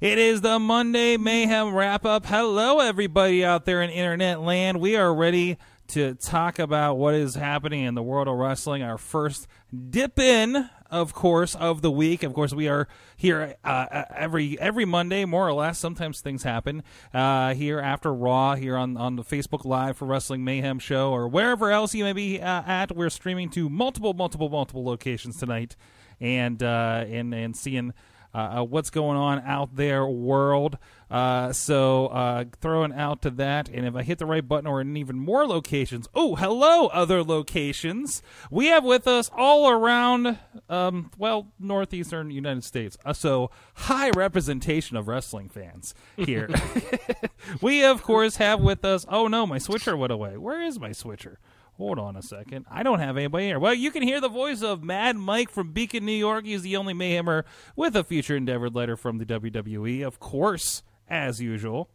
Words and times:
It 0.00 0.18
is 0.18 0.40
the 0.40 0.58
Monday 0.58 1.16
Mayhem 1.16 1.72
wrap 1.72 2.04
up. 2.04 2.26
Hello, 2.26 2.80
everybody 2.80 3.44
out 3.44 3.64
there 3.64 3.80
in 3.80 3.90
internet 3.90 4.40
land. 4.40 4.80
We 4.80 4.96
are 4.96 5.14
ready 5.14 5.56
to 5.88 6.16
talk 6.16 6.58
about 6.58 6.96
what 6.96 7.14
is 7.14 7.36
happening 7.36 7.84
in 7.84 7.94
the 7.94 8.02
world 8.02 8.26
of 8.26 8.34
wrestling. 8.34 8.82
Our 8.82 8.98
first 8.98 9.46
dip 9.90 10.18
in, 10.18 10.68
of 10.90 11.14
course, 11.14 11.54
of 11.54 11.80
the 11.80 11.92
week. 11.92 12.24
Of 12.24 12.34
course, 12.34 12.52
we 12.52 12.66
are 12.66 12.88
here 13.16 13.54
uh, 13.62 14.04
every 14.16 14.58
every 14.58 14.84
Monday, 14.84 15.24
more 15.26 15.46
or 15.46 15.52
less. 15.52 15.78
Sometimes 15.78 16.20
things 16.20 16.42
happen 16.42 16.82
uh, 17.14 17.54
here 17.54 17.78
after 17.78 18.12
Raw, 18.12 18.56
here 18.56 18.76
on 18.76 18.96
on 18.96 19.14
the 19.14 19.22
Facebook 19.22 19.64
Live 19.64 19.96
for 19.96 20.06
Wrestling 20.06 20.42
Mayhem 20.42 20.80
Show, 20.80 21.12
or 21.12 21.28
wherever 21.28 21.70
else 21.70 21.94
you 21.94 22.02
may 22.02 22.12
be 22.12 22.40
uh, 22.40 22.62
at. 22.66 22.96
We're 22.96 23.10
streaming 23.10 23.48
to 23.50 23.68
multiple, 23.68 24.12
multiple, 24.12 24.48
multiple 24.48 24.84
locations 24.84 25.38
tonight, 25.38 25.76
and 26.20 26.60
uh, 26.64 27.04
and 27.06 27.32
and 27.32 27.56
seeing 27.56 27.94
uh, 28.34 28.58
uh, 28.58 28.64
what's 28.64 28.90
going 28.90 29.16
on 29.16 29.40
out 29.40 29.76
there, 29.76 30.06
world. 30.06 30.76
Uh, 31.10 31.52
so 31.52 32.08
uh, 32.08 32.44
throwing 32.60 32.92
out 32.92 33.22
to 33.22 33.30
that, 33.30 33.68
and 33.68 33.86
if 33.86 33.94
I 33.94 34.02
hit 34.02 34.18
the 34.18 34.26
right 34.26 34.46
button, 34.46 34.66
or 34.66 34.80
in 34.80 34.96
even 34.96 35.16
more 35.16 35.46
locations. 35.46 36.08
Oh, 36.14 36.34
hello, 36.34 36.86
other 36.88 37.22
locations. 37.22 38.22
We 38.50 38.66
have 38.66 38.84
with 38.84 39.06
us 39.06 39.30
all 39.32 39.70
around, 39.70 40.38
um, 40.68 41.10
well, 41.16 41.52
northeastern 41.60 42.30
United 42.30 42.64
States. 42.64 42.98
Uh, 43.04 43.12
so 43.12 43.50
high 43.74 44.10
representation 44.10 44.96
of 44.96 45.06
wrestling 45.06 45.48
fans 45.48 45.94
here. 46.16 46.48
we 47.60 47.84
of 47.84 48.02
course 48.02 48.36
have 48.36 48.60
with 48.60 48.84
us. 48.84 49.06
Oh 49.08 49.28
no, 49.28 49.46
my 49.46 49.58
switcher 49.58 49.96
went 49.96 50.12
away. 50.12 50.36
Where 50.36 50.62
is 50.62 50.80
my 50.80 50.92
switcher? 50.92 51.38
Hold 51.76 51.98
on 51.98 52.14
a 52.16 52.22
second. 52.22 52.66
I 52.70 52.82
don't 52.84 53.00
have 53.00 53.16
anybody 53.16 53.46
here. 53.46 53.58
Well, 53.58 53.74
you 53.74 53.90
can 53.90 54.02
hear 54.02 54.20
the 54.20 54.28
voice 54.28 54.62
of 54.62 54.84
Mad 54.84 55.16
Mike 55.16 55.50
from 55.50 55.72
Beacon, 55.72 56.04
New 56.06 56.12
York. 56.12 56.44
He's 56.44 56.62
the 56.62 56.76
only 56.76 56.94
Mayhemmer 56.94 57.42
with 57.74 57.96
a 57.96 58.04
future 58.04 58.36
endeavored 58.36 58.74
letter 58.76 58.96
from 58.96 59.18
the 59.18 59.26
WWE, 59.26 60.06
of 60.06 60.20
course, 60.20 60.84
as 61.08 61.40
usual. 61.40 61.90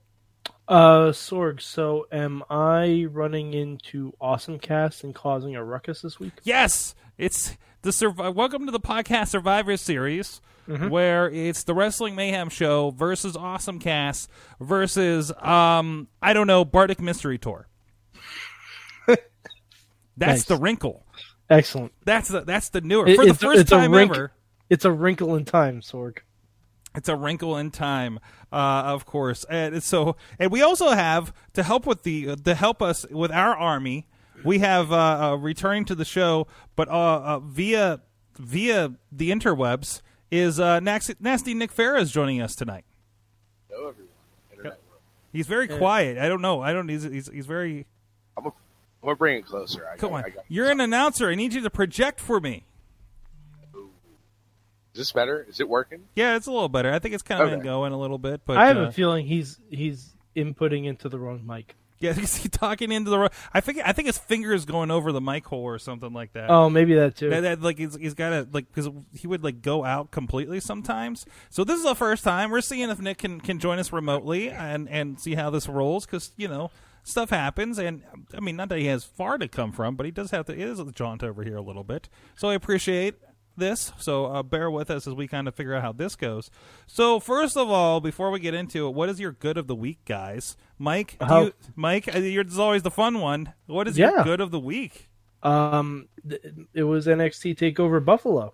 Uh, 0.68 1.12
Sorg, 1.12 1.62
so 1.62 2.08
am 2.12 2.44
I 2.50 3.08
running 3.10 3.54
into 3.54 4.14
Awesome 4.20 4.60
Cast 4.60 5.04
and 5.04 5.16
causing 5.16 5.56
a 5.56 5.64
ruckus 5.64 6.02
this 6.02 6.20
week? 6.20 6.34
Yes, 6.44 6.94
it's 7.18 7.58
the 7.82 7.92
Survi- 7.92 8.36
welcome 8.36 8.66
to 8.66 8.72
the 8.72 8.80
podcast 8.82 9.30
Survivor 9.30 9.78
Series, 9.78 10.42
where 10.68 11.30
it's 11.30 11.64
the 11.64 11.74
Wrestling 11.74 12.16
Mayhem 12.16 12.50
Show 12.50 12.92
versus 12.92 13.36
Awesome 13.36 13.80
Cast 13.80 14.30
versus 14.60 15.32
um 15.42 16.08
I 16.22 16.34
don't 16.34 16.46
know 16.48 16.64
Bardic 16.66 17.02
Mystery 17.02 17.40
Tour. 17.40 17.68
That's 20.20 20.42
Nice. 20.42 20.46
the 20.46 20.58
wrinkle. 20.58 21.06
Excellent. 21.50 21.94
That's 22.06 22.28
the 22.30 22.42
that's 22.42 22.70
the 22.70 22.82
newer 22.82 23.08
It- 23.08 23.16
for 23.16 23.26
the 23.26 23.32
it's 23.32 23.40
first 23.42 23.62
it's 23.62 23.70
time 23.72 23.92
wrink- 23.94 24.12
ever. 24.12 24.32
It's 24.70 24.86
a 24.86 24.92
wrinkle 24.92 25.36
in 25.36 25.46
time, 25.46 25.82
Sorg. 25.82 26.20
It's 26.96 27.10
a 27.10 27.16
wrinkle 27.16 27.58
in 27.58 27.72
time, 27.72 28.20
uh, 28.52 28.84
of 28.86 29.06
course. 29.06 29.46
And 29.50 29.82
so, 29.82 30.16
and 30.38 30.52
we 30.52 30.62
also 30.62 30.90
have 30.90 31.34
to 31.54 31.64
help 31.64 31.86
with 31.88 32.04
the 32.04 32.36
to 32.36 32.54
help 32.54 32.82
us 32.82 33.06
with 33.10 33.32
our 33.32 33.56
army. 33.56 34.08
We 34.44 34.60
have 34.60 34.92
uh, 34.92 34.96
uh, 35.32 35.36
returning 35.38 35.86
to 35.86 35.96
the 35.96 36.06
show, 36.06 36.48
but 36.76 36.88
uh, 36.88 36.92
uh, 36.92 37.40
via 37.40 38.02
via 38.38 38.94
the 39.12 39.32
interwebs 39.32 40.02
is 40.32 40.60
uh, 40.60 40.80
Nasty, 40.80 41.16
Nasty 41.20 41.54
Nick 41.54 41.74
Farrah 41.76 42.00
is 42.02 42.12
joining 42.12 42.42
us 42.42 42.56
tonight. 42.56 42.86
Hello, 43.70 43.90
everyone. 43.90 44.10
Internet 44.52 44.80
world. 44.90 45.02
He's 45.34 45.48
very 45.48 45.68
quiet. 45.68 46.18
I 46.18 46.28
don't 46.28 46.42
know. 46.42 46.62
I 46.62 46.74
don't. 46.74 46.88
He's 46.90 47.04
he's, 47.04 47.30
he's 47.32 47.46
very. 47.46 47.86
I'm 48.38 48.44
gonna, 48.44 48.56
I'm 49.02 49.08
gonna 49.08 49.16
bring 49.16 49.38
it 49.38 49.46
closer. 49.46 49.88
I 49.88 49.98
Come 49.98 50.12
got, 50.12 50.16
on, 50.18 50.26
I 50.26 50.30
got, 50.30 50.44
you're 50.50 50.70
an 50.70 50.80
announcer. 50.82 51.30
I 51.30 51.36
need 51.36 51.54
you 51.54 51.62
to 51.62 51.70
project 51.70 52.20
for 52.20 52.40
me. 52.40 52.66
Is 54.94 54.98
this 54.98 55.12
better? 55.12 55.46
Is 55.48 55.60
it 55.60 55.70
working? 55.70 56.06
Yeah, 56.16 56.36
it's 56.36 56.48
a 56.48 56.52
little 56.52 56.68
better. 56.70 56.92
I 56.92 57.00
think 57.00 57.14
it's 57.14 57.24
kind 57.24 57.42
of 57.42 57.48
Okay. 57.48 57.56
been 57.58 57.64
going 57.64 57.94
a 57.94 58.00
little 58.00 58.18
bit, 58.18 58.42
but 58.46 58.58
I 58.58 58.68
have 58.68 58.78
uh, 58.78 58.82
a 58.82 58.92
feeling 58.92 59.26
he's 59.26 59.60
he's 59.70 60.14
inputting 60.36 60.86
into 60.86 61.08
the 61.10 61.20
wrong 61.20 61.46
mic. 61.46 61.76
yeah, 62.00 62.12
he's 62.16 62.50
talking 62.50 62.92
into 62.92 63.10
the. 63.12 63.20
ro- 63.20 63.30
I 63.54 63.62
think 63.62 63.80
I 63.86 63.94
think 63.94 64.08
his 64.08 64.18
finger 64.18 64.52
is 64.52 64.66
going 64.66 64.90
over 64.90 65.12
the 65.12 65.22
mic 65.22 65.46
hole 65.46 65.64
or 65.64 65.78
something 65.80 66.12
like 66.12 66.34
that. 66.34 66.50
Oh, 66.50 66.70
maybe 66.70 66.96
that 66.96 67.16
too. 67.16 67.30
That, 67.30 67.42
that, 67.42 67.62
like 67.62 67.78
he's, 67.78 67.96
he's 67.96 68.16
got 68.16 68.32
to 68.32 68.48
like 68.52 68.66
because 68.74 68.90
he 69.14 69.28
would 69.28 69.44
like 69.44 69.62
go 69.62 69.86
out 69.86 70.10
completely 70.12 70.60
sometimes. 70.60 71.26
So 71.52 71.64
this 71.64 71.78
is 71.78 71.84
the 71.86 71.96
first 71.96 72.24
time 72.24 72.50
we're 72.50 72.60
seeing 72.62 72.90
if 72.90 73.00
Nick 73.00 73.20
can, 73.20 73.40
can 73.40 73.60
join 73.60 73.78
us 73.80 73.94
remotely 73.94 74.50
and 74.50 74.90
and 74.90 75.20
see 75.20 75.36
how 75.36 75.52
this 75.52 75.70
rolls 75.70 76.06
because 76.08 76.32
you 76.36 76.48
know 76.48 76.72
stuff 77.10 77.30
happens 77.30 77.78
and 77.78 78.04
I 78.34 78.40
mean 78.40 78.56
not 78.56 78.70
that 78.70 78.80
he 78.80 78.86
has 78.86 79.04
far 79.04 79.38
to 79.38 79.48
come 79.48 79.72
from, 79.72 79.96
but 79.96 80.06
he 80.06 80.12
does 80.12 80.32
have 80.32 80.46
to. 80.48 80.54
It 80.54 80.60
is 80.60 80.80
a 80.80 80.92
jaunt 80.92 81.24
over 81.24 81.44
here 81.44 81.58
a 81.58 81.62
little 81.62 81.84
bit. 81.84 82.10
So 82.36 82.50
I 82.50 82.54
appreciate 82.54 83.16
this. 83.58 83.92
So 83.98 84.26
uh, 84.28 84.44
bear 84.44 84.72
with 84.72 84.90
us 84.90 85.06
as 85.08 85.14
we 85.14 85.28
kind 85.28 85.48
of 85.48 85.54
figure 85.56 85.76
out 85.76 85.82
how 85.82 85.92
this 85.92 86.16
goes. 86.16 86.50
So 86.88 87.20
first 87.20 87.58
of 87.58 87.70
all, 87.70 88.00
before 88.00 88.32
we 88.32 88.40
get 88.40 88.54
into 88.54 88.88
it, 88.88 88.92
what 88.92 89.10
is 89.10 89.20
your 89.20 89.34
good 89.34 89.58
of 89.58 89.68
the 89.68 89.76
week, 89.76 90.00
guys? 90.06 90.56
Mike, 90.78 91.18
How- 91.22 91.42
you, 91.46 91.54
Mike, 91.76 92.08
uh, 92.08 92.20
is 92.20 92.58
always 92.60 92.84
the 92.84 92.92
fun 92.92 93.20
one. 93.20 93.54
What 93.68 93.88
is 93.88 93.98
your 93.98 94.24
good 94.24 94.42
of 94.42 94.52
the 94.52 94.60
week? 94.60 95.10
Um, 95.44 96.08
th- 96.28 96.42
it 96.74 96.84
was 96.84 97.06
NXT 97.08 97.58
Takeover 97.58 98.04
Buffalo. 98.04 98.54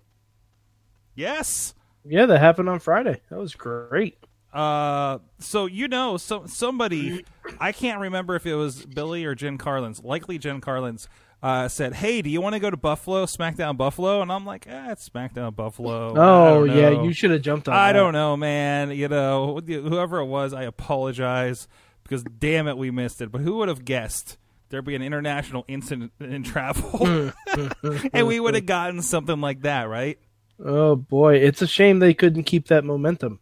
Yes. 1.14 1.74
Yeah, 2.04 2.26
that 2.26 2.40
happened 2.40 2.68
on 2.68 2.78
Friday. 2.78 3.20
That 3.30 3.38
was 3.38 3.54
great. 3.54 4.18
Uh, 4.56 5.18
so 5.38 5.66
you 5.66 5.86
know, 5.86 6.16
so 6.16 6.46
somebody, 6.46 7.24
I 7.60 7.72
can't 7.72 8.00
remember 8.00 8.36
if 8.36 8.46
it 8.46 8.54
was 8.54 8.86
Billy 8.86 9.26
or 9.26 9.34
Jen 9.34 9.58
Carlins. 9.58 10.02
Likely 10.02 10.38
Jen 10.38 10.62
Carlins 10.62 11.08
uh, 11.42 11.68
said, 11.68 11.92
"Hey, 11.92 12.22
do 12.22 12.30
you 12.30 12.40
want 12.40 12.54
to 12.54 12.58
go 12.58 12.70
to 12.70 12.76
Buffalo, 12.78 13.26
SmackDown 13.26 13.76
Buffalo?" 13.76 14.22
And 14.22 14.32
I'm 14.32 14.46
like, 14.46 14.66
"Eh, 14.66 14.92
it's 14.92 15.06
SmackDown 15.10 15.54
Buffalo." 15.54 16.14
Oh 16.16 16.64
yeah, 16.64 17.02
you 17.02 17.12
should 17.12 17.32
have 17.32 17.42
jumped 17.42 17.68
on. 17.68 17.74
I 17.74 17.92
that. 17.92 17.98
don't 17.98 18.14
know, 18.14 18.34
man. 18.34 18.92
You 18.92 19.08
know, 19.08 19.60
whoever 19.60 20.20
it 20.20 20.26
was, 20.26 20.54
I 20.54 20.62
apologize 20.62 21.68
because 22.02 22.24
damn 22.24 22.66
it, 22.66 22.78
we 22.78 22.90
missed 22.90 23.20
it. 23.20 23.30
But 23.30 23.42
who 23.42 23.56
would 23.58 23.68
have 23.68 23.84
guessed 23.84 24.38
there'd 24.70 24.86
be 24.86 24.94
an 24.94 25.02
international 25.02 25.66
incident 25.68 26.12
in 26.20 26.44
travel, 26.44 27.30
and 28.14 28.26
we 28.26 28.40
would 28.40 28.54
have 28.54 28.64
gotten 28.64 29.02
something 29.02 29.42
like 29.42 29.60
that, 29.62 29.82
right? 29.84 30.18
Oh 30.64 30.96
boy, 30.96 31.36
it's 31.36 31.60
a 31.60 31.66
shame 31.66 31.98
they 31.98 32.14
couldn't 32.14 32.44
keep 32.44 32.68
that 32.68 32.82
momentum. 32.82 33.40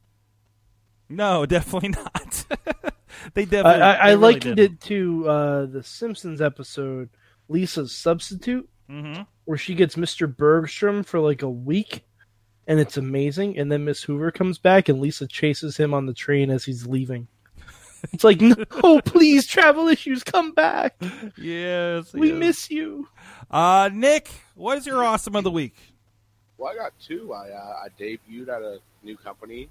No, 1.14 1.46
definitely 1.46 1.90
not. 1.90 2.44
they 3.34 3.44
definitely. 3.44 3.82
I, 3.82 3.92
I 4.06 4.10
they 4.10 4.16
really 4.16 4.34
likened 4.34 4.56
didn't. 4.56 4.74
it 4.74 4.80
to 4.88 5.28
uh, 5.28 5.66
the 5.66 5.82
Simpsons 5.82 6.40
episode 6.40 7.08
Lisa's 7.48 7.94
Substitute, 7.94 8.68
Mhm. 8.90 9.26
where 9.44 9.58
she 9.58 9.74
gets 9.74 9.94
Mr. 9.96 10.34
Bergstrom 10.34 11.02
for 11.04 11.20
like 11.20 11.42
a 11.42 11.48
week, 11.50 12.04
and 12.66 12.78
it's 12.80 12.96
amazing. 12.96 13.58
And 13.58 13.70
then 13.72 13.84
Miss 13.84 14.02
Hoover 14.02 14.30
comes 14.30 14.58
back, 14.58 14.88
and 14.88 15.00
Lisa 15.00 15.26
chases 15.26 15.76
him 15.76 15.94
on 15.94 16.06
the 16.06 16.14
train 16.14 16.50
as 16.50 16.64
he's 16.64 16.86
leaving. 16.86 17.28
It's 18.12 18.22
like, 18.22 18.38
no, 18.42 18.54
please, 19.00 19.46
travel 19.46 19.88
issues, 19.88 20.22
come 20.22 20.52
back. 20.52 20.94
Yes, 21.38 22.12
We 22.12 22.32
yes. 22.32 22.38
miss 22.38 22.70
you. 22.70 23.08
Uh, 23.50 23.88
Nick, 23.90 24.28
what 24.54 24.76
is 24.76 24.84
your 24.86 25.02
awesome 25.02 25.34
of 25.36 25.42
the 25.44 25.50
week? 25.50 25.74
Well, 26.58 26.70
I 26.70 26.76
got 26.76 26.92
two. 27.00 27.32
I 27.32 27.48
uh, 27.48 27.76
I 27.84 27.88
debuted 27.98 28.48
at 28.48 28.60
a 28.60 28.78
new 29.02 29.16
company 29.16 29.70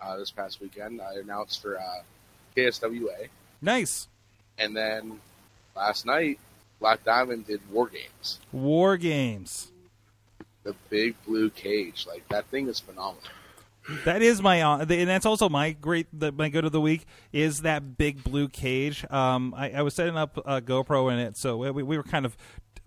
uh, 0.00 0.16
this 0.16 0.30
past 0.30 0.60
weekend. 0.60 1.00
I 1.00 1.14
announced 1.20 1.62
for 1.62 1.78
uh, 1.78 2.02
KSWA, 2.56 3.28
Nice 3.62 4.08
and 4.58 4.76
then 4.76 5.20
last 5.74 6.06
night 6.06 6.38
Black 6.80 7.04
Diamond 7.04 7.46
did 7.46 7.60
War 7.70 7.88
Games. 7.88 8.40
war 8.52 8.96
games. 8.96 9.72
The 10.62 10.74
big 10.90 11.14
blue 11.24 11.50
cage, 11.50 12.06
like 12.08 12.28
that 12.28 12.46
thing 12.46 12.68
is 12.68 12.80
phenomenal. 12.80 13.22
That 14.04 14.20
is 14.20 14.42
my, 14.42 14.62
uh, 14.62 14.78
and 14.80 15.08
that's 15.08 15.24
also 15.24 15.48
my 15.48 15.70
great, 15.70 16.08
the, 16.12 16.32
my 16.32 16.48
good 16.48 16.64
of 16.64 16.72
the 16.72 16.80
week 16.80 17.06
is 17.32 17.60
that 17.62 17.96
big 17.96 18.24
blue 18.24 18.48
cage. 18.48 19.08
Um, 19.10 19.54
I, 19.56 19.70
I 19.70 19.82
was 19.82 19.94
setting 19.94 20.16
up 20.16 20.36
a 20.38 20.60
GoPro 20.60 21.12
in 21.12 21.20
it, 21.20 21.36
so 21.36 21.72
we, 21.72 21.84
we 21.84 21.96
were 21.96 22.02
kind 22.02 22.26
of 22.26 22.36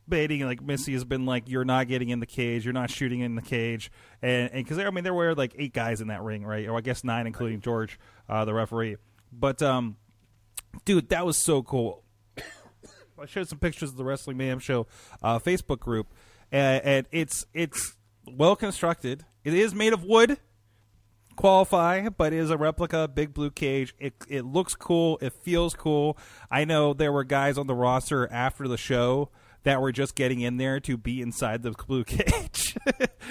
debating. 0.09 0.45
Like 0.45 0.61
Missy 0.61 0.93
has 0.93 1.05
been 1.05 1.25
like, 1.25 1.47
"You're 1.47 1.65
not 1.65 1.87
getting 1.87 2.09
in 2.09 2.19
the 2.19 2.25
cage. 2.25 2.65
You're 2.65 2.73
not 2.73 2.89
shooting 2.89 3.19
in 3.21 3.35
the 3.35 3.41
cage," 3.41 3.91
and 4.21 4.51
because 4.51 4.79
I 4.79 4.89
mean 4.89 5.03
there 5.03 5.13
were 5.13 5.35
like 5.35 5.53
eight 5.57 5.73
guys 5.73 6.01
in 6.01 6.07
that 6.07 6.21
ring, 6.21 6.45
right? 6.45 6.67
Or 6.67 6.77
I 6.77 6.81
guess 6.81 7.03
nine, 7.03 7.27
including 7.27 7.61
George, 7.61 7.99
uh, 8.27 8.45
the 8.45 8.53
referee. 8.53 8.97
But 9.31 9.61
um, 9.61 9.97
dude, 10.85 11.09
that 11.09 11.25
was 11.25 11.37
so 11.37 11.63
cool. 11.63 12.03
I 12.37 13.25
showed 13.25 13.47
some 13.47 13.59
pictures 13.59 13.89
of 13.89 13.97
the 13.97 14.03
Wrestling 14.03 14.37
Mayhem 14.37 14.59
Show 14.59 14.87
uh, 15.21 15.39
Facebook 15.39 15.79
group, 15.79 16.07
and, 16.51 16.83
and 16.83 17.07
it's 17.11 17.45
it's 17.53 17.95
well 18.27 18.55
constructed. 18.55 19.25
It 19.43 19.53
is 19.53 19.73
made 19.73 19.93
of 19.93 20.03
wood, 20.03 20.37
qualify, 21.35 22.09
but 22.09 22.33
is 22.33 22.49
a 22.49 22.57
replica 22.57 23.07
big 23.07 23.33
blue 23.33 23.51
cage. 23.51 23.93
It 23.99 24.15
it 24.27 24.45
looks 24.45 24.75
cool. 24.75 25.19
It 25.21 25.33
feels 25.33 25.73
cool. 25.75 26.17
I 26.49 26.65
know 26.65 26.93
there 26.93 27.11
were 27.11 27.23
guys 27.23 27.57
on 27.57 27.67
the 27.67 27.75
roster 27.75 28.31
after 28.31 28.67
the 28.67 28.77
show 28.77 29.29
that 29.63 29.81
were 29.81 29.91
just 29.91 30.15
getting 30.15 30.39
in 30.41 30.57
there 30.57 30.79
to 30.79 30.95
be 30.97 31.21
inside 31.21 31.63
the 31.63 31.71
blue 31.71 32.03
cage 32.05 32.75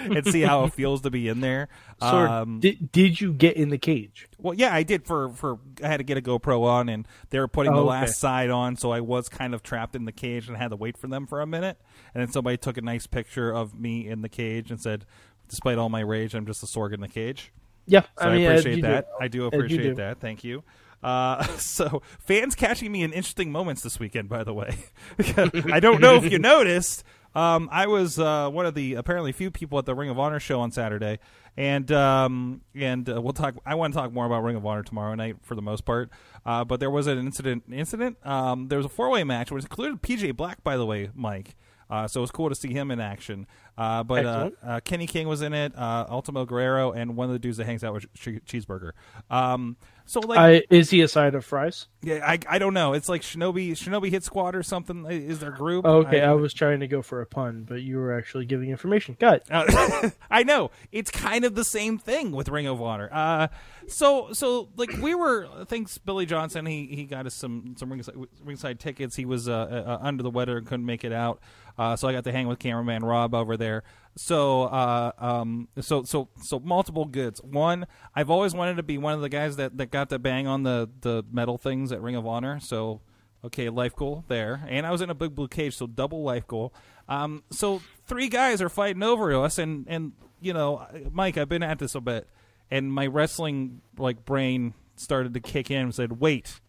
and 0.01 0.27
see 0.27 0.43
how 0.43 0.65
it 0.65 0.75
feels 0.75 1.01
to 1.03 1.11
be 1.11 1.27
in 1.29 1.41
there. 1.41 1.69
So, 2.01 2.07
Um, 2.07 2.61
did, 2.61 2.93
did 2.93 3.21
you 3.21 3.33
get 3.33 3.57
in 3.57 3.71
the 3.71 3.79
cage? 3.79 4.29
well, 4.39 4.55
yeah, 4.55 4.75
I 4.75 4.83
did 4.83 5.07
for 5.07 5.31
for 5.31 5.59
I 5.83 5.89
had 5.89 5.97
to 5.99 6.05
get 6.05 6.17
a 6.19 6.21
GoPro 6.21 6.63
on, 6.65 6.89
and 6.89 7.09
they 7.31 7.39
were 7.39 7.49
putting 7.49 7.73
the 7.73 7.79
Oh, 7.79 7.83
okay. 7.89 7.91
last 8.01 8.19
side 8.21 8.51
on, 8.51 8.77
so 8.77 8.91
I 8.93 9.01
was 9.01 9.29
kind 9.29 9.55
of 9.55 9.63
trapped 9.63 9.97
in 9.97 10.05
the 10.05 10.13
cage 10.13 10.49
and 10.49 10.57
I 10.57 10.61
had 10.61 10.69
to 10.71 10.77
wait 10.77 10.99
for 10.99 11.07
them 11.09 11.27
for 11.27 11.41
a 11.41 11.47
minute. 11.47 11.79
And 12.15 12.21
then 12.23 12.31
somebody 12.33 12.57
took 12.57 12.77
a 12.77 12.83
nice 12.83 13.07
picture 13.07 13.51
of 13.53 13.75
me 13.79 14.07
in 14.07 14.23
the 14.23 14.29
cage 14.29 14.71
and 14.71 14.81
said, 14.81 15.05
"Despite 15.49 15.79
all 15.79 15.89
my 15.89 16.01
rage, 16.01 16.35
I'm 16.35 16.47
just 16.47 16.63
a 16.63 16.67
sorg 16.67 16.93
in 16.93 17.01
the 17.01 17.09
cage." 17.09 17.53
Yeah, 17.87 18.03
So 18.21 18.29
I, 18.29 18.35
mean, 18.37 18.47
uh, 18.47 18.51
appreciate 18.51 18.77
you 18.77 18.83
do. 18.83 18.89
that. 18.89 19.09
I 19.19 19.29
do 19.29 19.47
appreciate 19.47 19.83
do. 19.83 19.95
that. 19.95 20.21
Thank 20.21 20.45
you. 20.45 20.63
Uh, 21.03 21.43
so 21.57 22.03
fans 22.19 22.55
catching 22.55 22.93
me 22.93 23.03
in 23.03 23.13
interesting 23.13 23.53
moments 23.53 23.83
this 23.83 23.99
weekend. 23.99 24.29
By 24.29 24.45
the 24.45 24.55
way, 24.55 24.77
I 25.19 25.81
don't 25.81 26.01
know 26.01 26.17
if 26.17 26.31
you 26.31 26.39
noticed. 26.39 27.05
Um, 27.35 27.69
I 27.71 27.87
was 27.87 28.19
uh, 28.19 28.49
one 28.51 28.67
of 28.67 28.75
the 28.75 28.95
apparently 28.95 29.33
few 29.33 29.51
people 29.51 29.79
at 29.79 29.87
the 29.87 29.95
Ring 29.95 30.11
of 30.11 30.19
Honor 30.19 30.41
show 30.41 30.61
on 30.61 30.73
Saturday, 30.73 31.19
and 31.57 31.91
um, 31.93 32.63
and 32.75 33.09
uh, 33.09 33.21
we'll 33.21 33.35
talk. 33.35 33.55
I 33.67 33.75
want 33.75 33.93
to 33.93 33.99
talk 34.01 34.13
more 34.13 34.27
about 34.27 34.43
Ring 34.43 34.57
of 34.57 34.65
Honor 34.67 34.83
tomorrow 34.83 35.15
night 35.15 35.37
for 35.43 35.55
the 35.55 35.63
most 35.63 35.85
part. 35.85 36.11
Uh, 36.45 36.65
but 36.65 36.81
there 36.81 36.91
was 36.91 37.07
an 37.07 37.19
incident. 37.19 37.65
Incident. 37.71 38.17
Um, 38.27 38.69
there 38.69 38.79
was 38.79 38.87
a 38.87 38.91
four 38.91 39.11
way 39.11 39.25
match, 39.25 39.51
which 39.53 39.65
included 39.65 40.03
PJ 40.03 40.37
Black, 40.37 40.65
by 40.65 40.77
the 40.77 40.87
way, 40.87 41.11
Mike. 41.15 41.55
Uh, 41.91 42.07
so 42.07 42.21
it 42.21 42.23
was 42.23 42.31
cool 42.31 42.49
to 42.49 42.55
see 42.55 42.73
him 42.73 42.91
in 42.91 43.01
action. 43.01 43.47
Uh, 43.79 44.03
but 44.03 44.27
uh, 44.27 44.51
uh, 44.67 44.81
Kenny 44.81 45.07
King 45.07 45.29
was 45.29 45.41
in 45.41 45.55
it, 45.55 45.73
uh, 45.79 46.05
Ultimo 46.11 46.45
Guerrero, 46.45 46.91
and 46.91 47.15
one 47.15 47.29
of 47.29 47.33
the 47.33 47.39
dudes 47.39 47.59
that 47.59 47.67
hangs 47.67 47.85
out 47.85 47.95
with 47.95 48.13
che- 48.13 48.41
Cheeseburger. 48.41 48.91
Um, 49.31 49.77
so 50.05 50.19
like, 50.19 50.67
is 50.69 50.91
he 50.91 51.01
a 51.03 51.07
side 51.07 51.37
of 51.37 51.45
fries? 51.45 51.87
yeah, 52.03 52.27
I, 52.27 52.41
I 52.49 52.59
don't 52.59 52.75
know. 52.75 52.93
It's 52.95 53.09
like 53.09 53.23
Shinobi 53.23 53.73
Shinobi 53.73 54.11
Hit 54.11 54.25
Squad 54.25 54.57
or 54.57 54.65
something. 54.65 55.07
Is 55.09 55.39
their 55.39 55.53
group? 55.53 55.87
Oh, 55.87 55.99
okay, 55.99 56.23
I, 56.23 56.31
I, 56.31 56.33
was 56.33 56.55
trying 56.55 56.81
to 56.81 56.89
go 56.89 57.03
for 57.03 57.21
a 57.21 57.27
pun, 57.27 57.67
but 57.69 57.83
you 57.83 57.99
were 57.99 58.17
actually 58.17 58.47
giving 58.47 58.71
information. 58.71 59.17
Got 59.21 59.35
it. 59.35 59.43
Uh, 59.49 60.11
I 60.31 60.43
know 60.43 60.73
it's 60.91 61.13
kind 61.13 61.45
of 61.45 61.55
the 61.55 61.65
same 61.65 61.99
thing 61.99 62.33
with 62.33 62.49
Ring 62.49 62.67
of 62.67 62.83
Honor. 62.83 63.11
Uh, 63.13 63.49
so 63.87 64.33
so 64.33 64.71
like 64.77 64.91
we 65.01 65.15
were 65.15 65.47
thanks 65.67 65.99
Billy 65.99 66.27
Johnson. 66.27 66.67
He 66.67 66.87
he 66.87 67.05
got 67.05 67.27
us 67.27 67.35
some 67.35 67.77
some 67.79 67.93
ringside, 67.93 68.17
ringside 68.43 68.81
tickets. 68.81 69.15
He 69.15 69.25
was 69.25 69.47
under 69.49 70.23
the 70.25 70.31
weather 70.31 70.57
and 70.57 70.67
couldn't 70.67 70.87
make 70.87 71.05
it 71.05 71.13
out. 71.13 71.41
Uh, 71.79 71.95
so 71.95 72.09
I 72.09 72.13
got 72.13 72.25
to 72.25 72.33
hang 72.33 72.49
with 72.49 72.59
cameraman 72.59 73.05
Rob 73.05 73.35
over 73.35 73.57
there. 73.57 73.68
So 74.17 74.65
uh, 74.65 75.13
um 75.19 75.69
so 75.81 76.03
so 76.03 76.29
so 76.43 76.59
multiple 76.59 77.05
goods. 77.05 77.41
One, 77.43 77.87
I've 78.15 78.31
always 78.31 78.55
wanted 78.55 78.77
to 78.79 78.83
be 78.83 78.99
one 78.99 79.15
of 79.15 79.21
the 79.21 79.29
guys 79.29 79.57
that 79.57 79.79
that 79.79 79.91
got 79.91 80.11
to 80.11 80.19
bang 80.19 80.47
on 80.47 80.63
the 80.65 80.89
the 81.01 81.25
metal 81.31 81.59
things 81.59 81.93
at 81.93 82.03
Ring 82.03 82.17
of 82.17 82.27
Honor. 82.27 82.59
So 82.61 83.01
Okay, 83.45 83.69
life 83.69 83.95
goal 83.95 84.25
there, 84.27 84.67
and 84.69 84.85
I 84.85 84.91
was 84.91 85.01
in 85.01 85.11
a 85.11 85.15
big 85.15 85.35
blue 85.37 85.47
cage, 85.47 85.77
so 85.77 85.87
double 85.87 86.25
life 86.25 86.47
goal. 86.49 86.75
Um, 87.09 87.45
so 87.51 87.81
three 88.05 88.29
guys 88.29 88.61
are 88.61 88.69
fighting 88.69 89.05
over 89.05 89.33
us, 89.45 89.59
and 89.59 89.85
and 89.89 90.13
you 90.41 90.53
know, 90.53 90.85
Mike, 91.13 91.37
I've 91.37 91.49
been 91.49 91.63
at 91.63 91.79
this 91.79 91.95
a 91.95 92.01
bit, 92.01 92.29
and 92.69 92.93
my 92.93 93.07
wrestling 93.07 93.81
like 93.97 94.25
brain 94.25 94.75
started 94.97 95.35
to 95.35 95.41
kick 95.41 95.71
in 95.71 95.83
and 95.83 95.95
said, 95.95 96.21
"Wait, 96.21 96.61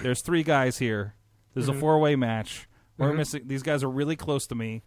there's 0.00 0.22
three 0.22 0.44
guys 0.44 0.78
here. 0.78 1.16
There's 1.54 1.68
a 1.68 1.74
four 1.74 1.98
way 1.98 2.14
match. 2.14 2.68
We're 2.96 3.12
missing. 3.12 3.42
These 3.46 3.64
guys 3.64 3.82
are 3.82 3.90
really 3.90 4.16
close 4.16 4.46
to 4.46 4.54
me. 4.54 4.84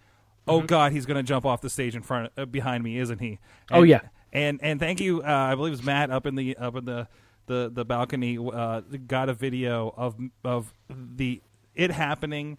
Oh 0.47 0.61
God, 0.61 0.91
he's 0.91 1.05
going 1.05 1.17
to 1.17 1.23
jump 1.23 1.45
off 1.45 1.61
the 1.61 1.69
stage 1.69 1.95
in 1.95 2.01
front 2.01 2.31
uh, 2.37 2.45
behind 2.45 2.83
me, 2.83 2.97
isn't 2.97 3.19
he? 3.19 3.39
Oh, 3.71 3.83
yeah. 3.83 4.01
and 4.31 4.59
and 4.61 4.79
thank 4.79 4.99
you. 4.99 5.21
Uh, 5.21 5.27
I 5.27 5.55
believe 5.55 5.71
it 5.73 5.77
was 5.77 5.83
Matt 5.83 6.11
up 6.11 6.25
in 6.25 6.35
the 6.35 6.57
up 6.57 6.75
in 6.75 6.85
the 6.85 7.07
the 7.45 7.71
the 7.73 7.85
balcony. 7.85 8.37
Uh, 8.37 8.81
got 9.07 9.29
a 9.29 9.33
video 9.33 9.93
of 9.95 10.15
of 10.43 10.73
the 10.89 11.41
it 11.75 11.91
happening 11.91 12.57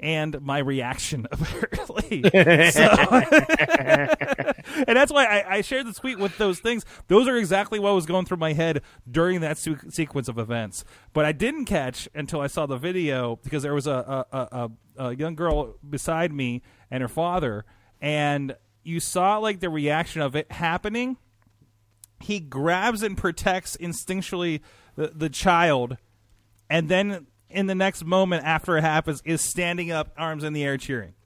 and 0.00 0.38
my 0.42 0.58
reaction 0.58 1.26
apparently. 1.32 2.22
So- 2.70 2.82
and 4.86 4.96
that's 4.96 5.12
why 5.12 5.24
I, 5.24 5.56
I 5.56 5.60
shared 5.62 5.86
the 5.86 5.92
tweet 5.94 6.18
with 6.18 6.36
those 6.38 6.60
things. 6.60 6.84
Those 7.08 7.26
are 7.28 7.36
exactly 7.36 7.78
what 7.78 7.94
was 7.94 8.06
going 8.06 8.24
through 8.26 8.36
my 8.38 8.52
head 8.52 8.82
during 9.10 9.40
that 9.40 9.58
su- 9.58 9.78
sequence 9.88 10.28
of 10.28 10.38
events. 10.38 10.84
But 11.12 11.24
I 11.24 11.32
didn't 11.32 11.64
catch 11.66 12.08
until 12.14 12.40
I 12.40 12.46
saw 12.48 12.66
the 12.66 12.76
video 12.76 13.36
because 13.42 13.62
there 13.62 13.74
was 13.74 13.86
a 13.86 14.26
a, 14.32 14.36
a, 14.36 14.48
a 14.64 14.70
a 14.98 15.14
young 15.14 15.34
girl 15.34 15.76
beside 15.88 16.32
me 16.32 16.62
and 16.90 17.02
her 17.02 17.08
father, 17.08 17.64
and 18.00 18.56
you 18.82 19.00
saw 19.00 19.38
like 19.38 19.60
the 19.60 19.70
reaction 19.70 20.20
of 20.20 20.36
it 20.36 20.50
happening. 20.52 21.16
He 22.20 22.40
grabs 22.40 23.02
and 23.02 23.16
protects 23.16 23.76
instinctually 23.76 24.60
the, 24.96 25.12
the 25.14 25.28
child, 25.28 25.96
and 26.68 26.88
then 26.88 27.26
in 27.50 27.66
the 27.66 27.74
next 27.74 28.04
moment 28.04 28.44
after 28.44 28.76
it 28.76 28.82
happens, 28.82 29.22
is 29.24 29.40
standing 29.40 29.90
up, 29.90 30.12
arms 30.16 30.44
in 30.44 30.52
the 30.52 30.64
air, 30.64 30.76
cheering. 30.76 31.14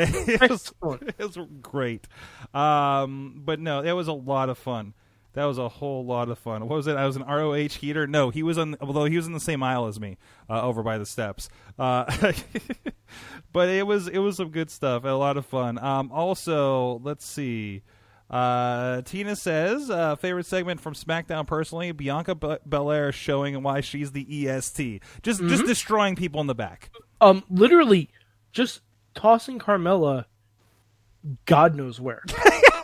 It 0.00 0.48
was, 0.48 0.72
it 1.18 1.18
was 1.18 1.38
great. 1.60 2.06
Um, 2.54 3.42
but 3.44 3.58
no, 3.58 3.82
it 3.82 3.92
was 3.92 4.06
a 4.06 4.12
lot 4.12 4.48
of 4.48 4.56
fun. 4.56 4.94
That 5.38 5.44
was 5.44 5.58
a 5.58 5.68
whole 5.68 6.04
lot 6.04 6.30
of 6.30 6.38
fun. 6.40 6.66
What 6.66 6.74
was 6.74 6.88
it? 6.88 6.96
I 6.96 7.06
was 7.06 7.14
an 7.14 7.22
ROH 7.22 7.68
heater. 7.68 8.08
No, 8.08 8.30
he 8.30 8.42
was 8.42 8.58
on. 8.58 8.74
Although 8.80 9.04
he 9.04 9.14
was 9.14 9.28
in 9.28 9.32
the 9.34 9.38
same 9.38 9.62
aisle 9.62 9.86
as 9.86 10.00
me, 10.00 10.18
uh, 10.50 10.62
over 10.62 10.82
by 10.82 10.98
the 10.98 11.06
steps. 11.06 11.48
Uh, 11.78 12.12
but 13.52 13.68
it 13.68 13.86
was 13.86 14.08
it 14.08 14.18
was 14.18 14.36
some 14.38 14.50
good 14.50 14.68
stuff. 14.68 15.04
A 15.04 15.10
lot 15.10 15.36
of 15.36 15.46
fun. 15.46 15.78
Um, 15.78 16.10
also, 16.10 17.00
let's 17.04 17.24
see. 17.24 17.82
Uh, 18.28 19.02
Tina 19.02 19.36
says 19.36 19.88
uh, 19.90 20.16
favorite 20.16 20.46
segment 20.46 20.80
from 20.80 20.94
SmackDown 20.94 21.46
personally 21.46 21.92
Bianca 21.92 22.34
Be- 22.34 22.58
Belair 22.66 23.12
showing 23.12 23.62
why 23.62 23.80
she's 23.80 24.10
the 24.10 24.48
EST, 24.48 25.04
just 25.22 25.40
just 25.46 25.66
destroying 25.66 26.16
people 26.16 26.40
in 26.40 26.48
the 26.48 26.54
back. 26.56 26.90
Um, 27.20 27.44
literally, 27.48 28.10
just 28.50 28.80
tossing 29.14 29.60
Carmella, 29.60 30.24
God 31.44 31.76
knows 31.76 32.00
where. 32.00 32.24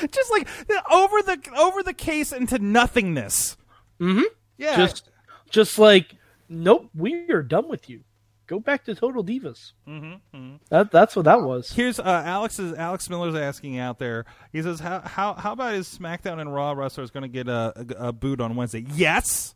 just 0.12 0.30
like 0.30 0.48
over 0.90 1.22
the 1.22 1.38
over 1.56 1.82
the 1.82 1.94
case 1.94 2.32
into 2.32 2.58
nothingness. 2.58 3.56
Mm-hmm. 4.00 4.22
Yeah, 4.56 4.76
just, 4.76 5.08
just 5.50 5.78
like, 5.78 6.14
nope, 6.48 6.90
we 6.94 7.28
are 7.30 7.42
done 7.42 7.68
with 7.68 7.88
you. 7.88 8.02
Go 8.46 8.58
back 8.60 8.84
to 8.86 8.94
Total 8.94 9.22
Divas. 9.22 9.72
Mm-hmm. 9.86 10.56
That 10.70 10.90
that's 10.90 11.14
what 11.14 11.26
that 11.26 11.42
was. 11.42 11.70
Here's 11.72 12.00
uh, 12.00 12.22
Alex's 12.24 12.72
Alex 12.74 13.10
Miller's 13.10 13.34
asking 13.34 13.78
out 13.78 13.98
there. 13.98 14.24
He 14.52 14.62
says, 14.62 14.80
"How 14.80 15.00
how 15.00 15.34
how 15.34 15.52
about 15.52 15.74
is 15.74 15.86
SmackDown 15.86 16.40
and 16.40 16.52
Raw 16.54 16.72
wrestlers 16.72 17.10
going 17.10 17.22
to 17.24 17.28
get 17.28 17.46
a, 17.48 17.72
a, 18.00 18.08
a 18.08 18.12
boot 18.12 18.40
on 18.40 18.56
Wednesday?" 18.56 18.86
Yes, 18.94 19.54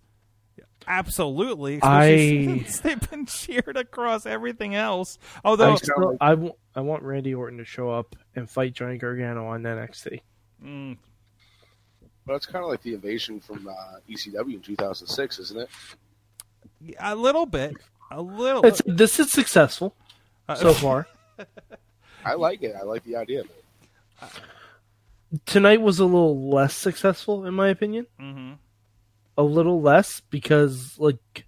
absolutely. 0.86 1.78
I- 1.82 2.66
they've 2.82 3.10
been 3.10 3.26
cheered 3.26 3.76
across 3.76 4.26
everything 4.26 4.74
else. 4.74 5.18
Although 5.44 5.72
I, 5.72 5.76
still, 5.76 6.16
I, 6.20 6.30
w- 6.30 6.54
I 6.74 6.80
want 6.80 7.02
Randy 7.02 7.34
Orton 7.34 7.58
to 7.58 7.64
show 7.64 7.90
up 7.90 8.14
and 8.34 8.48
fight 8.48 8.74
Johnny 8.74 8.98
Gargano 8.98 9.46
on 9.46 9.62
NXT. 9.62 10.20
But 12.24 12.34
it's 12.34 12.46
kind 12.46 12.64
of 12.64 12.70
like 12.70 12.82
the 12.82 12.94
invasion 12.94 13.40
from 13.40 13.66
uh, 13.68 13.98
ECW 14.08 14.54
in 14.54 14.60
2006, 14.60 15.38
isn't 15.40 15.60
it? 15.60 15.68
a 16.98 17.14
little 17.14 17.46
bit, 17.46 17.76
a 18.10 18.20
little. 18.22 18.64
It's, 18.66 18.80
this 18.86 19.18
is 19.20 19.30
successful 19.30 19.94
Uh, 20.48 20.54
so 20.54 20.72
far. 20.74 21.06
I 22.24 22.34
like 22.34 22.62
it. 22.62 22.74
I 22.78 22.82
like 22.84 23.02
the 23.04 23.16
idea 23.16 23.42
of. 24.20 24.40
Tonight 25.46 25.80
was 25.80 25.98
a 25.98 26.04
little 26.04 26.50
less 26.50 26.74
successful, 26.76 27.44
in 27.46 27.54
my 27.54 27.68
opinion. 27.68 28.06
Mhm. 28.20 28.58
A 29.36 29.42
little 29.42 29.80
less 29.80 30.20
because, 30.30 30.98
like, 30.98 31.46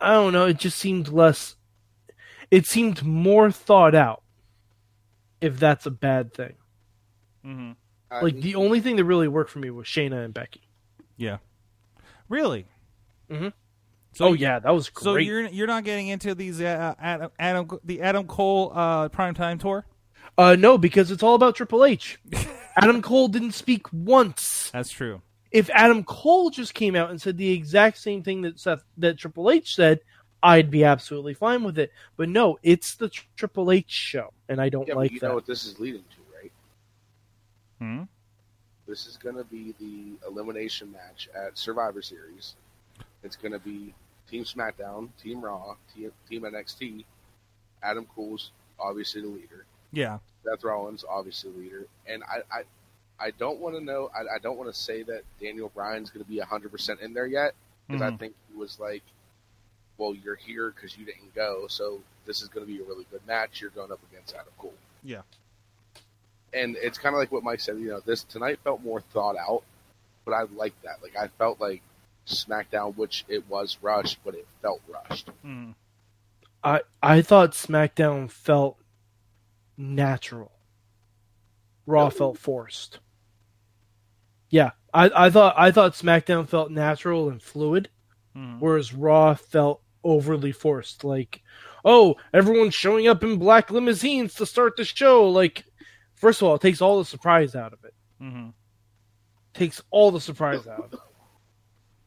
I 0.00 0.12
don't 0.12 0.32
know. 0.32 0.44
It 0.46 0.58
just 0.58 0.78
seemed 0.78 1.08
less. 1.08 1.56
It 2.50 2.66
seemed 2.66 3.02
more 3.02 3.50
thought 3.50 3.94
out. 3.94 4.22
If 5.40 5.58
that's 5.58 5.86
a 5.86 5.90
bad 5.90 6.32
thing, 6.34 6.54
I 8.10 8.22
like 8.22 8.34
mean, 8.34 8.42
the 8.42 8.54
only 8.56 8.80
thing 8.80 8.96
that 8.96 9.04
really 9.04 9.28
worked 9.28 9.50
for 9.50 9.58
me 9.58 9.70
was 9.70 9.86
Shayna 9.86 10.24
and 10.24 10.32
Becky. 10.34 10.62
yeah, 11.16 11.38
really. 12.28 12.66
Mhm. 13.30 13.52
So 14.12 14.26
oh 14.28 14.32
yeah, 14.32 14.58
that 14.60 14.70
was 14.74 14.88
great. 14.88 15.04
So 15.04 15.16
you're 15.16 15.46
you're 15.48 15.66
not 15.66 15.84
getting 15.84 16.08
into 16.08 16.34
these 16.34 16.60
uh, 16.60 16.94
Adam, 16.98 17.30
Adam 17.38 17.68
the 17.84 18.00
Adam 18.00 18.26
Cole 18.26 18.72
uh, 18.74 19.08
primetime 19.10 19.60
tour? 19.60 19.84
Uh, 20.38 20.56
no, 20.58 20.76
because 20.78 21.10
it's 21.10 21.22
all 21.22 21.34
about 21.34 21.54
Triple 21.56 21.84
H. 21.84 22.18
Adam 22.76 23.00
Cole 23.02 23.28
didn't 23.28 23.52
speak 23.52 23.90
once. 23.92 24.70
That's 24.72 24.90
true. 24.90 25.22
If 25.50 25.70
Adam 25.70 26.04
Cole 26.04 26.50
just 26.50 26.74
came 26.74 26.94
out 26.96 27.10
and 27.10 27.20
said 27.20 27.36
the 27.38 27.50
exact 27.52 27.98
same 27.98 28.22
thing 28.22 28.42
that 28.42 28.58
Seth, 28.58 28.82
that 28.98 29.16
Triple 29.18 29.50
H 29.50 29.74
said, 29.74 30.00
I'd 30.42 30.70
be 30.70 30.84
absolutely 30.84 31.32
fine 31.34 31.62
with 31.62 31.78
it. 31.78 31.90
But 32.16 32.28
no, 32.28 32.58
it's 32.62 32.96
the 32.96 33.08
Tr- 33.08 33.24
Triple 33.36 33.70
H 33.70 33.90
show, 33.90 34.32
and 34.48 34.60
I 34.60 34.68
don't 34.68 34.86
yeah, 34.88 34.94
but 34.94 35.00
like 35.00 35.12
you 35.12 35.20
that. 35.20 35.28
know 35.28 35.34
what 35.34 35.46
this 35.46 35.64
is 35.64 35.78
leading 35.80 36.02
to, 36.02 36.16
right? 36.22 36.25
Hmm? 37.78 38.02
This 38.86 39.06
is 39.06 39.16
going 39.16 39.36
to 39.36 39.44
be 39.44 39.74
the 39.80 40.28
elimination 40.28 40.92
match 40.92 41.28
at 41.34 41.58
Survivor 41.58 42.02
Series. 42.02 42.54
It's 43.22 43.36
going 43.36 43.52
to 43.52 43.58
be 43.58 43.94
Team 44.30 44.44
SmackDown, 44.44 45.08
Team 45.22 45.40
Raw, 45.44 45.74
Team, 45.94 46.12
Team 46.28 46.42
NXT. 46.42 47.04
Adam 47.82 48.06
Cole's 48.14 48.52
obviously 48.78 49.22
the 49.22 49.28
leader. 49.28 49.64
Yeah. 49.92 50.18
Seth 50.44 50.62
Rollins 50.64 51.04
obviously 51.08 51.50
the 51.50 51.58
leader, 51.58 51.86
and 52.06 52.22
I, 52.24 52.42
I 52.56 52.62
I 53.18 53.30
don't 53.32 53.58
want 53.60 53.74
to 53.76 53.80
know. 53.82 54.10
I, 54.14 54.36
I 54.36 54.38
don't 54.38 54.56
want 54.58 54.72
to 54.72 54.78
say 54.78 55.02
that 55.04 55.22
Daniel 55.40 55.70
Bryan's 55.74 56.10
going 56.10 56.24
to 56.24 56.30
be 56.30 56.38
hundred 56.38 56.70
percent 56.70 57.00
in 57.00 57.12
there 57.14 57.26
yet 57.26 57.54
because 57.86 58.02
I 58.02 58.10
Mhm. 58.10 58.18
think 58.18 58.34
he 58.50 58.56
was 58.58 58.78
like, 58.78 59.02
"Well, 59.98 60.14
you're 60.14 60.34
here 60.36 60.70
because 60.70 60.96
you 60.98 61.04
didn't 61.04 61.34
go, 61.34 61.66
so 61.68 62.00
this 62.26 62.42
is 62.42 62.48
going 62.48 62.66
to 62.66 62.72
be 62.72 62.80
a 62.80 62.84
really 62.84 63.06
good 63.10 63.26
match. 63.26 63.60
You're 63.60 63.70
going 63.70 63.90
up 63.90 64.00
against 64.12 64.34
Adam 64.34 64.52
Cole." 64.58 64.74
Yeah. 65.02 65.22
And 66.52 66.76
it's 66.76 66.98
kind 66.98 67.14
of 67.14 67.18
like 67.18 67.32
what 67.32 67.42
Mike 67.42 67.60
said. 67.60 67.78
You 67.78 67.88
know, 67.88 68.00
this 68.04 68.24
tonight 68.24 68.58
felt 68.64 68.82
more 68.82 69.00
thought 69.00 69.36
out, 69.36 69.62
but 70.24 70.32
I 70.32 70.42
like 70.54 70.74
that. 70.82 71.02
Like 71.02 71.16
I 71.16 71.28
felt 71.38 71.60
like 71.60 71.82
SmackDown, 72.26 72.96
which 72.96 73.24
it 73.28 73.48
was 73.48 73.78
rushed, 73.82 74.18
but 74.24 74.34
it 74.34 74.46
felt 74.62 74.80
rushed. 74.88 75.28
Mhm. 75.44 75.74
I 76.64 76.80
I 77.02 77.22
thought 77.22 77.52
SmackDown 77.52 78.30
felt 78.30 78.78
natural. 79.76 80.52
Raw 81.86 82.08
felt 82.10 82.38
forced. 82.38 82.98
Yeah, 84.50 84.70
I, 84.92 85.10
I 85.26 85.30
thought 85.30 85.54
I 85.56 85.70
thought 85.70 85.92
SmackDown 85.92 86.48
felt 86.48 86.70
natural 86.70 87.28
and 87.28 87.42
fluid, 87.42 87.88
Mhm. 88.36 88.58
whereas 88.60 88.92
Raw 88.94 89.34
felt 89.34 89.82
overly 90.02 90.52
forced. 90.52 91.04
Like, 91.04 91.42
oh, 91.84 92.16
everyone's 92.32 92.74
showing 92.74 93.06
up 93.08 93.22
in 93.22 93.38
black 93.38 93.70
limousines 93.70 94.34
to 94.34 94.46
start 94.46 94.76
the 94.76 94.84
show. 94.84 95.28
Like, 95.28 95.64
first 96.16 96.42
of 96.42 96.48
all, 96.48 96.56
it 96.56 96.60
takes 96.60 96.80
all 96.80 96.98
the 96.98 97.04
surprise 97.04 97.54
out 97.54 97.72
of 97.72 97.84
it. 97.84 97.94
Mhm. 98.20 98.52
Takes 99.54 99.80
all 99.90 100.10
the 100.10 100.20
surprise 100.20 100.66
out 100.66 100.84
of 100.84 100.92
it. 100.92 100.98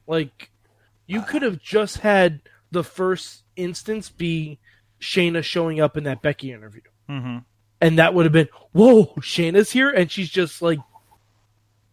Like, 0.05 0.51
you 1.07 1.21
could 1.21 1.41
have 1.41 1.59
just 1.59 1.97
had 1.99 2.41
the 2.71 2.83
first 2.83 3.43
instance 3.55 4.09
be 4.09 4.59
Shayna 4.99 5.43
showing 5.43 5.79
up 5.79 5.97
in 5.97 6.03
that 6.03 6.21
Becky 6.21 6.51
interview. 6.51 6.81
Mhm. 7.09 7.45
And 7.81 7.97
that 7.97 8.13
would 8.13 8.25
have 8.25 8.33
been, 8.33 8.49
whoa, 8.73 9.05
Shayna's 9.17 9.71
here 9.71 9.89
and 9.89 10.11
she's 10.11 10.29
just 10.29 10.61
like 10.61 10.79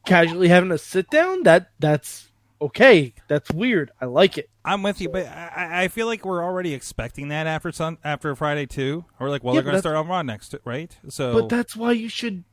casually 0.05 0.49
having 0.49 0.73
a 0.73 0.79
sit 0.79 1.09
down. 1.11 1.45
That 1.45 1.71
that's 1.79 2.31
okay. 2.61 3.13
That's 3.29 3.51
weird. 3.51 3.91
I 4.01 4.07
like 4.07 4.39
it. 4.39 4.49
I'm 4.65 4.83
with 4.83 5.01
you, 5.01 5.09
but 5.09 5.27
I, 5.27 5.53
I- 5.57 5.83
I 5.85 5.89
feel 5.89 6.07
like 6.07 6.25
we're 6.25 6.43
already 6.45 6.75
expecting 6.75 7.29
that 7.29 7.47
after 7.47 7.71
sun 7.73 7.99
after 8.05 8.35
Friday 8.35 8.67
too. 8.67 9.05
Or 9.21 9.29
like, 9.31 9.45
well, 9.45 9.55
Yeah, 9.55 9.61
they're 9.61 9.65
going 9.71 9.77
to 9.77 9.81
start 9.81 9.97
on 9.97 10.09
Raw 10.09 10.23
next, 10.23 10.55
right? 10.65 10.97
So, 11.09 11.33
But 11.33 11.49
that's 11.49 11.77
why 11.77 11.93
you 11.93 12.09
should 12.09 12.45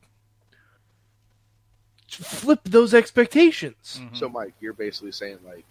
flip 2.08 2.60
those 2.64 2.94
expectations. 2.94 4.00
Mhm. 4.02 4.16
So, 4.18 4.30
Mike, 4.30 4.54
you're 4.60 4.74
basically 4.74 5.12
saying 5.12 5.40
like, 5.46 5.66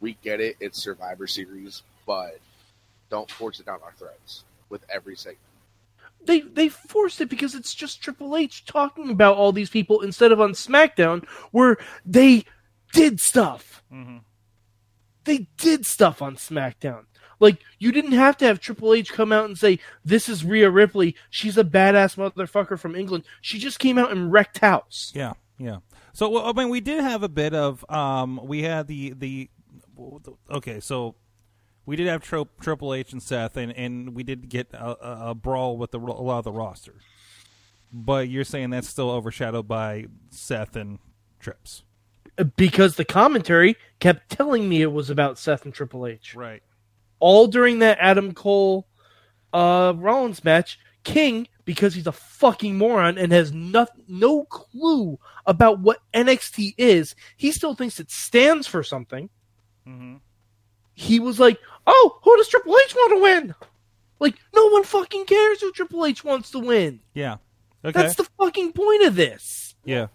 we 0.00 0.14
get 0.22 0.40
it. 0.40 0.56
It's 0.60 0.82
Survivor 0.82 1.26
Series, 1.26 1.82
but 2.06 2.38
don't 3.08 3.30
force 3.30 3.60
it 3.60 3.66
down 3.66 3.78
our 3.84 3.92
throats 3.96 4.44
with 4.68 4.84
every 4.92 5.16
segment. 5.16 5.38
They 6.24 6.40
they 6.40 6.68
forced 6.68 7.20
it 7.20 7.28
because 7.28 7.54
it's 7.54 7.72
just 7.72 8.02
Triple 8.02 8.36
H 8.36 8.64
talking 8.64 9.10
about 9.10 9.36
all 9.36 9.52
these 9.52 9.70
people 9.70 10.00
instead 10.00 10.32
of 10.32 10.40
on 10.40 10.52
SmackDown 10.52 11.24
where 11.52 11.76
they 12.04 12.44
did 12.92 13.20
stuff. 13.20 13.82
Mhm. 13.92 14.22
They 15.24 15.48
did 15.58 15.84
stuff 15.86 16.22
on 16.22 16.36
SmackDown. 16.36 17.06
Like 17.38 17.60
you 17.78 17.92
didn't 17.92 18.12
have 18.12 18.36
to 18.38 18.46
have 18.46 18.60
Triple 18.60 18.94
H 18.94 19.12
come 19.12 19.32
out 19.32 19.44
and 19.44 19.58
say 19.58 19.78
this 20.04 20.28
is 20.28 20.44
Rhea 20.44 20.70
Ripley. 20.70 21.14
She's 21.28 21.58
a 21.58 21.64
badass 21.64 22.16
motherfucker 22.16 22.78
from 22.78 22.94
England. 22.96 23.24
She 23.42 23.58
just 23.58 23.78
came 23.78 23.98
out 23.98 24.10
and 24.10 24.32
wrecked 24.32 24.58
house. 24.58 25.12
Yeah, 25.14 25.34
yeah. 25.58 25.78
So 26.14 26.30
well, 26.30 26.46
I 26.46 26.52
mean, 26.52 26.70
we 26.70 26.80
did 26.80 27.02
have 27.02 27.22
a 27.22 27.28
bit 27.28 27.52
of 27.54 27.84
um, 27.90 28.40
we 28.42 28.62
had 28.62 28.86
the 28.86 29.10
the 29.10 29.50
okay, 30.50 30.80
so 30.80 31.14
we 31.84 31.96
did 31.96 32.06
have 32.06 32.22
Tro- 32.22 32.48
Triple 32.60 32.94
H 32.94 33.12
and 33.12 33.22
Seth, 33.22 33.56
and, 33.56 33.70
and 33.72 34.14
we 34.14 34.22
did 34.22 34.48
get 34.48 34.68
a, 34.72 34.86
a, 35.06 35.30
a 35.30 35.34
brawl 35.34 35.76
with 35.76 35.90
the, 35.90 36.00
a 36.00 36.00
lot 36.00 36.38
of 36.38 36.44
the 36.44 36.52
roster. 36.52 36.94
But 37.92 38.28
you're 38.28 38.44
saying 38.44 38.70
that's 38.70 38.88
still 38.88 39.10
overshadowed 39.10 39.68
by 39.68 40.06
Seth 40.30 40.74
and 40.74 40.98
Trips, 41.38 41.84
Because 42.56 42.96
the 42.96 43.04
commentary 43.04 43.76
kept 43.98 44.28
telling 44.30 44.68
me 44.68 44.82
it 44.82 44.92
was 44.92 45.08
about 45.10 45.38
Seth 45.38 45.64
and 45.64 45.72
Triple 45.74 46.06
H. 46.06 46.34
right? 46.34 46.62
all 47.18 47.46
during 47.46 47.78
that 47.78 47.96
Adam 47.98 48.34
Cole 48.34 48.86
uh 49.52 49.94
Rollins 49.96 50.44
match, 50.44 50.78
King, 51.02 51.48
because 51.64 51.94
he's 51.94 52.06
a 52.06 52.12
fucking 52.12 52.76
moron 52.76 53.16
and 53.16 53.32
has 53.32 53.52
no, 53.52 53.86
no 54.06 54.44
clue 54.44 55.18
about 55.46 55.80
what 55.80 56.00
NXT 56.12 56.74
is, 56.76 57.14
he 57.36 57.52
still 57.52 57.74
thinks 57.74 57.98
it 58.00 58.10
stands 58.10 58.66
for 58.66 58.82
something. 58.82 59.30
Mm-hmm. 59.88 60.16
He 60.92 61.20
was 61.20 61.40
like, 61.40 61.58
"Oh, 61.86 62.18
who 62.22 62.36
does 62.36 62.48
Triple 62.48 62.76
H 62.84 62.94
want 62.94 63.16
to 63.16 63.22
win?" 63.22 63.54
Like, 64.18 64.34
no 64.54 64.66
one 64.68 64.82
fucking 64.84 65.26
cares 65.26 65.60
who 65.60 65.72
Triple 65.72 66.04
H 66.06 66.24
wants 66.24 66.50
to 66.52 66.58
win. 66.58 67.00
Yeah. 67.14 67.36
Okay. 67.84 68.00
That's 68.00 68.16
the 68.16 68.28
fucking 68.38 68.72
point 68.72 69.04
of 69.04 69.14
this. 69.14 69.74
yeah. 69.84 70.08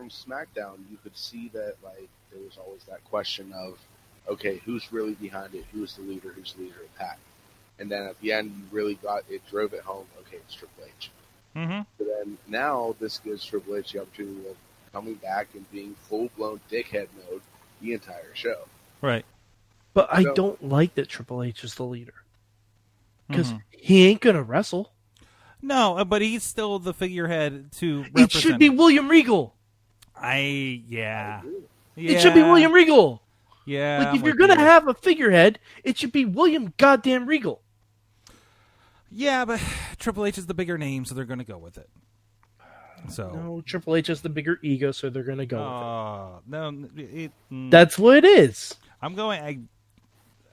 From 0.00 0.08
SmackDown, 0.08 0.78
you 0.90 0.96
could 1.02 1.14
see 1.14 1.50
that 1.52 1.74
like 1.84 2.08
there 2.32 2.40
was 2.42 2.56
always 2.56 2.82
that 2.84 3.04
question 3.04 3.52
of, 3.52 3.78
okay, 4.26 4.56
who's 4.64 4.90
really 4.90 5.12
behind 5.12 5.54
it? 5.54 5.66
Who's 5.74 5.94
the 5.96 6.00
leader? 6.00 6.30
Who's 6.34 6.54
the 6.54 6.62
leader 6.62 6.76
of 6.76 6.90
the 6.94 6.98
pack? 6.98 7.18
And 7.78 7.90
then 7.90 8.06
at 8.06 8.18
the 8.22 8.32
end, 8.32 8.50
you 8.56 8.62
really 8.74 8.94
got 8.94 9.24
it, 9.28 9.42
drove 9.50 9.74
it 9.74 9.82
home. 9.82 10.06
Okay, 10.20 10.38
it's 10.38 10.54
Triple 10.54 10.84
H. 10.86 11.10
Mm-hmm. 11.54 11.80
But 11.98 12.06
then 12.06 12.38
now 12.48 12.96
this 12.98 13.18
gives 13.18 13.44
Triple 13.44 13.76
H 13.76 13.92
the 13.92 14.00
opportunity 14.00 14.48
of 14.48 14.56
coming 14.90 15.16
back 15.16 15.48
and 15.52 15.70
being 15.70 15.94
full 16.08 16.30
blown 16.34 16.62
dickhead 16.70 17.08
mode 17.28 17.42
the 17.82 17.92
entire 17.92 18.34
show. 18.34 18.60
Right. 19.02 19.26
But 19.92 20.08
I 20.10 20.22
don't 20.22 20.66
like 20.66 20.94
that 20.94 21.10
Triple 21.10 21.42
H 21.42 21.62
is 21.62 21.74
the 21.74 21.84
leader 21.84 22.14
because 23.28 23.52
Mhm. 23.52 23.62
he 23.70 24.06
ain't 24.06 24.22
gonna 24.22 24.42
wrestle. 24.42 24.92
No, 25.60 25.98
uh, 25.98 26.04
but 26.04 26.22
he's 26.22 26.42
still 26.42 26.78
the 26.78 26.94
figurehead 26.94 27.72
to. 27.72 28.06
It 28.16 28.32
should 28.32 28.58
be 28.58 28.70
represent- 28.70 28.78
William 28.78 29.08
Regal. 29.10 29.54
I 30.20 30.82
yeah. 30.86 31.42
It 31.96 32.20
should 32.20 32.34
be 32.34 32.42
William 32.42 32.72
Regal. 32.72 33.22
Yeah. 33.66 33.98
like 33.98 34.08
I'm 34.08 34.16
if 34.16 34.22
you're 34.22 34.34
gonna 34.34 34.54
you. 34.54 34.60
have 34.60 34.88
a 34.88 34.94
figurehead, 34.94 35.58
it 35.84 35.98
should 35.98 36.12
be 36.12 36.24
William 36.24 36.72
Goddamn 36.76 37.26
Regal. 37.26 37.62
Yeah, 39.10 39.44
but 39.44 39.60
Triple 39.98 40.24
H 40.24 40.38
is 40.38 40.46
the 40.46 40.54
bigger 40.54 40.78
name, 40.78 41.04
so 41.04 41.14
they're 41.14 41.24
going 41.24 41.40
to 41.40 41.44
go 41.44 41.58
with 41.58 41.78
it. 41.78 41.88
So 43.08 43.30
No, 43.30 43.60
Triple 43.62 43.96
H 43.96 44.06
has 44.06 44.20
the 44.20 44.28
bigger 44.28 44.58
ego, 44.62 44.92
so 44.92 45.10
they're 45.10 45.22
gonna 45.24 45.46
go 45.46 45.58
with 45.58 45.66
Uh, 45.66 46.40
no, 46.46 46.88
it, 46.96 47.32
mm. 47.50 47.70
That's 47.70 47.98
what 47.98 48.18
it 48.18 48.24
is. 48.24 48.76
I'm 49.02 49.14
going. 49.14 49.40
I, 49.42 49.58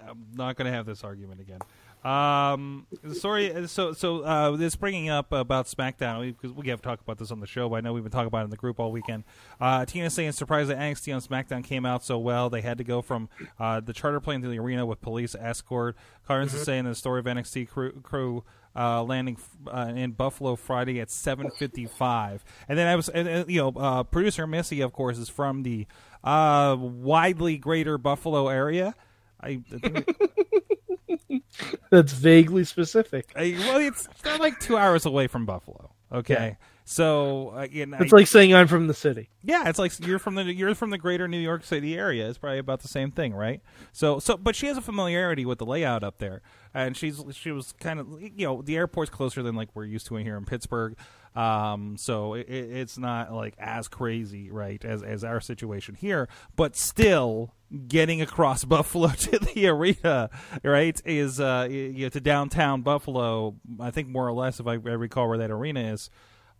I'm 0.09 0.25
not 0.33 0.55
going 0.55 0.67
to 0.67 0.71
have 0.71 0.85
this 0.85 1.03
argument 1.03 1.41
again. 1.41 1.59
Um, 2.03 2.87
sorry. 3.13 3.67
So, 3.67 3.93
so 3.93 4.21
uh, 4.21 4.55
this 4.55 4.75
bringing 4.75 5.09
up 5.09 5.31
about 5.31 5.65
SmackDown 5.65 6.25
because 6.27 6.55
we, 6.55 6.69
have 6.69 6.81
talked 6.81 7.01
about 7.01 7.17
this 7.17 7.31
on 7.31 7.39
the 7.39 7.47
show. 7.47 7.67
But 7.69 7.77
I 7.77 7.81
know 7.81 7.93
we've 7.93 8.03
been 8.03 8.11
talking 8.11 8.27
about 8.27 8.41
it 8.41 8.45
in 8.45 8.49
the 8.49 8.57
group 8.57 8.79
all 8.79 8.91
weekend. 8.91 9.23
Uh, 9.59 9.85
Tina 9.85 10.09
saying 10.09 10.31
surprised 10.33 10.69
that 10.69 10.77
NXT 10.77 11.13
on 11.13 11.21
SmackDown 11.21 11.63
came 11.63 11.85
out 11.85 12.03
so 12.03 12.17
well. 12.17 12.49
They 12.49 12.61
had 12.61 12.77
to 12.77 12.83
go 12.83 13.01
from 13.01 13.29
uh, 13.59 13.79
the 13.79 13.93
charter 13.93 14.19
plane 14.19 14.41
to 14.41 14.47
the 14.47 14.59
arena 14.59 14.85
with 14.85 15.01
police 15.01 15.35
escort. 15.35 15.97
Carnes 16.25 16.53
is 16.53 16.63
saying 16.63 16.85
the 16.85 16.95
story 16.95 17.19
of 17.19 17.25
NXT 17.25 17.67
crew. 17.69 17.91
crew 18.01 18.43
uh, 18.77 19.01
landing 19.03 19.37
uh, 19.65 19.91
in 19.95 20.11
Buffalo 20.11 20.55
Friday 20.55 21.01
at 21.01 21.07
7:55, 21.07 22.41
and 22.69 22.77
then 22.77 22.87
I 22.87 22.95
was, 22.95 23.09
and, 23.09 23.27
and, 23.27 23.49
you 23.49 23.59
know, 23.59 23.73
uh, 23.75 24.03
producer 24.03 24.45
Missy, 24.45 24.81
of 24.81 24.93
course, 24.93 25.17
is 25.17 25.29
from 25.29 25.63
the 25.63 25.87
uh, 26.23 26.75
widely 26.79 27.57
greater 27.57 27.97
Buffalo 27.97 28.49
area. 28.49 28.93
I, 29.41 29.61
I 29.73 29.77
think 29.79 30.07
That's 31.89 32.13
vaguely 32.13 32.63
specific. 32.63 33.31
I, 33.35 33.55
well, 33.59 33.77
it's 33.79 34.07
like 34.39 34.59
two 34.59 34.77
hours 34.77 35.05
away 35.05 35.27
from 35.27 35.45
Buffalo. 35.45 35.91
Okay, 36.11 36.55
so 36.85 37.49
uh, 37.49 37.67
you 37.69 37.85
know, 37.85 37.97
It's 37.99 38.13
like 38.13 38.27
saying 38.27 38.55
I'm 38.55 38.67
from 38.67 38.87
the 38.87 38.93
city. 38.93 39.29
yeah, 39.43 39.67
it's 39.67 39.77
like 39.77 39.91
you're 39.99 40.19
from 40.19 40.35
the 40.35 40.45
you're 40.45 40.73
from 40.73 40.89
the 40.89 40.97
greater 40.97 41.27
New 41.27 41.39
York 41.39 41.65
City 41.65 41.97
area. 41.97 42.29
It's 42.29 42.37
probably 42.37 42.59
about 42.59 42.79
the 42.81 42.87
same 42.87 43.11
thing, 43.11 43.33
right? 43.33 43.61
So, 43.91 44.19
so, 44.19 44.37
but 44.37 44.55
she 44.55 44.67
has 44.67 44.77
a 44.77 44.81
familiarity 44.81 45.45
with 45.45 45.57
the 45.59 45.65
layout 45.65 46.01
up 46.01 46.19
there, 46.19 46.41
and 46.73 46.95
she's 46.95 47.21
she 47.33 47.51
was 47.51 47.73
kind 47.73 47.99
of 47.99 48.07
you 48.21 48.45
know 48.47 48.61
the 48.61 48.77
airport's 48.77 49.11
closer 49.11 49.43
than 49.43 49.53
like 49.55 49.67
we're 49.73 49.83
used 49.83 50.07
to 50.07 50.15
in 50.15 50.23
here 50.25 50.37
in 50.37 50.45
Pittsburgh. 50.45 50.95
Um, 51.37 51.97
so 51.97 52.33
it, 52.33 52.47
it- 52.49 52.71
it's 52.77 52.97
not 52.97 53.31
like 53.31 53.53
as 53.59 53.87
crazy, 53.87 54.49
right, 54.49 54.83
as 54.83 55.03
as 55.03 55.23
our 55.23 55.39
situation 55.39 55.93
here, 55.95 56.27
but 56.55 56.75
still 56.75 57.53
getting 57.87 58.21
across 58.21 58.63
Buffalo 58.75 59.09
to 59.09 59.37
the 59.39 59.67
arena, 59.67 60.29
right, 60.63 60.99
is 61.05 61.39
uh 61.39 61.67
you 61.69 61.93
know, 62.05 62.09
to 62.09 62.19
downtown 62.21 62.81
Buffalo. 62.81 63.55
I 63.79 63.91
think 63.91 64.07
more 64.07 64.27
or 64.27 64.33
less, 64.33 64.59
if 64.59 64.65
I, 64.67 64.73
I 64.73 64.75
recall 64.75 65.27
where 65.29 65.37
that 65.37 65.51
arena 65.51 65.93
is. 65.93 66.09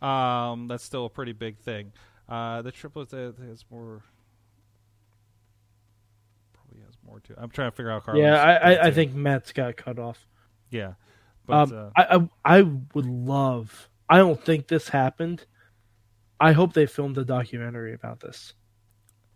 Um, 0.02 0.68
that's 0.68 0.84
still 0.84 1.06
a 1.06 1.10
pretty 1.10 1.32
big 1.34 1.58
thing. 1.58 1.92
Uh, 2.30 2.62
the 2.62 2.72
triplets 2.72 3.14
uh, 3.16 3.32
has 3.50 3.66
more. 3.72 4.04
Probably 6.54 6.82
has 6.86 6.96
more 7.06 7.20
to. 7.22 7.34
I'm 7.42 7.50
trying 7.50 7.72
to 7.72 7.76
figure 7.76 7.92
out. 7.92 8.04
Carlos 8.06 8.22
yeah, 8.22 8.36
I, 8.42 8.74
I, 8.74 8.88
I 8.88 8.92
think 8.92 9.14
Matt's 9.14 9.52
got 9.54 9.76
cut 9.78 9.98
off. 10.00 10.28
Yeah, 10.70 10.94
but 11.46 11.72
Um, 11.72 11.74
uh, 11.74 11.90
I, 11.96 12.16
I 12.46 12.58
I 12.60 12.62
would 12.62 13.06
love. 13.06 13.90
I 14.10 14.18
don't 14.18 14.42
think 14.44 14.68
this 14.68 14.90
happened. 14.90 15.46
I 16.40 16.52
hope 16.52 16.74
they 16.74 16.86
filmed 16.86 17.18
a 17.18 17.26
documentary 17.26 17.94
about 17.94 18.20
this. 18.20 18.54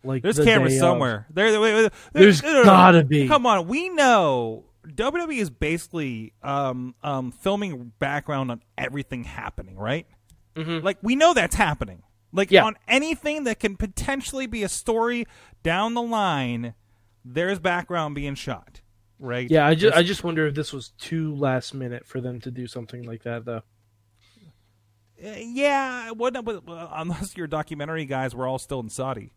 Like 0.04 0.24
there's 0.24 0.38
the 0.38 0.46
cameras 0.46 0.74
day 0.74 0.78
of. 0.78 0.82
somewhere. 0.82 1.28
There, 1.32 1.60
wait, 1.60 1.74
wait, 1.76 1.92
There's 2.14 2.42
no, 2.42 2.52
no, 2.54 2.60
no. 2.60 2.64
gotta 2.66 3.04
be. 3.04 3.28
Come 3.28 3.46
on, 3.46 3.68
we 3.68 3.90
know 3.90 4.66
WWE 4.88 5.38
is 5.38 5.50
basically 5.50 6.34
um, 6.42 6.96
um, 7.04 7.32
filming 7.32 7.92
background 8.00 8.50
on 8.52 8.62
everything 8.78 9.24
happening, 9.24 9.78
right? 9.78 10.08
Mhm. 10.56 10.84
Like 10.84 10.98
we 11.02 11.16
know 11.16 11.34
that's 11.34 11.56
happening. 11.56 12.02
Like 12.32 12.50
Yeah. 12.50 12.64
on 12.66 12.76
anything 12.88 13.44
that 13.44 13.60
can 13.60 13.76
potentially 13.78 14.48
be 14.48 14.64
a 14.64 14.70
story 14.70 15.26
down 15.64 15.94
the 15.94 16.02
line, 16.02 16.74
there's 17.24 17.60
background 17.60 18.16
being 18.16 18.36
shot, 18.36 18.82
right? 19.20 19.50
Yeah, 19.52 19.68
I 19.68 19.74
just 19.76 19.82
There's- 19.94 19.98
I 20.00 20.04
just 20.04 20.24
wonder 20.24 20.48
if 20.48 20.56
this 20.56 20.74
was 20.74 20.90
too 20.98 21.36
last 21.36 21.74
minute 21.76 22.08
for 22.08 22.22
them 22.22 22.40
to 22.42 22.50
do 22.52 22.66
something 22.68 23.04
like 23.04 23.24
that 23.24 23.46
though. 23.46 23.62
Uh, 25.24 25.36
yeah, 25.40 26.12
wouldn't, 26.12 26.46
but, 26.46 26.64
uh, 26.68 26.90
unless 26.94 27.36
your 27.38 27.48
documentary 27.48 28.06
guys 28.06 28.34
were 28.34 28.48
all 28.48 28.60
still 28.60 28.80
in 28.80 28.90
Saudi. 28.90 29.32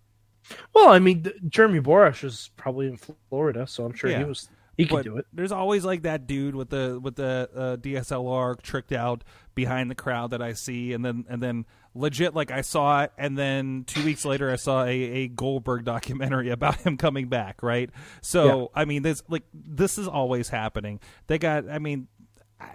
Well, 0.74 0.88
I 0.88 0.98
mean, 0.98 1.24
Jeremy 1.48 1.80
Borash 1.80 2.22
is 2.24 2.50
probably 2.56 2.86
in 2.86 2.98
Florida, 3.28 3.66
so 3.66 3.84
I'm 3.84 3.94
sure 3.94 4.10
Yeah. 4.10 4.18
he 4.18 4.24
was 4.24 4.48
he 4.76 4.86
could 4.86 5.04
do 5.04 5.16
it. 5.18 5.26
There's 5.32 5.52
always 5.52 5.84
like 5.84 6.02
that 6.02 6.26
dude 6.26 6.54
with 6.56 6.68
the 6.68 6.98
with 7.00 7.14
the 7.16 7.48
uh, 7.54 7.76
DSLR 7.76 8.60
tricked 8.60 8.92
out 8.92 9.22
behind 9.54 9.88
the 9.90 9.94
crowd 9.94 10.30
that 10.32 10.42
I 10.42 10.52
see, 10.54 10.92
and 10.92 11.04
then 11.04 11.24
and 11.28 11.40
then 11.42 11.64
legit 11.94 12.34
like 12.34 12.50
I 12.50 12.62
saw 12.62 13.04
it, 13.04 13.12
and 13.16 13.38
then 13.38 13.84
two 13.86 14.04
weeks 14.04 14.24
later 14.24 14.50
I 14.50 14.56
saw 14.56 14.82
a, 14.84 14.88
a 14.90 15.28
Goldberg 15.28 15.84
documentary 15.84 16.50
about 16.50 16.76
him 16.80 16.96
coming 16.96 17.28
back. 17.28 17.62
Right. 17.62 17.88
So 18.20 18.70
I 18.74 18.84
mean, 18.84 19.02
this 19.02 19.22
like 19.28 19.44
this 19.54 19.96
is 19.96 20.08
always 20.08 20.48
happening. 20.48 21.00
They 21.26 21.38
got. 21.38 21.68
I 21.70 21.78
mean. 21.78 22.08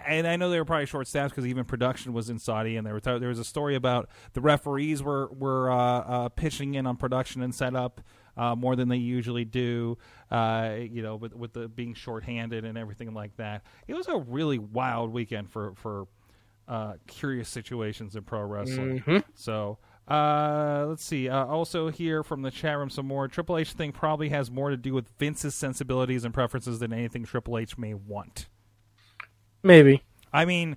And 0.06 0.26
I 0.26 0.36
know 0.36 0.50
they 0.50 0.58
were 0.58 0.64
probably 0.64 0.86
short 0.86 1.08
staffed 1.08 1.34
because 1.34 1.46
even 1.46 1.64
production 1.64 2.12
was 2.12 2.30
in 2.30 2.38
Saudi, 2.38 2.76
and 2.76 2.86
there 2.86 2.94
were 2.94 3.00
there 3.00 3.28
was 3.28 3.38
a 3.38 3.44
story 3.44 3.74
about 3.74 4.08
the 4.34 4.40
referees 4.40 5.02
were 5.02 5.28
were 5.32 5.70
uh, 5.70 5.76
uh, 5.76 6.28
pitching 6.28 6.74
in 6.74 6.86
on 6.86 6.96
production 6.96 7.42
and 7.42 7.54
setup 7.54 8.00
uh, 8.36 8.54
more 8.54 8.76
than 8.76 8.88
they 8.88 8.96
usually 8.96 9.44
do. 9.44 9.96
Uh, 10.30 10.76
you 10.80 11.02
know, 11.02 11.16
with 11.16 11.34
with 11.34 11.52
the 11.54 11.68
being 11.68 11.94
shorthanded 11.94 12.64
and 12.64 12.76
everything 12.76 13.14
like 13.14 13.36
that. 13.36 13.64
It 13.88 13.94
was 13.94 14.06
a 14.08 14.18
really 14.18 14.58
wild 14.58 15.12
weekend 15.12 15.50
for 15.50 15.74
for 15.76 16.06
uh, 16.68 16.94
curious 17.06 17.48
situations 17.48 18.16
in 18.16 18.22
pro 18.24 18.42
wrestling. 18.42 19.24
So. 19.34 19.78
Uh, 20.08 20.86
let's 20.88 21.04
see. 21.04 21.28
Uh, 21.28 21.46
also, 21.46 21.88
here 21.88 22.24
from 22.24 22.42
the 22.42 22.50
chat 22.50 22.76
room, 22.76 22.90
some 22.90 23.06
more. 23.06 23.28
Triple 23.28 23.56
H 23.56 23.74
thing 23.74 23.92
probably 23.92 24.30
has 24.30 24.50
more 24.50 24.70
to 24.70 24.76
do 24.76 24.92
with 24.92 25.08
Vince's 25.20 25.54
sensibilities 25.54 26.24
and 26.24 26.34
preferences 26.34 26.80
than 26.80 26.92
anything 26.92 27.24
Triple 27.24 27.56
H 27.56 27.78
may 27.78 27.94
want. 27.94 28.48
Maybe. 29.62 30.02
I 30.32 30.44
mean, 30.44 30.76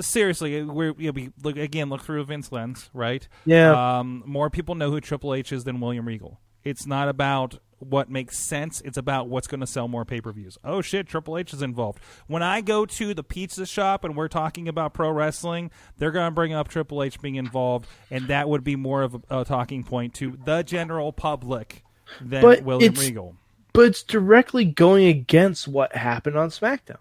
seriously, 0.00 0.62
we're 0.62 0.94
you 0.98 1.06
know, 1.06 1.12
we 1.12 1.30
look 1.42 1.56
again. 1.56 1.88
Look 1.88 2.02
through 2.02 2.24
Vince 2.24 2.52
lens, 2.52 2.90
right? 2.92 3.26
Yeah. 3.44 3.98
Um, 3.98 4.22
more 4.26 4.50
people 4.50 4.74
know 4.74 4.90
who 4.90 5.00
Triple 5.00 5.34
H 5.34 5.52
is 5.52 5.64
than 5.64 5.80
William 5.80 6.06
Regal. 6.06 6.40
It's 6.64 6.86
not 6.86 7.08
about 7.08 7.58
what 7.78 8.08
makes 8.10 8.38
sense. 8.38 8.80
It's 8.84 8.96
about 8.96 9.28
what's 9.28 9.46
going 9.46 9.60
to 9.60 9.66
sell 9.66 9.86
more 9.86 10.04
pay 10.04 10.20
per 10.20 10.32
views. 10.32 10.56
Oh 10.64 10.80
shit, 10.80 11.06
Triple 11.06 11.36
H 11.36 11.52
is 11.52 11.62
involved. 11.62 12.00
When 12.26 12.42
I 12.42 12.60
go 12.62 12.86
to 12.86 13.12
the 13.14 13.22
pizza 13.22 13.66
shop 13.66 14.02
and 14.04 14.16
we're 14.16 14.28
talking 14.28 14.66
about 14.66 14.94
pro 14.94 15.10
wrestling, 15.10 15.70
they're 15.98 16.10
going 16.10 16.26
to 16.28 16.34
bring 16.34 16.52
up 16.54 16.68
Triple 16.68 17.02
H 17.02 17.20
being 17.20 17.36
involved, 17.36 17.86
and 18.10 18.28
that 18.28 18.48
would 18.48 18.64
be 18.64 18.76
more 18.76 19.02
of 19.02 19.14
a, 19.30 19.40
a 19.40 19.44
talking 19.44 19.84
point 19.84 20.14
to 20.14 20.38
the 20.44 20.62
general 20.62 21.12
public 21.12 21.84
than 22.20 22.40
But 22.42 22.62
William 22.62 22.94
Regal. 22.94 23.36
but 23.72 23.82
it's 23.82 24.02
directly 24.02 24.64
going 24.64 25.06
against 25.06 25.68
what 25.68 25.94
happened 25.94 26.36
on 26.38 26.48
SmackDown. 26.48 26.96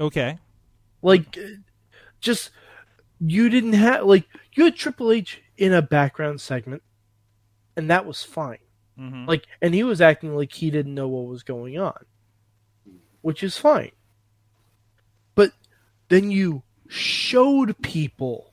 Okay. 0.00 0.38
Like, 1.06 1.38
just 2.18 2.50
you 3.20 3.48
didn't 3.48 3.74
have 3.74 4.04
like 4.04 4.26
you 4.54 4.64
had 4.64 4.74
Triple 4.74 5.12
H 5.12 5.40
in 5.56 5.72
a 5.72 5.80
background 5.80 6.40
segment, 6.40 6.82
and 7.76 7.88
that 7.90 8.04
was 8.04 8.24
fine. 8.24 8.58
Mm-hmm. 8.98 9.26
Like, 9.26 9.46
and 9.62 9.72
he 9.72 9.84
was 9.84 10.00
acting 10.00 10.34
like 10.34 10.52
he 10.52 10.68
didn't 10.68 10.96
know 10.96 11.06
what 11.06 11.30
was 11.30 11.44
going 11.44 11.78
on, 11.78 12.06
which 13.20 13.44
is 13.44 13.56
fine. 13.56 13.92
But 15.36 15.52
then 16.08 16.32
you 16.32 16.64
showed 16.88 17.80
people 17.82 18.52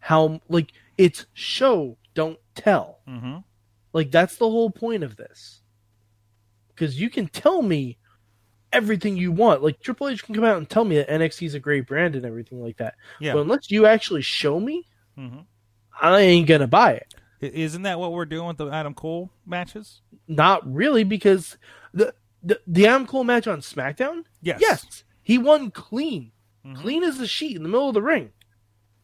how 0.00 0.42
like 0.50 0.72
it's 0.98 1.24
show 1.32 1.96
don't 2.12 2.38
tell. 2.54 2.98
Mm-hmm. 3.08 3.38
Like 3.94 4.10
that's 4.10 4.36
the 4.36 4.50
whole 4.50 4.68
point 4.68 5.02
of 5.02 5.16
this. 5.16 5.62
Because 6.68 7.00
you 7.00 7.08
can 7.08 7.26
tell 7.28 7.62
me 7.62 7.96
everything 8.76 9.16
you 9.16 9.32
want. 9.32 9.62
Like 9.62 9.80
Triple 9.80 10.08
H 10.08 10.22
can 10.24 10.34
come 10.34 10.44
out 10.44 10.58
and 10.58 10.68
tell 10.68 10.84
me 10.84 10.96
that 10.96 11.08
NXT 11.08 11.46
is 11.46 11.54
a 11.54 11.60
great 11.60 11.86
brand 11.86 12.14
and 12.14 12.24
everything 12.24 12.62
like 12.62 12.76
that. 12.76 12.94
Yeah. 13.20 13.32
But 13.32 13.40
unless 13.40 13.70
you 13.70 13.86
actually 13.86 14.22
show 14.22 14.60
me, 14.60 14.86
Mhm. 15.18 15.44
I 16.00 16.20
ain't 16.20 16.46
gonna 16.46 16.66
buy 16.66 16.92
it. 16.92 17.14
I- 17.42 17.46
Isn't 17.46 17.82
that 17.82 17.98
what 17.98 18.12
we're 18.12 18.24
doing 18.26 18.46
with 18.48 18.58
the 18.58 18.68
Adam 18.68 18.94
Cole 18.94 19.30
matches? 19.46 20.02
Not 20.28 20.70
really, 20.72 21.04
because 21.04 21.56
the 21.94 22.14
the, 22.42 22.60
the 22.66 22.86
Adam 22.86 23.06
Cole 23.06 23.24
match 23.24 23.48
on 23.48 23.58
SmackDown, 23.60 24.24
Yes. 24.40 24.58
yes, 24.60 25.04
he 25.22 25.36
won 25.36 25.70
clean, 25.72 26.30
Mhm. 26.64 26.76
clean 26.76 27.02
as 27.02 27.18
a 27.18 27.26
sheet 27.26 27.56
in 27.56 27.62
the 27.64 27.68
middle 27.68 27.88
of 27.88 27.94
the 27.94 28.02
ring. 28.02 28.30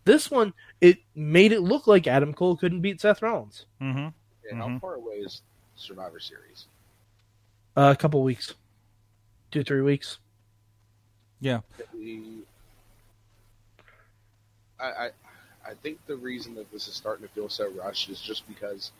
This 0.04 0.30
one, 0.30 0.52
it 0.80 0.98
made 1.16 1.50
it 1.52 1.60
look 1.60 1.86
like 1.88 2.06
Adam 2.06 2.34
Cole 2.34 2.56
couldn't 2.56 2.82
beat 2.82 3.00
Seth 3.00 3.20
Rollins. 3.22 3.66
Mm-hmm. 3.80 4.08
And 4.50 4.58
how 4.60 4.68
Mhm. 4.68 4.80
far 4.80 4.94
away 4.94 5.14
is 5.16 5.42
Survivor 5.74 6.20
Series? 6.20 6.66
Uh, 7.76 7.92
a 7.92 7.96
couple 7.96 8.22
weeks, 8.22 8.54
two 9.52 9.62
three 9.62 9.82
weeks. 9.82 10.18
Yeah. 11.40 11.60
The- 11.94 12.42
I, 14.80 14.84
I 14.84 15.10
I 15.64 15.74
think 15.74 16.04
the 16.06 16.16
reason 16.16 16.56
that 16.56 16.72
this 16.72 16.88
is 16.88 16.94
starting 16.94 17.26
to 17.26 17.32
feel 17.32 17.48
so 17.48 17.70
rushed 17.70 18.10
is 18.10 18.20
just 18.20 18.48
because 18.48 18.90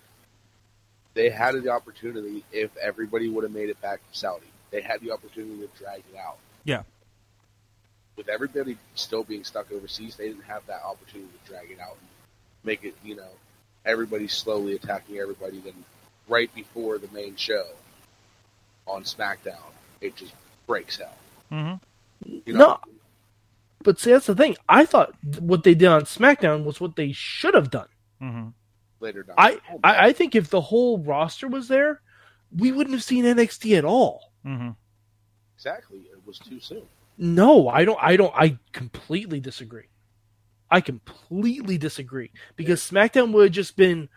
they 1.15 1.29
had 1.29 1.61
the 1.61 1.71
opportunity 1.71 2.45
if 2.53 2.71
everybody 2.77 3.29
would 3.29 3.43
have 3.43 3.53
made 3.53 3.69
it 3.69 3.81
back 3.83 3.99
to 3.99 4.19
Saudi. 4.19 4.47
They 4.71 4.81
had 4.81 5.01
the 5.01 5.11
opportunity 5.11 5.67
to 5.67 5.69
drag 5.83 6.05
it 6.13 6.17
out. 6.17 6.39
Yeah. 6.65 6.83
With 8.17 8.29
everybody 8.29 8.79
still 8.95 9.25
being 9.25 9.43
stuck 9.43 9.73
overseas, 9.73 10.17
they 10.17 10.29
didn't 10.29 10.45
have 10.45 10.65
that 10.67 10.83
opportunity 10.85 11.31
to 11.45 11.51
drag 11.51 11.71
it 11.71 11.81
out 11.81 11.97
and 11.99 12.09
make 12.63 12.85
it, 12.85 12.95
you 13.03 13.17
know, 13.17 13.29
everybody 13.85 14.29
slowly 14.29 14.75
attacking 14.75 15.19
everybody. 15.19 15.59
Then 15.59 15.85
right 16.29 16.55
before 16.55 16.99
the 16.99 17.09
main 17.09 17.37
show 17.37 17.67
on 18.87 19.03
SmackDown, 19.03 19.73
it 20.03 20.17
just 20.17 20.35
breaks 20.67 21.01
out. 21.01 21.17
Mm-hmm. 21.51 22.33
You 22.47 22.53
know, 22.53 22.59
No, 22.59 22.81
but 23.83 23.99
see, 23.99 24.13
that's 24.13 24.27
the 24.27 24.35
thing. 24.35 24.57
I 24.69 24.85
thought 24.85 25.15
what 25.41 25.65
they 25.65 25.75
did 25.75 25.89
on 25.89 26.03
SmackDown 26.03 26.65
was 26.65 26.81
what 26.81 26.97
they 26.97 27.13
should 27.13 27.55
have 27.55 27.71
done. 27.71 27.89
Mm-hmm. 28.21 28.49
later 29.01 29.25
down. 29.25 29.35
I, 29.39 29.59
I, 29.83 30.09
I 30.09 30.13
think 30.13 30.35
if 30.35 30.49
the 30.51 30.61
whole 30.61 30.99
roster 30.99 31.49
was 31.49 31.67
there, 31.69 32.01
we 32.57 32.71
wouldn't 32.71 32.95
have 32.95 33.03
seen 33.03 33.25
NXT 33.25 33.77
at 33.77 33.85
all. 33.85 34.31
Mm-hmm. 34.47 34.71
exactly. 35.57 35.99
It 35.99 36.25
was 36.27 36.39
too 36.39 36.61
soon. 36.61 36.83
No, 37.19 37.69
I 37.69 37.85
don't. 37.85 37.99
I 38.01 38.17
don't. 38.17 38.35
I 38.35 38.59
completely 38.73 39.41
disagree. 39.41 39.87
I 40.71 40.81
completely 40.81 41.77
disagree 41.77 42.31
because 42.57 42.81
SmackDown 42.81 43.33
would 43.33 43.45
have 43.45 43.53
just 43.53 43.77
been 43.77 44.09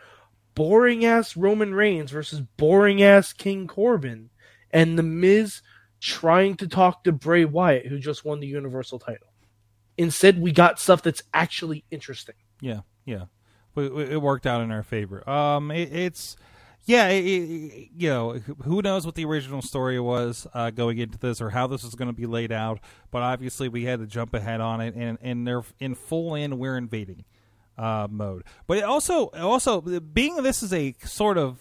boring 0.53 1.03
ass 1.03 1.35
Roman 1.35 1.73
Reigns 1.73 2.11
versus 2.11 2.41
boring 2.55 3.03
ass 3.03 3.33
King 3.33 3.67
Corbin, 3.67 4.29
and 4.71 4.97
the 4.97 5.03
Miz 5.03 5.61
trying 6.05 6.55
to 6.55 6.67
talk 6.67 7.03
to 7.03 7.11
Bray 7.11 7.45
Wyatt, 7.45 7.87
who 7.87 7.97
just 7.97 8.23
won 8.23 8.39
the 8.39 8.45
Universal 8.45 8.99
title. 8.99 9.27
Instead, 9.97 10.39
we 10.39 10.51
got 10.51 10.79
stuff 10.79 11.01
that's 11.01 11.23
actually 11.33 11.83
interesting. 11.89 12.35
Yeah, 12.61 12.81
yeah. 13.05 13.25
It 13.75 14.21
worked 14.21 14.45
out 14.45 14.61
in 14.61 14.71
our 14.71 14.83
favor. 14.83 15.27
Um, 15.27 15.71
it, 15.71 15.91
it's 15.91 16.37
yeah, 16.85 17.07
it, 17.07 17.25
it, 17.25 17.89
you 17.97 18.09
know, 18.09 18.39
who 18.63 18.83
knows 18.83 19.05
what 19.05 19.15
the 19.15 19.25
original 19.25 19.63
story 19.63 19.99
was 19.99 20.45
uh, 20.53 20.69
going 20.69 20.99
into 20.99 21.17
this 21.17 21.41
or 21.41 21.49
how 21.49 21.65
this 21.65 21.83
was 21.83 21.95
going 21.95 22.09
to 22.09 22.13
be 22.13 22.27
laid 22.27 22.51
out. 22.51 22.79
But 23.09 23.23
obviously, 23.23 23.67
we 23.67 23.85
had 23.85 23.99
to 23.99 24.05
jump 24.05 24.35
ahead 24.35 24.61
on 24.61 24.81
it, 24.81 24.93
and 24.93 25.17
and 25.21 25.47
they're 25.47 25.63
in 25.79 25.95
full 25.95 26.35
in 26.35 26.59
we're 26.59 26.77
invading 26.77 27.25
uh, 27.79 28.07
mode. 28.09 28.43
But 28.67 28.77
it 28.77 28.83
also 28.83 29.25
also 29.29 29.81
being 29.81 30.35
this 30.43 30.61
is 30.61 30.71
a 30.71 30.93
sort 31.03 31.39
of 31.39 31.59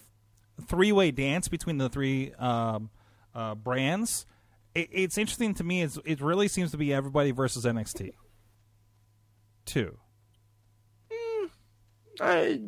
three 0.67 0.91
way 0.91 1.09
dance 1.09 1.47
between 1.47 1.79
the 1.79 1.89
three 1.89 2.31
um, 2.35 2.91
uh, 3.33 3.55
brands. 3.55 4.27
It, 4.75 4.89
it's 4.91 5.17
interesting 5.17 5.55
to 5.55 5.63
me. 5.63 5.81
It's, 5.81 5.97
it 6.05 6.21
really 6.21 6.47
seems 6.47 6.71
to 6.71 6.77
be 6.77 6.93
everybody 6.93 7.31
versus 7.31 7.65
NXT. 7.65 8.11
Two. 9.65 9.97
I, 12.21 12.61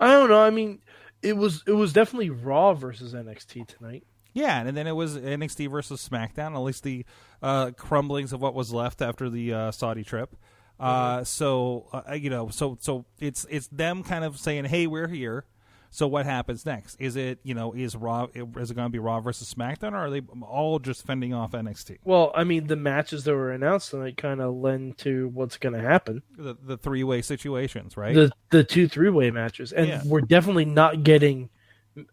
I 0.00 0.06
don't 0.10 0.30
know. 0.30 0.42
I 0.42 0.50
mean, 0.50 0.80
it 1.22 1.36
was 1.36 1.62
it 1.66 1.72
was 1.72 1.92
definitely 1.92 2.30
Raw 2.30 2.74
versus 2.74 3.14
NXT 3.14 3.66
tonight. 3.66 4.04
Yeah, 4.32 4.60
and 4.60 4.76
then 4.76 4.86
it 4.86 4.92
was 4.92 5.16
NXT 5.16 5.70
versus 5.70 6.06
SmackDown. 6.08 6.54
At 6.54 6.58
least 6.58 6.82
the 6.82 7.04
uh, 7.42 7.72
crumblings 7.76 8.32
of 8.32 8.40
what 8.40 8.54
was 8.54 8.72
left 8.72 9.02
after 9.02 9.28
the 9.28 9.52
uh, 9.52 9.70
Saudi 9.72 10.04
trip. 10.04 10.34
Uh, 10.78 11.24
so 11.24 11.88
uh, 11.92 12.14
you 12.14 12.30
know, 12.30 12.48
so 12.48 12.78
so 12.80 13.04
it's 13.18 13.46
it's 13.50 13.66
them 13.68 14.02
kind 14.04 14.24
of 14.24 14.38
saying, 14.38 14.64
"Hey, 14.66 14.86
we're 14.86 15.08
here." 15.08 15.44
So 15.90 16.06
what 16.06 16.26
happens 16.26 16.66
next? 16.66 16.96
Is 17.00 17.16
it 17.16 17.38
you 17.42 17.54
know 17.54 17.72
is 17.72 17.96
Raw 17.96 18.26
is 18.34 18.70
it 18.70 18.74
going 18.74 18.86
to 18.86 18.90
be 18.90 18.98
Raw 18.98 19.20
versus 19.20 19.52
SmackDown, 19.52 19.92
or 19.92 19.96
are 19.96 20.10
they 20.10 20.20
all 20.42 20.78
just 20.78 21.06
fending 21.06 21.32
off 21.32 21.52
NXT? 21.52 21.98
Well, 22.04 22.30
I 22.34 22.44
mean, 22.44 22.66
the 22.66 22.76
matches 22.76 23.24
that 23.24 23.34
were 23.34 23.52
announced 23.52 23.90
tonight 23.90 24.16
kind 24.16 24.40
of 24.40 24.54
lend 24.54 24.98
to 24.98 25.28
what's 25.28 25.56
going 25.56 25.72
to 25.74 25.80
happen. 25.80 26.22
The, 26.36 26.56
the 26.62 26.76
three 26.76 27.04
way 27.04 27.22
situations, 27.22 27.96
right? 27.96 28.14
The 28.14 28.30
the 28.50 28.64
two 28.64 28.86
three 28.88 29.10
way 29.10 29.30
matches, 29.30 29.72
and 29.72 29.88
Yeah. 29.88 30.02
we're 30.04 30.20
definitely 30.20 30.66
not 30.66 31.02
getting 31.04 31.48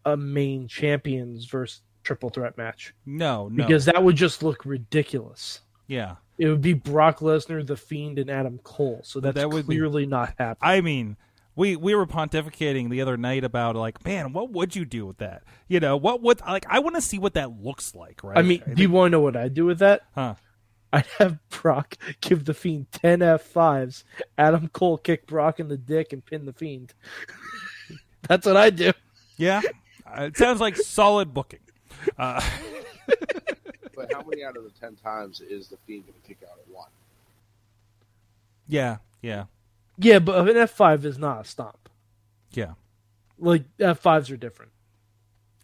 a 0.04 0.16
main 0.16 0.66
champions 0.68 1.44
versus 1.44 1.82
triple 2.02 2.30
threat 2.30 2.56
match 2.56 2.94
no, 3.04 3.48
no, 3.48 3.64
because 3.64 3.84
that 3.84 4.02
would 4.02 4.16
just 4.16 4.42
look 4.42 4.64
ridiculous. 4.64 5.60
yeah. 5.86 6.16
It 6.38 6.48
would 6.48 6.60
be 6.60 6.74
Brock 6.74 7.20
Lesnar, 7.20 7.66
The 7.66 7.78
Fiend, 7.78 8.18
and 8.18 8.30
Adam 8.30 8.58
Cole. 8.62 9.00
So 9.04 9.20
that's 9.20 9.36
That 9.36 9.48
would 9.48 9.66
be- 9.66 9.76
clearly 9.76 10.04
not 10.04 10.34
happening. 10.38 10.58
I 10.70 10.82
mean, 10.82 11.16
we 11.56 11.74
we 11.74 11.94
were 11.94 12.06
pontificating 12.06 12.90
the 12.90 13.00
other 13.02 13.16
night 13.16 13.42
about 13.42 13.74
like, 13.74 14.04
man, 14.04 14.32
what 14.32 14.50
would 14.52 14.76
you 14.76 14.84
do 14.84 15.06
with 15.06 15.18
that? 15.18 15.42
You 15.68 15.80
know, 15.80 15.96
what 15.96 16.22
would 16.22 16.40
like? 16.42 16.66
I 16.68 16.78
want 16.78 16.94
to 16.96 17.00
see 17.02 17.18
what 17.18 17.34
that 17.34 17.60
looks 17.60 17.94
like, 17.94 18.22
right? 18.22 18.38
I 18.38 18.42
mean, 18.42 18.62
do 18.74 18.82
you 18.82 18.90
want 18.90 19.06
to 19.06 19.10
know 19.10 19.20
what 19.20 19.36
I'd 19.36 19.54
do 19.54 19.64
with 19.64 19.78
that? 19.80 20.02
huh? 20.14 20.34
I'd 20.92 21.06
have 21.18 21.38
Brock 21.48 21.96
give 22.20 22.44
the 22.44 22.54
Fiend 22.54 22.86
10 22.92 23.18
F5s, 23.18 24.04
Adam 24.38 24.68
Cole 24.68 24.96
kick 24.98 25.26
Brock 25.26 25.58
in 25.58 25.66
the 25.68 25.76
dick, 25.76 26.12
and 26.12 26.24
pin 26.24 26.46
the 26.46 26.52
Fiend. 26.52 26.94
That's 28.28 28.46
what 28.46 28.56
I 28.56 28.70
do. 28.70 28.92
Yeah, 29.36 29.60
Uh, 30.06 30.22
it 30.22 30.36
sounds 30.36 30.60
like 30.60 30.76
solid 30.76 31.34
booking. 31.34 31.60
Uh, 32.16 32.40
But 33.94 34.12
how 34.12 34.22
many 34.28 34.44
out 34.44 34.56
of 34.58 34.64
the 34.64 34.70
ten 34.78 34.94
times 34.94 35.40
is 35.40 35.68
the 35.68 35.76
Fiend 35.86 36.04
going 36.06 36.14
to 36.20 36.28
kick 36.28 36.38
out 36.44 36.58
at 36.58 36.74
one? 36.74 36.88
yeah, 38.68 38.98
yeah, 39.22 39.44
Yeah, 39.98 40.18
but 40.18 40.48
an 40.48 40.54
F5 40.56 41.04
is 41.04 41.18
not 41.18 41.42
a 41.42 41.44
stomp. 41.48 41.88
yeah. 42.52 42.72
Like, 43.38 43.64
F5s 43.78 44.30
are 44.32 44.36
different. 44.36 44.72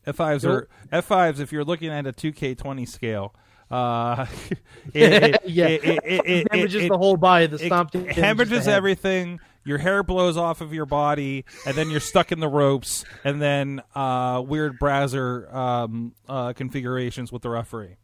F 0.04 0.16
fives 0.16 0.44
are 0.44 0.68
F 0.90 1.04
fives. 1.06 1.38
If 1.40 1.52
you're 1.52 1.64
looking 1.64 1.88
at 1.90 2.06
a 2.06 2.12
two 2.12 2.32
K 2.32 2.54
twenty 2.56 2.84
scale, 2.86 3.34
uh, 3.70 4.26
it, 4.92 5.12
it, 5.34 5.40
Yeah. 5.46 5.68
it, 5.68 5.84
it, 5.84 5.98
it, 6.04 6.20
it, 6.26 6.48
damages 6.50 6.82
it- 6.84 6.88
the 6.90 6.98
whole 6.98 7.16
body. 7.16 7.46
The 7.46 7.56
it 7.56 7.66
stomp 7.66 7.92
damages 7.92 8.16
the 8.16 8.22
hemorrhages 8.22 8.68
everything. 8.68 9.40
Your 9.64 9.78
hair 9.78 10.02
blows 10.02 10.36
off 10.36 10.60
of 10.60 10.74
your 10.74 10.86
body, 10.86 11.44
and 11.64 11.76
then 11.76 11.88
you're 11.88 12.00
stuck 12.00 12.32
in 12.32 12.40
the 12.40 12.48
ropes, 12.48 13.04
and 13.22 13.40
then 13.40 13.80
uh, 13.94 14.42
weird 14.44 14.76
browser 14.80 15.48
um, 15.56 16.14
uh, 16.28 16.52
configurations 16.52 17.30
with 17.30 17.42
the 17.42 17.48
referee. 17.50 17.96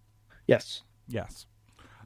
Yes. 0.46 0.82
Yes. 1.08 1.46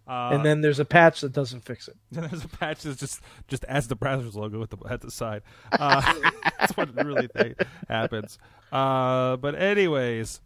Uh, 0.06 0.30
and 0.32 0.44
then 0.44 0.60
there's 0.60 0.80
a 0.80 0.84
patch 0.84 1.20
that 1.20 1.32
doesn't 1.32 1.60
fix 1.64 1.86
it. 1.88 1.96
And 2.14 2.24
there's 2.30 2.44
a 2.44 2.48
patch 2.48 2.82
that's 2.82 2.98
just 2.98 3.20
just 3.48 3.64
as 3.64 3.88
the 3.88 3.94
browser's 3.96 4.34
logo 4.34 4.62
at 4.62 4.70
the 4.70 4.76
at 4.90 5.00
the 5.00 5.10
side. 5.10 5.42
Uh, 5.70 6.00
that's 6.58 6.76
what 6.76 6.94
really 7.04 7.28
th- 7.28 7.56
happens. 7.88 8.38
Uh, 8.72 9.36
but 9.36 9.54
anyways, 9.54 10.40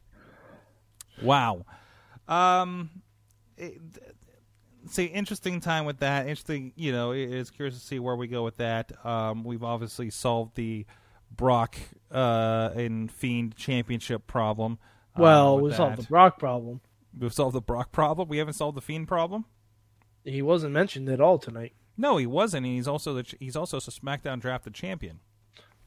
wow. 1.22 1.64
Um, 2.28 2.90
it, 3.56 3.80
see, 4.90 5.04
interesting 5.06 5.60
time 5.60 5.84
with 5.86 5.98
that. 6.00 6.26
Interesting, 6.26 6.72
you 6.76 6.92
know. 6.92 7.12
it- 7.12 7.32
It's 7.32 7.50
curious 7.50 7.78
to 7.78 7.84
see 7.84 7.98
where 7.98 8.16
we 8.16 8.26
go 8.26 8.44
with 8.44 8.56
that. 8.58 8.92
Um, 9.06 9.44
we've 9.44 9.64
obviously 9.64 10.10
solved 10.10 10.56
the 10.56 10.86
Brock 11.34 11.76
uh, 12.12 12.70
and 12.74 13.10
Fiend 13.10 13.56
championship 13.56 14.26
problem. 14.26 14.78
uh, 15.16 15.22
Well, 15.22 15.60
we 15.60 15.72
solved 15.72 15.96
the 15.98 16.02
Brock 16.04 16.38
problem. 16.38 16.80
We've 17.18 17.32
solved 17.32 17.54
the 17.54 17.60
Brock 17.60 17.92
problem. 17.92 18.28
We 18.28 18.38
haven't 18.38 18.54
solved 18.54 18.76
the 18.76 18.82
Fiend 18.82 19.08
problem. 19.08 19.46
He 20.24 20.42
wasn't 20.42 20.72
mentioned 20.72 21.08
at 21.08 21.20
all 21.20 21.38
tonight. 21.38 21.72
No, 21.96 22.16
he 22.16 22.26
wasn't. 22.26 22.66
and 22.66 22.74
He's 22.74 22.88
also 22.88 23.14
the 23.14 23.22
ch- 23.22 23.36
he's 23.38 23.56
also 23.56 23.78
a 23.78 23.80
SmackDown 23.80 24.40
drafted 24.40 24.74
champion. 24.74 25.20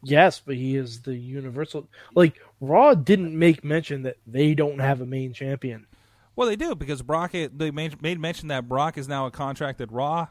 Yes, 0.02 0.42
but 0.44 0.56
he 0.56 0.76
is 0.76 1.02
the 1.02 1.16
universal. 1.16 1.88
Like 2.16 2.40
Raw 2.62 2.94
didn't 2.96 3.38
make 3.38 3.64
mention 3.64 4.04
that 4.04 4.18
they 4.26 4.56
don't 4.56 4.80
have 4.80 5.02
a 5.02 5.06
main 5.06 5.34
champion. 5.34 5.88
Well, 6.36 6.48
they 6.48 6.56
do 6.56 6.74
because 6.74 7.02
Brock. 7.02 7.34
They 7.34 7.70
made, 7.72 8.02
made 8.02 8.18
mention 8.20 8.48
that 8.48 8.70
Brock 8.70 8.98
is 8.98 9.10
now 9.10 9.26
a 9.26 9.32
contracted 9.32 9.92
Raw 9.92 10.28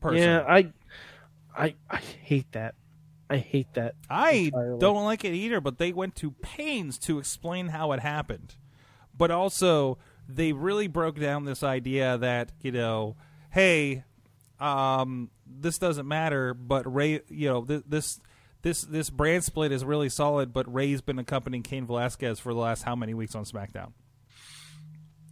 person. 0.00 0.22
Yeah, 0.22 0.44
I, 0.48 0.72
I, 1.54 1.74
I 1.90 1.96
hate 1.96 2.50
that. 2.52 2.74
I 3.28 3.36
hate 3.36 3.74
that. 3.74 3.94
I 4.08 4.30
entirely. 4.30 4.78
don't 4.78 5.04
like 5.04 5.24
it 5.24 5.34
either. 5.34 5.60
But 5.60 5.76
they 5.76 5.92
went 5.92 6.16
to 6.16 6.30
pains 6.30 6.98
to 7.00 7.18
explain 7.18 7.68
how 7.68 7.92
it 7.92 8.00
happened. 8.00 8.56
But 9.16 9.30
also, 9.30 9.98
they 10.28 10.52
really 10.52 10.86
broke 10.88 11.18
down 11.18 11.44
this 11.44 11.62
idea 11.62 12.18
that 12.18 12.52
you 12.60 12.72
know, 12.72 13.16
hey, 13.50 14.04
um, 14.60 15.30
this 15.46 15.78
doesn't 15.78 16.06
matter. 16.08 16.54
But 16.54 16.92
Ray, 16.92 17.20
you 17.28 17.48
know, 17.48 17.64
th- 17.64 17.84
this. 17.86 18.20
This 18.62 18.82
this 18.82 19.10
brand 19.10 19.42
split 19.42 19.72
is 19.72 19.84
really 19.84 20.08
solid, 20.08 20.52
but 20.52 20.72
Ray's 20.72 21.00
been 21.00 21.18
accompanying 21.18 21.64
Cain 21.64 21.84
Velasquez 21.84 22.38
for 22.38 22.54
the 22.54 22.60
last 22.60 22.84
how 22.84 22.94
many 22.94 23.12
weeks 23.12 23.34
on 23.34 23.44
SmackDown? 23.44 23.90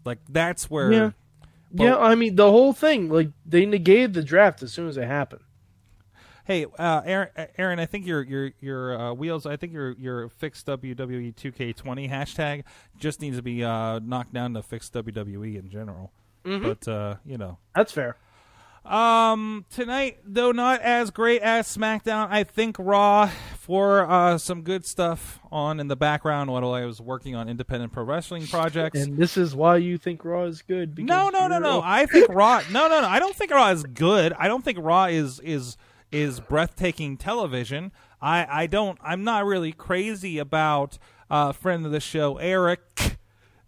Like 0.04 0.18
that's 0.28 0.68
where 0.68 0.92
Yeah. 0.92 1.10
But- 1.72 1.84
yeah, 1.84 1.96
I 1.96 2.16
mean 2.16 2.34
the 2.34 2.50
whole 2.50 2.72
thing. 2.72 3.08
Like 3.08 3.30
they 3.46 3.66
negated 3.66 4.14
the 4.14 4.24
draft 4.24 4.64
as 4.64 4.72
soon 4.72 4.88
as 4.88 4.96
it 4.96 5.06
happened. 5.06 5.42
Hey, 6.50 6.66
uh, 6.80 7.02
Aaron, 7.04 7.28
Aaron, 7.58 7.78
I 7.78 7.86
think 7.86 8.04
your 8.04 8.24
your 8.24 8.50
your 8.58 8.98
uh, 8.98 9.12
wheels. 9.12 9.46
I 9.46 9.54
think 9.56 9.72
your 9.72 9.92
your 9.92 10.28
fixed 10.30 10.66
WWE 10.66 11.32
2K20 11.32 12.10
hashtag 12.10 12.64
just 12.98 13.20
needs 13.20 13.36
to 13.36 13.42
be 13.42 13.62
uh, 13.62 14.00
knocked 14.00 14.32
down 14.32 14.54
to 14.54 14.62
fixed 14.64 14.92
WWE 14.94 15.56
in 15.60 15.70
general. 15.70 16.10
But 16.42 16.88
uh, 16.88 17.14
you 17.24 17.38
know, 17.38 17.58
That's 17.76 17.92
fair. 17.92 18.16
um, 18.84 19.64
tonight 19.70 20.18
though 20.24 20.50
not 20.50 20.80
as 20.80 21.12
great 21.12 21.40
as 21.40 21.68
SmackDown. 21.68 22.26
I 22.32 22.42
think 22.42 22.74
Raw 22.80 23.30
for 23.54 24.10
uh, 24.10 24.36
some 24.36 24.62
good 24.62 24.84
stuff 24.84 25.38
on 25.52 25.78
in 25.78 25.86
the 25.86 25.94
background 25.94 26.50
while 26.50 26.74
I 26.74 26.84
was 26.84 27.00
working 27.00 27.36
on 27.36 27.48
independent 27.48 27.92
pro 27.92 28.02
wrestling 28.02 28.48
projects. 28.48 28.98
And 28.98 29.16
this 29.16 29.36
is 29.36 29.54
why 29.54 29.76
you 29.76 29.98
think 29.98 30.24
Raw 30.24 30.46
is 30.46 30.62
good. 30.62 30.96
Because 30.96 31.06
No, 31.08 31.28
no, 31.28 31.46
no, 31.46 31.60
no. 31.60 31.80
I 31.84 32.06
think 32.06 32.28
Raw. 32.28 32.60
No, 32.72 32.88
no, 32.88 33.02
no. 33.02 33.06
I 33.06 33.20
don't 33.20 33.36
think 33.36 33.52
Raw 33.52 33.70
is 33.70 33.84
good. 33.84 34.32
I 34.32 34.48
don't 34.48 34.64
think 34.64 34.78
Raw 34.80 35.04
is 35.04 35.38
is 35.38 35.76
is 36.12 36.40
breathtaking 36.40 37.16
television. 37.16 37.92
I 38.20 38.46
I 38.62 38.66
don't. 38.66 38.99
I'm 39.03 39.25
not 39.25 39.44
really 39.46 39.73
crazy 39.73 40.38
about 40.38 40.99
uh, 41.31 41.53
friend 41.53 41.87
of 41.87 41.92
the 41.92 42.01
show 42.01 42.37
Erik 42.38 43.16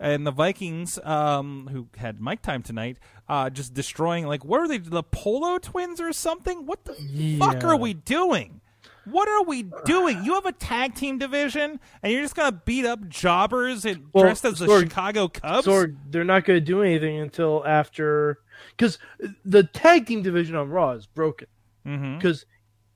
and 0.01 0.27
the 0.27 0.33
Vikings, 0.33 0.99
um, 1.05 1.69
who 1.73 1.87
had 1.97 2.21
mic 2.21 2.43
time 2.43 2.63
tonight, 2.63 2.99
uh, 3.29 3.49
just 3.51 3.73
destroying. 3.75 4.27
Like, 4.27 4.45
what 4.45 4.61
are 4.61 4.69
they? 4.69 4.79
The 4.79 5.03
Polo 5.05 5.59
Twins 5.59 6.01
or 6.01 6.13
something? 6.13 6.67
What 6.67 6.85
the 6.85 7.37
fuck 7.39 7.63
are 7.65 7.77
we 7.77 7.95
doing? 7.95 8.61
What 9.05 9.29
are 9.29 9.43
we 9.43 9.65
doing? 9.85 10.23
You 10.25 10.35
have 10.35 10.47
a 10.47 10.53
tag 10.53 10.95
team 10.95 11.19
division, 11.19 11.81
and 12.05 12.13
you're 12.13 12.23
just 12.23 12.37
gonna 12.37 12.53
beat 12.65 12.85
up 12.85 13.09
jobbers 13.09 13.85
and 13.85 14.07
Well, 14.13 14.25
dressed 14.25 14.45
as 14.45 14.61
the 14.61 14.67
Sorg- 14.67 14.83
Chicago 14.83 15.27
Cubs. 15.27 15.67
Sorg, 15.67 15.97
they're 16.09 16.23
not 16.23 16.45
going 16.45 16.59
to 16.61 16.65
do 16.65 16.83
anything 16.83 17.19
until 17.19 17.65
after, 17.67 18.39
because 18.77 18.99
the 19.45 19.65
tag 19.65 20.07
team 20.07 20.23
division 20.23 20.55
on 20.55 20.69
Raw 20.69 20.93
is 20.93 21.07
broken. 21.07 21.49
Mhm. 21.87 22.19
Because 22.19 22.47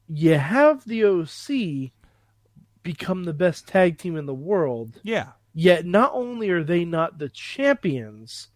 you 0.09 0.35
have 0.39 0.85
the 0.85 1.05
OC 1.05 1.93
become 2.83 3.25
the 3.25 3.33
best 3.35 3.67
tag 3.67 3.99
team 3.99 4.17
in 4.17 4.27
the 4.27 4.35
world, 4.35 5.01
Yeah. 5.03 5.33
yet 5.55 5.85
not 5.85 6.13
only 6.15 6.51
are 6.51 6.63
they 6.63 6.85
not 6.85 7.19
the 7.19 7.29
champions, 7.29 8.49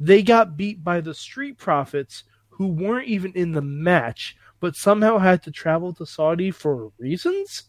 they 0.00 0.22
got 0.22 0.56
beat 0.56 0.82
by 0.82 1.00
the 1.00 1.12
Street 1.14 1.58
Profits, 1.58 2.24
who 2.50 2.68
weren't 2.68 3.08
even 3.08 3.32
in 3.34 3.52
the 3.52 3.60
match, 3.62 4.36
but 4.60 4.74
somehow 4.76 5.18
had 5.18 5.42
to 5.42 5.50
travel 5.50 5.92
to 5.94 6.06
Saudi 6.06 6.50
for 6.50 6.90
reasons. 6.98 7.64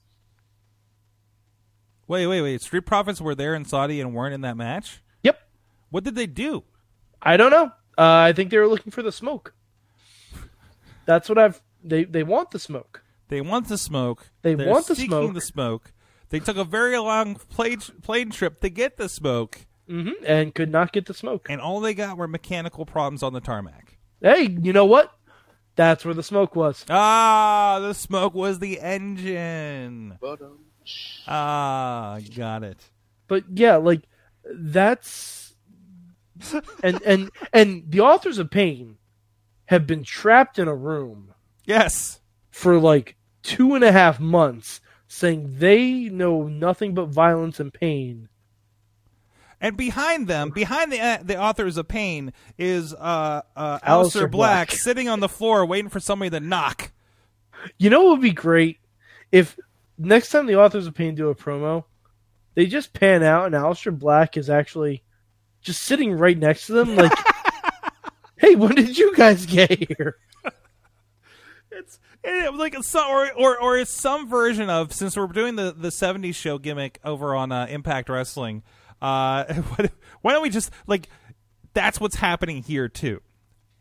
Wait, 2.07 2.25
wait, 2.27 2.41
wait. 2.41 2.61
Street 2.61 2.85
Profits 2.85 3.19
were 3.19 3.35
there 3.35 3.53
in 3.53 3.65
Saudi 3.65 3.99
and 3.99 4.13
weren't 4.13 4.33
in 4.33 4.41
that 4.41 4.55
match? 4.55 5.01
Yep. 5.23 5.39
What 5.89 6.05
did 6.05 6.15
they 6.15 6.27
do? 6.27 6.63
I 7.21 7.35
don't 7.35 7.51
know. 7.51 7.65
Uh, 7.97 8.27
I 8.29 8.31
think 8.31 8.49
they 8.49 8.57
were 8.57 8.67
looking 8.67 8.91
for 8.91 9.01
the 9.01 9.11
smoke. 9.11 9.53
That's 11.05 11.27
what 11.27 11.37
I've. 11.37 11.61
They 11.87 12.03
they 12.03 12.23
want 12.23 12.51
the 12.51 12.59
smoke. 12.59 13.03
They 13.29 13.41
want 13.41 13.67
the 13.67 13.77
smoke. 13.77 14.29
They 14.41 14.55
They're 14.55 14.69
want 14.69 14.87
the 14.87 14.95
seeking 14.95 15.09
smoke. 15.09 15.33
the 15.33 15.41
smoke. 15.41 15.91
They 16.29 16.39
took 16.39 16.57
a 16.57 16.63
very 16.63 16.97
long 16.97 17.35
plane, 17.35 17.79
plane 18.01 18.31
trip 18.31 18.59
to 18.61 18.69
get 18.69 18.97
the 18.97 19.07
smoke, 19.09 19.65
hmm 19.87 20.11
and 20.25 20.53
could 20.53 20.71
not 20.71 20.91
get 20.93 21.05
the 21.05 21.13
smoke. 21.13 21.47
and 21.49 21.61
all 21.61 21.79
they 21.79 21.93
got 21.93 22.17
were 22.17 22.27
mechanical 22.27 22.85
problems 22.85 23.23
on 23.23 23.33
the 23.33 23.39
tarmac. 23.41 23.97
Hey, 24.21 24.57
you 24.61 24.73
know 24.73 24.85
what? 24.85 25.11
That's 25.75 26.03
where 26.03 26.13
the 26.13 26.23
smoke 26.23 26.55
was. 26.55 26.85
Ah, 26.89 27.79
the 27.81 27.93
smoke 27.93 28.33
was 28.33 28.59
the 28.59 28.79
engine. 28.81 30.17
But 30.19 30.39
Ah, 31.27 32.19
got 32.35 32.63
it. 32.63 32.79
But 33.27 33.43
yeah, 33.53 33.75
like 33.77 34.01
that's 34.53 35.53
and 36.83 37.01
and 37.03 37.31
and 37.53 37.83
the 37.89 37.99
authors 38.01 38.37
of 38.37 38.49
pain 38.51 38.97
have 39.65 39.85
been 39.85 40.03
trapped 40.03 40.57
in 40.59 40.67
a 40.67 40.75
room 40.75 41.33
Yes. 41.67 42.19
for 42.49 42.79
like 42.79 43.15
two 43.43 43.75
and 43.75 43.83
a 43.83 43.91
half 43.91 44.19
months, 44.19 44.81
saying 45.07 45.59
they 45.59 46.09
know 46.09 46.47
nothing 46.47 46.95
but 46.95 47.09
violence 47.09 47.59
and 47.59 47.71
pain. 47.71 48.29
And 49.61 49.75
behind 49.77 50.27
them, 50.27 50.51
behind 50.51 50.91
the 50.91 50.99
uh, 50.99 51.17
the 51.23 51.39
authors 51.39 51.77
of 51.77 51.87
Pain, 51.87 52.31
is 52.59 52.93
uh, 52.93 53.41
uh, 53.55 53.79
Aleister 53.79 54.29
Black, 54.29 54.69
Black. 54.69 54.71
sitting 54.71 55.09
on 55.09 55.19
the 55.19 55.29
floor 55.29 55.65
waiting 55.65 55.89
for 55.89 55.99
somebody 55.99 56.29
to 56.29 56.39
knock. 56.39 56.91
You 57.79 57.89
know 57.89 58.03
what 58.03 58.11
would 58.11 58.21
be 58.21 58.33
great 58.33 58.77
if 59.31 59.57
next 59.97 60.29
time 60.29 60.45
the 60.45 60.59
authors 60.59 60.87
of 60.87 60.93
pain 60.93 61.15
do 61.15 61.29
a 61.29 61.35
promo, 61.35 61.83
they 62.55 62.65
just 62.65 62.93
pan 62.93 63.23
out 63.23 63.45
and 63.45 63.55
Aleister 63.55 63.97
Black 63.97 64.37
is 64.37 64.49
actually 64.49 65.03
just 65.61 65.81
sitting 65.81 66.13
right 66.13 66.37
next 66.37 66.67
to 66.67 66.73
them, 66.73 66.95
like, 66.95 67.11
"Hey, 68.37 68.55
when 68.55 68.75
did 68.75 68.97
you 68.97 69.15
guys 69.15 69.45
get 69.45 69.71
here?" 69.71 70.17
It's 71.79 71.99
it, 72.23 72.53
like 72.53 72.75
a, 72.75 72.83
so- 72.83 73.07
or 73.09 73.31
or 73.33 73.57
or 73.61 73.77
it's 73.77 73.91
some 73.91 74.27
version 74.29 74.69
of 74.69 74.93
since 74.93 75.15
we're 75.17 75.27
doing 75.27 75.55
the 75.55 75.71
the 75.77 75.89
'70s 75.89 76.35
show 76.35 76.57
gimmick 76.57 76.99
over 77.03 77.35
on 77.35 77.51
uh, 77.51 77.67
Impact 77.69 78.09
Wrestling. 78.09 78.63
Uh, 79.01 79.43
why- 79.53 79.89
why 80.21 80.33
don't 80.33 80.41
we 80.43 80.49
just 80.49 80.71
like 80.87 81.07
that's 81.73 81.99
what's 81.99 82.15
happening 82.15 82.63
here 82.63 82.87
too? 82.89 83.21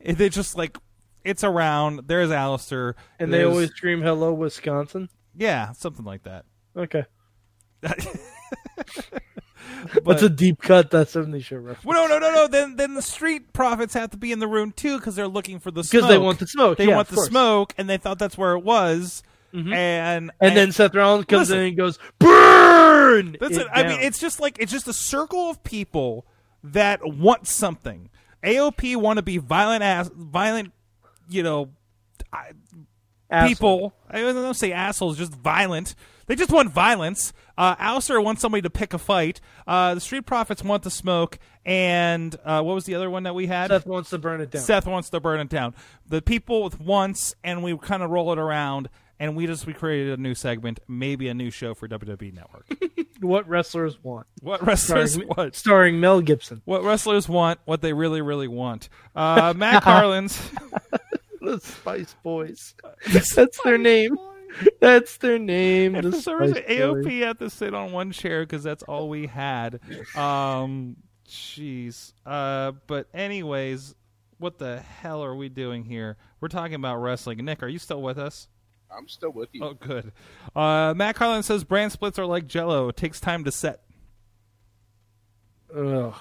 It- 0.01 0.19
They 0.19 0.29
just 0.29 0.57
like 0.57 0.77
it's 1.25 1.43
around. 1.43 2.03
There's 2.07 2.31
Aleister, 2.31 2.95
And 3.19 3.33
they 3.33 3.43
always 3.45 3.71
scream, 3.71 4.01
"Hello, 4.03 4.33
Wisconsin." 4.33 5.09
Yeah, 5.35 5.73
something 5.73 6.05
like 6.05 6.23
that. 6.25 6.45
Okay, 6.77 7.05
But- 9.95 10.05
that's 10.05 10.23
a 10.23 10.29
deep 10.29 10.61
cut. 10.61 10.91
That 10.91 11.09
'70s 11.09 11.45
show 11.45 11.57
reference. 11.57 11.85
Well, 11.85 12.09
no, 12.09 12.19
no, 12.19 12.29
no, 12.29 12.35
no. 12.35 12.49
Then, 12.49 12.77
then 12.77 12.95
the 12.95 13.03
street 13.03 13.53
profits 13.53 13.95
have 13.95 14.11
to 14.11 14.17
be 14.17 14.33
in 14.33 14.39
the 14.39 14.49
room 14.49 14.73
too 14.73 14.99
because 14.99 15.15
they're 15.17 15.29
looking 15.29 15.59
for 15.61 15.71
the 15.71 15.83
smoke. 15.85 16.03
Because 16.03 16.09
they 16.11 16.19
want 16.19 16.39
the 16.39 16.47
smoke. 16.47 16.79
They 16.79 16.87
yeah, 16.89 16.97
want 16.97 17.09
the 17.09 17.15
course. 17.17 17.29
smoke, 17.29 17.75
and 17.79 17.89
they 17.89 17.97
thought 17.99 18.19
that's 18.19 18.37
where 18.39 18.53
it 18.53 18.65
was. 18.65 19.23
Mhm. 19.55 19.73
And 19.75 20.31
And 20.41 20.57
then 20.57 20.73
Seth 20.73 20.95
Rollins 20.95 21.27
comes 21.27 21.49
Listen. 21.49 21.59
in 21.61 21.67
and 21.69 21.77
goes, 21.77 21.99
"Burn!" 22.19 23.37
That's 23.41 23.57
it 23.57 23.63
it. 23.63 23.67
I 23.73 23.85
mean, 23.85 24.01
it's 24.01 24.19
just 24.19 24.41
like 24.41 24.57
it's 24.59 24.73
just 24.73 24.89
a 24.89 24.93
circle 24.93 25.49
of 25.51 25.63
people 25.63 26.27
that 26.65 27.01
want 27.07 27.47
something. 27.47 28.11
AOP 28.45 28.97
want 28.97 29.17
to 29.19 29.23
be 29.23 29.39
violent 29.39 29.83
ass, 29.83 30.11
violent, 30.15 30.73
you 31.29 31.43
know, 31.43 31.71
I, 32.33 32.51
people. 33.47 33.95
I 34.11 34.21
don't 34.21 34.55
say 34.55 34.73
assholes, 34.73 35.17
just 35.17 35.33
violent. 35.33 35.95
They 36.27 36.35
just 36.35 36.51
want 36.51 36.71
violence. 36.71 37.33
Uh, 37.57 37.77
Aleister 37.77 38.23
wants 38.23 38.43
somebody 38.43 38.63
to 38.63 38.71
pick 38.71 38.93
a 38.93 38.99
fight. 38.99 39.41
Uh, 39.67 39.95
the 39.95 40.01
Street 40.01 40.27
Profits 40.27 40.63
want 40.63 40.83
the 40.83 40.91
smoke, 40.91 41.39
and 41.65 42.35
uh, 42.45 42.63
what 42.63 42.75
was 42.75 42.85
the 42.85 42.95
other 42.95 43.09
one 43.09 43.23
that 43.25 43.35
we 43.35 43.47
had? 43.47 43.71
Seth 43.71 43.87
wants 43.87 44.11
to 44.11 44.19
burn 44.19 44.41
it 44.41 44.51
down. 44.51 44.63
Seth 44.63 44.87
wants 44.87 45.11
to 45.11 45.21
burn 45.21 45.41
it 45.41 45.49
down. 45.49 45.75
The 46.09 46.21
people 46.23 46.65
with 46.65 46.81
once, 46.81 47.35
and 47.45 47.63
we 47.63 47.77
kind 47.79 48.03
of 48.03 48.11
roll 48.11 48.33
it 48.33 48.39
around, 48.39 48.89
and 49.21 49.37
we 49.37 49.47
just 49.47 49.67
we 49.67 49.73
created 49.73 50.19
a 50.19 50.23
new 50.23 50.35
segment, 50.35 50.81
maybe 50.89 51.29
a 51.29 51.35
new 51.35 51.51
show 51.51 51.75
for 51.75 51.89
WWE 51.89 52.35
Network. 52.35 52.67
What 53.21 53.49
wrestlers 53.49 53.97
want? 54.05 54.27
what 54.43 54.65
wrestlers 54.67 55.13
Starring, 55.15 55.29
want? 55.35 55.55
starring 55.55 56.01
Mel 56.01 56.21
Gibson. 56.21 56.61
What 56.67 56.83
wrestlers 56.85 57.27
want? 57.27 57.59
What 57.65 57.81
they 57.81 57.95
really, 57.95 58.21
really 58.21 58.47
want? 58.47 58.91
Uh, 59.15 59.55
Matt 59.57 59.83
Carlins. 59.85 60.39
The 61.41 61.59
Spice 61.61 62.15
Boys. 62.23 62.75
That's 63.11 63.59
their 63.65 63.79
name. 63.79 64.19
That's 64.81 65.17
their 65.19 65.39
name. 65.39 65.95
And 65.95 66.07
the 66.07 66.13
for 66.13 66.21
some 66.21 66.41
reason, 66.41 66.57
Spice 66.57 66.79
AOP 66.79 67.21
had 67.21 67.39
to 67.41 67.51
sit 67.51 67.75
on 67.75 67.93
one 67.93 68.13
chair 68.13 68.43
because 68.43 68.63
that's 68.63 68.83
all 68.85 69.09
we 69.09 69.27
had. 69.27 69.81
Um, 70.15 70.97
jeez. 71.29 72.13
Uh, 72.25 72.73
but 72.87 73.09
anyways, 73.13 73.95
what 74.39 74.59
the 74.59 74.81
hell 74.81 75.25
are 75.25 75.35
we 75.35 75.49
doing 75.49 75.85
here? 75.85 76.17
We're 76.41 76.49
talking 76.49 76.75
about 76.75 76.97
wrestling. 76.97 77.45
Nick, 77.45 77.63
are 77.63 77.69
you 77.69 77.79
still 77.79 78.03
with 78.03 78.19
us? 78.19 78.49
I'm 78.91 79.09
still 79.09 79.33
with 79.33 79.49
you. 79.53 79.65
Oh, 79.65 79.75
good. 79.75 80.13
Uh, 80.55 80.95
Matt 80.97 81.17
Carlin 81.17 81.43
says 81.43 81.65
brand 81.65 81.93
splits 81.93 82.19
are 82.19 82.27
like 82.27 82.47
Jello. 82.47 82.89
It 82.89 82.97
takes 82.97 83.21
time 83.21 83.45
to 83.45 83.53
set. 83.53 83.81
Ugh. 85.77 86.15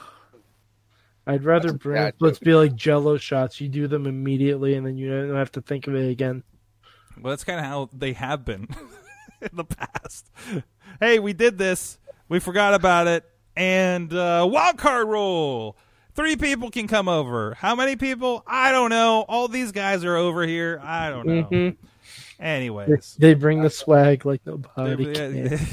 I'd 1.28 1.44
rather 1.44 1.74
brand 1.74 2.14
splits 2.16 2.40
joke. 2.40 2.46
be 2.46 2.54
like 2.54 2.76
Jello 2.76 3.18
shots. 3.18 3.60
You 3.60 3.68
do 3.68 3.88
them 3.88 4.06
immediately, 4.06 4.76
and 4.76 4.86
then 4.86 4.98
you 4.98 5.10
don't 5.10 5.36
have 5.36 5.52
to 5.54 5.62
think 5.62 5.88
of 5.88 5.96
it 5.96 6.10
again. 6.10 6.44
Well, 7.22 7.32
that's 7.32 7.44
kind 7.44 7.60
of 7.60 7.66
how 7.66 7.90
they 7.94 8.14
have 8.14 8.46
been 8.46 8.68
in 9.42 9.50
the 9.54 9.66
past. 9.66 10.30
Hey, 11.00 11.20
we 11.20 11.34
did 11.34 11.58
this. 11.58 11.98
We 12.30 12.40
forgot 12.40 12.74
about 12.74 13.08
it. 13.08 13.24
And 13.56 14.14
uh, 14.14 14.48
wild 14.50 14.78
card 14.78 15.08
rule. 15.08 15.78
Three 16.14 16.36
people 16.36 16.70
can 16.72 16.88
come 16.88 17.10
over. 17.10 17.56
How 17.56 17.76
many 17.76 17.96
people? 17.96 18.44
I 18.48 18.72
don't 18.72 18.90
know. 18.90 19.26
All 19.28 19.48
these 19.48 19.72
guys 19.72 20.04
are 20.06 20.16
over 20.16 20.46
here. 20.46 20.80
I 20.84 21.10
don't 21.10 21.26
know. 21.28 21.44
Mhm. 21.52 21.76
Anyways. 22.40 23.16
They 23.20 23.34
bring 23.34 23.62
the 23.62 23.70
swag 23.70 24.26
like 24.26 24.44
They- 24.44 24.52
nobody 24.78 25.14
can. 25.14 25.60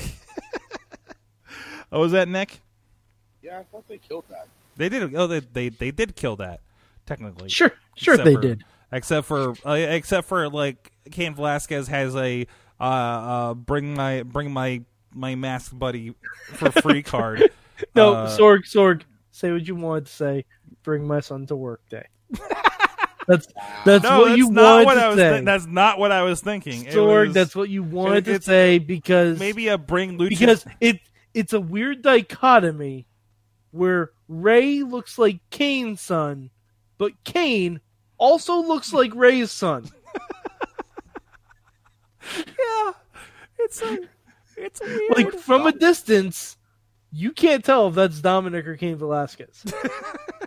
oh, 1.93 2.01
was 2.01 2.13
that 2.13 2.29
Nick? 2.29 2.61
Yeah, 3.43 3.61
I 3.61 3.63
thought 3.65 3.87
they 3.89 3.99
killed 3.99 4.25
that. 4.31 4.47
They 4.77 4.89
did. 4.89 5.15
Oh, 5.15 5.27
they 5.27 5.41
they, 5.41 5.69
they 5.69 5.91
did 5.91 6.17
kill 6.17 6.37
that. 6.37 6.61
Technically, 7.05 7.49
Sure, 7.49 7.73
sure 7.97 8.17
they 8.17 8.35
for- 8.35 8.41
did. 8.41 8.65
except 8.93 9.27
for 9.27 9.55
uh, 9.67 9.73
except 9.73 10.29
for 10.29 10.49
like 10.49 10.92
Cain 11.11 11.35
Velasquez 11.35 11.89
has 11.89 12.15
a 12.17 12.47
uh, 12.81 12.85
uh, 12.85 13.55
bring 13.55 13.95
my 13.95 14.23
bring 14.23 14.51
my 14.53 14.83
my 15.15 15.35
mask 15.35 15.77
buddy 15.77 16.15
for 16.55 16.71
free 16.71 17.03
card. 17.03 17.51
No, 17.95 18.15
Uh, 18.15 18.37
Sorg, 18.39 18.61
Sorg, 18.65 19.03
say 19.31 19.53
what 19.53 19.67
you 19.67 19.75
wanted 19.75 20.07
to 20.07 20.13
say. 20.13 20.45
Bring 20.83 21.07
my 21.07 21.21
son 21.21 21.47
to 21.47 21.57
work 21.57 21.81
day. 21.89 22.07
that's 23.29 23.47
that's 23.85 24.03
no, 24.05 24.21
what 24.21 24.29
that's 24.29 24.39
you 24.39 24.51
not 24.51 24.85
wanted 24.85 24.87
what 24.87 24.95
to 24.95 25.01
I 25.01 25.09
was. 25.09 25.17
say. 25.19 25.39
thi- 25.39 25.45
that's 25.45 25.67
not 25.67 25.99
what 25.99 26.13
I 26.13 26.23
was 26.23 26.41
thinking. 26.41 26.85
Sorg, 26.87 27.27
was 27.27 27.35
that's 27.35 27.55
what 27.55 27.69
you 27.69 27.83
wanted 27.83 28.25
to 28.27 28.41
say 28.41 28.79
because 28.79 29.39
maybe 29.39 29.69
a 29.69 29.79
bring 29.79 30.19
Lucha 30.19 30.29
because 30.31 30.65
it 30.81 30.99
it's 31.35 31.53
a 31.53 31.61
weird 31.61 32.03
dichotomy 32.03 33.07
where 33.71 34.11
Ray 34.29 34.83
looks 34.83 35.19
like 35.19 35.41
Cain's 35.51 36.01
son, 36.01 36.51
but 36.99 37.13
Cain 37.25 37.81
also 38.19 38.57
looks 38.57 38.93
like 38.93 39.15
Ray's 39.15 39.51
son. 39.53 39.89
Yeah, 42.37 42.93
it's 43.59 43.83
a 43.83 43.99
it's 44.57 44.81
a 44.81 44.85
weird. 44.85 45.17
Like 45.17 45.33
from 45.41 45.67
a 45.67 45.73
distance, 45.73 46.57
you 47.11 47.33
can't 47.33 47.65
tell 47.65 47.89
if 47.89 47.95
that's 47.95 48.21
Dominic 48.21 48.67
or 48.67 48.77
Cain 48.77 48.97
Velasquez. 48.97 49.65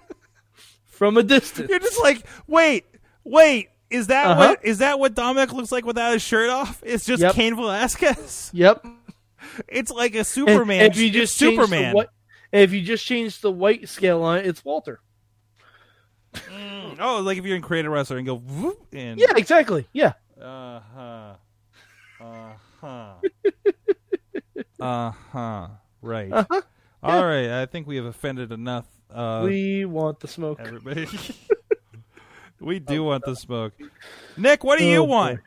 from 0.86 1.18
a 1.18 1.24
distance. 1.24 1.70
You're 1.70 1.80
just 1.80 2.00
like, 2.02 2.26
wait, 2.48 2.86
wait. 3.24 3.70
Is 3.90 4.08
that 4.08 4.28
Uh-huh. 4.28 4.48
what 4.50 4.66
is 4.66 4.80
that 4.80 5.00
what 5.00 5.14
Dominic 5.14 5.54
looks 5.54 5.72
like 5.72 5.86
without 5.86 6.14
his 6.14 6.22
shirt 6.22 6.50
off? 6.50 6.82
It's 6.86 7.06
just 7.06 7.22
Yep. 7.22 7.36
Cain 7.36 7.56
Velasquez. 7.56 8.50
Yep. 8.54 8.86
It's 9.68 9.92
like 9.92 10.16
a 10.16 10.20
And 10.20 10.28
Superman. 10.28 10.82
if 10.92 10.98
you 10.98 11.12
just 11.12 11.38
change 11.38 11.56
Superman. 11.60 11.92
the 11.92 11.96
white, 11.98 12.08
if 12.52 12.74
you 12.74 12.82
just 12.82 13.06
change 13.06 13.40
the 13.42 13.52
white 13.52 13.88
scale 13.90 14.24
on 14.24 14.40
it, 14.40 14.48
it's 14.48 14.66
Walter. 14.66 15.00
Mm, 16.34 16.98
oh, 17.00 17.20
like 17.22 17.38
if 17.38 17.46
you're 17.46 17.56
in 17.56 17.62
creative 17.62 17.92
wrestler 17.92 18.18
and 18.18 18.26
go 18.26 18.36
whoop 18.36 18.88
and 18.92 19.20
Yeah, 19.20 19.34
exactly. 19.38 19.88
Yeah. 19.94 20.14
uh 20.42 20.80
huh, 20.96 21.34
uh 22.26 22.54
huh, 22.82 23.14
uh 24.80 25.12
huh. 25.32 25.68
Right. 26.02 26.32
Uh-huh. 26.32 26.62
All 27.04 27.26
right. 27.26 27.50
I 27.50 27.66
think 27.66 27.88
we 27.88 27.96
have 27.98 28.06
offended 28.06 28.52
enough. 28.52 28.86
Uh, 29.12 29.42
we 29.44 29.86
want 29.86 30.20
the 30.20 30.28
smoke. 30.28 30.60
everybody. 30.60 31.08
we 32.60 32.80
do 32.80 33.04
want 33.04 33.24
the 33.26 33.36
smoke. 33.36 33.74
Nick, 34.38 34.64
what 34.64 34.80
do 34.80 34.86
you 34.86 35.00
Oh, 35.00 35.04
want? 35.04 35.40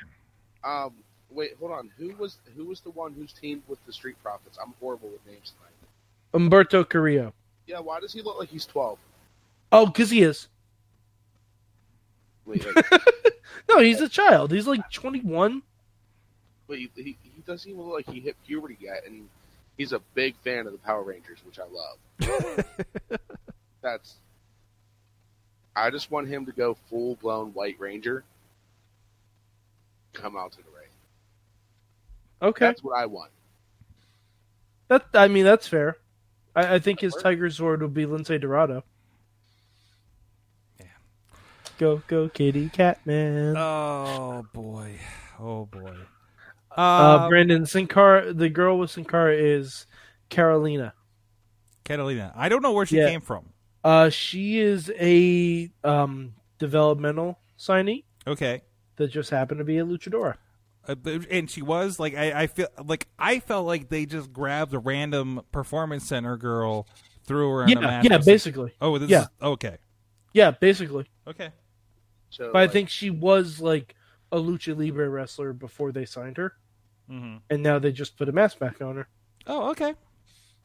Um, 0.64 0.92
wait, 1.30 1.56
hold 1.58 1.72
on. 1.72 1.90
Who 1.98 2.14
was 2.16 2.38
who 2.56 2.64
was 2.64 2.80
the 2.80 2.90
one 2.90 3.12
who's 3.12 3.32
teamed 3.32 3.62
with 3.68 3.84
the 3.86 3.92
Street 3.92 4.16
Profits? 4.22 4.58
I'm 4.62 4.74
horrible 4.80 5.08
with 5.08 5.24
names 5.26 5.52
tonight. 5.56 6.50
Humberto 6.50 6.88
Carrillo. 6.88 7.32
Yeah, 7.66 7.80
why 7.80 8.00
does 8.00 8.12
he 8.12 8.22
look 8.22 8.38
like 8.38 8.48
he's 8.48 8.66
12? 8.66 8.98
Oh, 9.72 9.86
because 9.86 10.10
he 10.10 10.22
is. 10.22 10.48
Wait, 12.46 12.64
like, 12.64 12.90
No, 13.68 13.80
he's 13.80 14.00
a 14.00 14.08
child. 14.08 14.50
He's 14.52 14.66
like 14.66 14.90
21. 14.90 15.62
Wait, 16.68 16.90
he, 16.94 17.16
he 17.22 17.42
doesn't 17.46 17.70
even 17.70 17.82
look 17.82 17.94
like 17.94 18.14
he 18.14 18.20
hit 18.20 18.36
puberty 18.46 18.76
yet, 18.78 19.04
and 19.06 19.28
he's 19.78 19.92
a 19.92 20.00
big 20.14 20.36
fan 20.44 20.66
of 20.66 20.72
the 20.72 20.78
Power 20.78 21.02
Rangers, 21.02 21.38
which 21.44 21.58
I 21.58 21.64
love. 21.64 23.18
That's. 23.82 24.16
I 25.74 25.90
just 25.90 26.10
want 26.10 26.28
him 26.28 26.46
to 26.46 26.52
go 26.52 26.76
full 26.90 27.16
blown 27.16 27.54
White 27.54 27.76
Ranger. 27.78 28.24
Come 30.12 30.36
out 30.36 30.52
to 30.52 30.58
the 30.58 30.70
ring. 30.74 30.88
Okay. 32.42 32.66
That's 32.66 32.82
what 32.82 32.98
I 32.98 33.06
want. 33.06 33.30
That 34.88 35.06
I 35.14 35.28
mean, 35.28 35.44
that's 35.44 35.68
fair. 35.68 35.96
I, 36.56 36.74
I 36.74 36.78
think 36.78 37.00
his 37.00 37.14
Tiger 37.14 37.50
Sword 37.50 37.82
will 37.82 37.88
be 37.88 38.06
Lince 38.06 38.40
Dorado. 38.40 38.82
Yeah. 40.80 40.86
Go, 41.78 42.02
go, 42.08 42.28
kitty 42.28 42.68
cat 42.70 43.06
man. 43.06 43.56
Oh 43.56 44.46
boy. 44.52 44.98
Oh 45.38 45.66
boy. 45.66 45.94
Uh, 46.78 46.80
Uh, 46.80 47.28
Brandon 47.28 47.66
Sin 47.66 47.86
Cara, 47.88 48.32
the 48.32 48.48
girl 48.48 48.78
with 48.78 48.90
Sin 48.90 49.04
Cara 49.04 49.34
is 49.36 49.86
Carolina. 50.30 50.94
Catalina. 51.84 52.32
I 52.36 52.48
don't 52.48 52.62
know 52.62 52.72
where 52.72 52.86
she 52.86 52.96
Yeah. 52.96 53.10
came 53.10 53.20
from. 53.20 53.52
Uh, 53.82 54.10
she 54.10 54.58
is 54.60 54.90
a 54.98 55.70
um, 55.82 56.34
developmental 56.58 57.38
signee 57.58 58.04
Okay. 58.26 58.62
that 58.96 59.08
just 59.08 59.30
happened 59.30 59.58
to 59.58 59.64
be 59.64 59.78
a 59.78 59.84
luchadora. 59.84 60.36
Uh, 60.86 60.94
and 61.30 61.50
she 61.50 61.62
was 61.62 61.98
like 61.98 62.14
I, 62.14 62.42
I 62.42 62.46
feel 62.46 62.68
like 62.84 63.08
I 63.18 63.40
felt 63.40 63.66
like 63.66 63.88
they 63.88 64.06
just 64.06 64.32
grabbed 64.32 64.72
a 64.72 64.78
random 64.78 65.42
performance 65.52 66.04
center 66.04 66.36
girl, 66.36 66.86
threw 67.24 67.50
her 67.50 67.64
in 67.64 67.70
a 67.76 67.80
Yeah, 67.80 67.86
match. 67.86 68.06
yeah, 68.10 68.18
basically. 68.18 68.72
Oh, 68.80 68.96
this 68.98 69.10
Yeah. 69.10 69.22
is 69.22 69.28
okay. 69.42 69.78
Yeah, 70.32 70.52
basically. 70.52 71.06
Okay. 71.26 71.50
So, 72.30 72.52
But 72.52 72.62
I 72.62 72.68
think 72.68 72.88
she 72.88 73.10
was 73.10 73.60
like 73.60 73.94
a 74.32 74.36
lucha 74.38 74.76
libre 74.78 75.08
wrestler 75.08 75.52
before 75.52 75.92
they 75.92 76.04
signed 76.04 76.36
her, 76.36 76.54
hmm 77.08 77.36
and 77.50 77.62
now 77.62 77.78
they 77.78 77.90
just 77.92 78.16
put 78.18 78.28
a 78.28 78.32
mask 78.32 78.58
back 78.58 78.80
on 78.82 78.96
her. 78.96 79.08
Oh, 79.46 79.70
okay. 79.70 79.94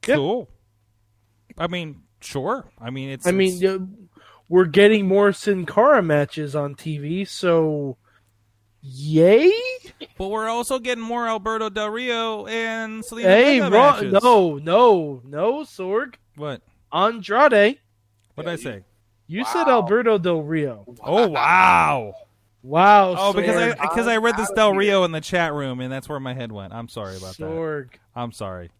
Yeah. 0.07 0.15
Cool. 0.15 0.49
I 1.57 1.67
mean, 1.67 2.01
sure. 2.21 2.65
I 2.79 2.89
mean, 2.89 3.09
it's. 3.09 3.25
I 3.27 3.31
mean, 3.31 3.55
it's- 3.55 3.75
uh, 3.81 3.85
we're 4.49 4.65
getting 4.65 5.07
more 5.07 5.31
Sin 5.31 5.65
Cara 5.65 6.01
matches 6.03 6.55
on 6.55 6.75
TV, 6.75 7.25
so 7.27 7.97
yay! 8.81 9.51
but 10.17 10.27
we're 10.27 10.49
also 10.49 10.79
getting 10.79 11.03
more 11.03 11.27
Alberto 11.27 11.69
Del 11.69 11.89
Rio 11.89 12.45
and 12.47 13.03
Zelina 13.03 13.23
Hey, 13.23 13.59
Vega 13.59 13.71
Ra- 13.75 13.93
matches. 13.93 14.13
no, 14.21 14.57
no, 14.57 15.21
no, 15.23 15.53
Sorg. 15.61 16.15
What? 16.35 16.61
Andrade, 16.91 17.79
What 18.35 18.45
did 18.45 18.51
I 18.51 18.55
say? 18.57 18.83
you 19.27 19.45
said 19.45 19.67
Alberto 19.67 20.17
Del 20.17 20.41
Rio. 20.41 20.85
Oh 21.01 21.27
wow! 21.29 22.13
Wow. 22.63 23.15
Oh, 23.17 23.33
because 23.33 23.55
I 23.57 23.69
because 23.73 24.07
I 24.07 24.17
read 24.17 24.37
this 24.37 24.49
Del. 24.55 24.73
Rio 24.73 25.03
in 25.03 25.11
the 25.11 25.21
chat 25.21 25.53
room, 25.53 25.79
and 25.81 25.91
that's 25.91 26.07
where 26.09 26.19
my 26.19 26.33
head 26.33 26.51
went. 26.51 26.73
I'm 26.73 26.87
sorry 26.87 27.17
about 27.17 27.37
that. 27.37 27.43
Sorg. 27.43 27.89
I'm 28.15 28.31
sorry. 28.31 28.71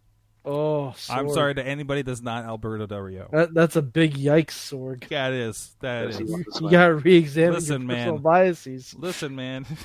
Oh, 0.45 0.93
I'm 1.09 1.29
sorry 1.29 1.55
to 1.55 1.65
anybody 1.65 2.01
that's 2.01 2.21
not 2.21 2.43
Alberto 2.45 2.85
Del 2.85 2.99
Rio. 2.99 3.29
That, 3.31 3.53
that's 3.53 3.75
a 3.77 3.81
big 3.81 4.15
yikes, 4.15 4.51
Sorg. 4.51 5.09
Yeah, 5.09 5.27
it 5.29 5.35
is. 5.35 5.75
That 5.81 6.07
Yes, 6.07 6.15
is. 6.15 6.19
he 6.19 6.25
You, 6.25 6.45
you 6.61 6.69
gotta 6.69 6.95
re-examine 6.95 7.53
Listen, 7.55 7.81
your 7.83 7.87
man. 7.87 7.97
personal 7.97 8.17
biases. 8.19 8.95
Listen, 8.97 9.35
man. 9.35 9.65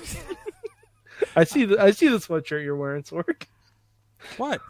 I 1.36 1.44
see 1.44 1.64
the 1.64 1.80
I 1.80 1.90
see 1.92 2.08
the 2.08 2.18
sweatshirt 2.18 2.64
you're 2.64 2.76
wearing, 2.76 3.02
Sorg. 3.04 3.42
what? 4.36 4.60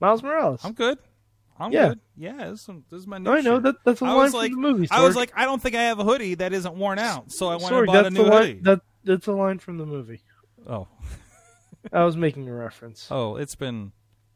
Miles 0.00 0.22
Morales. 0.22 0.60
I'm 0.64 0.72
good. 0.72 0.98
I'm 1.62 1.72
Yeah. 1.72 1.88
good. 1.90 2.00
Yeah, 2.16 2.50
this 2.50 2.60
is, 2.68 2.68
this 2.90 3.00
is 3.00 3.06
my 3.06 3.18
new 3.18 3.24
No, 3.24 3.32
I 3.32 3.40
know 3.40 3.54
shirt. 3.56 3.62
that 3.64 3.74
that's 3.84 4.02
a 4.02 4.04
I 4.04 4.12
line 4.12 4.30
from 4.30 4.38
like, 4.40 4.50
the 4.52 4.56
movie. 4.58 4.88
I 4.90 5.04
was 5.04 5.16
like, 5.16 5.32
I 5.36 5.44
don't 5.44 5.60
think 5.62 5.74
I 5.74 5.82
have 5.84 5.98
a 5.98 6.04
hoodie 6.04 6.34
that 6.36 6.52
isn't 6.52 6.74
worn 6.74 6.98
out, 6.98 7.30
so 7.32 7.48
I 7.48 7.56
went 7.56 7.66
Sorg, 7.72 7.78
and 7.78 7.86
bought 7.86 8.06
a 8.06 8.10
new 8.10 8.24
the 8.24 8.30
hoodie. 8.30 8.54
line. 8.54 8.62
That 8.62 8.80
that's 9.04 9.26
a 9.26 9.32
line 9.32 9.58
from 9.58 9.78
the 9.78 9.86
movie. 9.86 10.20
oh, 10.68 10.88
I 11.92 12.04
was 12.04 12.16
making 12.16 12.48
a 12.48 12.54
reference. 12.54 13.08
oh, 13.10 13.36
it's 13.36 13.54
been. 13.54 13.92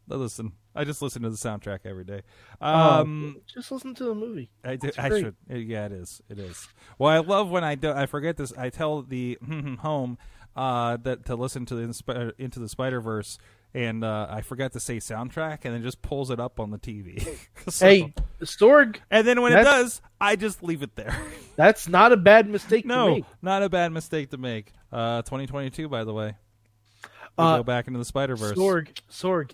Listen, 0.09 0.53
I 0.73 0.85
just 0.85 1.03
listen 1.03 1.23
to 1.23 1.31
the 1.31 1.37
soundtrack 1.37 1.81
every 1.85 2.05
day. 2.05 2.23
Oh, 2.61 3.01
Um, 3.01 3.41
just 3.53 3.73
listen 3.73 3.93
to 3.97 4.05
the 4.05 4.15
movie. 4.15 4.51
I 4.65 4.77
do. 4.77 4.87
It's 4.87 4.99
I 5.01 5.09
great. 5.09 5.25
should. 5.25 5.35
uh, 5.51 5.55
Yeah, 5.57 5.87
it 5.87 5.93
is. 5.93 6.23
It 6.29 6.39
is. 6.39 6.69
Well, 6.97 7.11
I 7.11 7.19
love 7.19 7.51
when 7.51 7.65
I 7.65 7.75
do. 7.75 7.91
I 7.91 8.07
forget 8.07 8.37
this. 8.37 8.53
I 8.57 8.71
tell 8.71 9.03
the 9.03 9.37
home 9.81 10.17
uh, 10.55 10.97
that 10.99 11.27
to 11.27 11.35
listen 11.35 11.67
to 11.67 11.75
the 11.75 11.83
Inspi- 11.83 12.33
into 12.39 12.61
the 12.61 12.69
Spider 12.69 13.01
Verse, 13.01 13.37
and 13.77 14.03
uh, 14.03 14.27
I 14.31 14.41
forgot 14.41 14.73
to 14.73 14.81
say 14.81 14.97
soundtrack, 14.97 15.59
and 15.65 15.77
it 15.77 15.81
just 15.83 16.01
pulls 16.03 16.31
it 16.31 16.41
up 16.41 16.59
on 16.59 16.71
the 16.71 16.79
TV. 16.79 17.23
So- 17.69 17.87
Hey, 17.87 18.15
Sorg, 18.43 18.97
and 19.11 19.27
then 19.27 19.43
when 19.43 19.53
it 19.53 19.63
does, 19.63 20.01
I 20.21 20.37
just 20.37 20.63
leave 20.63 20.83
it 20.83 20.95
there. 20.97 21.17
that's 21.57 21.89
not 21.89 22.13
a 22.13 22.17
bad 22.17 22.49
mistake 22.49 22.83
to 22.83 22.89
no, 22.89 23.15
make. 23.17 23.25
not 23.43 23.63
a 23.63 23.69
bad 23.69 23.93
mistake 23.93 24.31
to 24.31 24.39
make. 24.39 24.73
Uh, 24.93 25.23
2022, 25.23 25.89
by 25.89 26.05
the 26.05 26.13
way. 26.15 26.37
We 27.39 27.45
Uh, 27.45 27.57
go 27.59 27.63
back 27.65 27.87
into 27.87 27.99
the 27.99 28.05
Spider 28.05 28.35
Verse. 28.37 28.57
Sorg, 28.57 28.89
Sorg, 29.11 29.51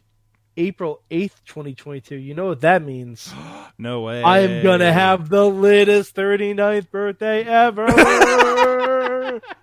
April 0.56 1.02
eighth, 1.10 1.42
twenty 1.46 1.74
twenty 1.74 2.00
two. 2.02 2.16
You 2.16 2.34
know 2.34 2.46
what 2.46 2.60
that 2.60 2.82
means? 2.82 3.32
No 3.78 4.02
way. 4.02 4.22
I 4.22 4.40
am 4.40 4.62
gonna 4.62 4.92
have 4.92 5.28
the 5.30 5.48
latest 5.48 6.14
39th 6.14 6.90
birthday 6.90 7.42
ever. 7.42 7.86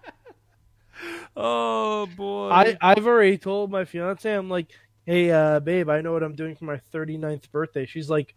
Oh 1.42 2.06
boy. 2.18 2.50
I 2.50 2.78
I've 2.82 3.08
already 3.08 3.38
told 3.38 3.72
my 3.72 3.86
fiance. 3.86 4.30
I'm 4.30 4.50
like, 4.50 4.68
hey, 5.06 5.32
uh, 5.32 5.62
babe, 5.62 5.90
I 5.90 6.02
know 6.02 6.12
what 6.12 6.22
I'm 6.22 6.36
doing 6.36 6.54
for 6.56 6.66
my 6.66 6.82
39th 6.94 7.50
birthday. 7.50 7.86
She's 7.86 8.10
like, 8.10 8.36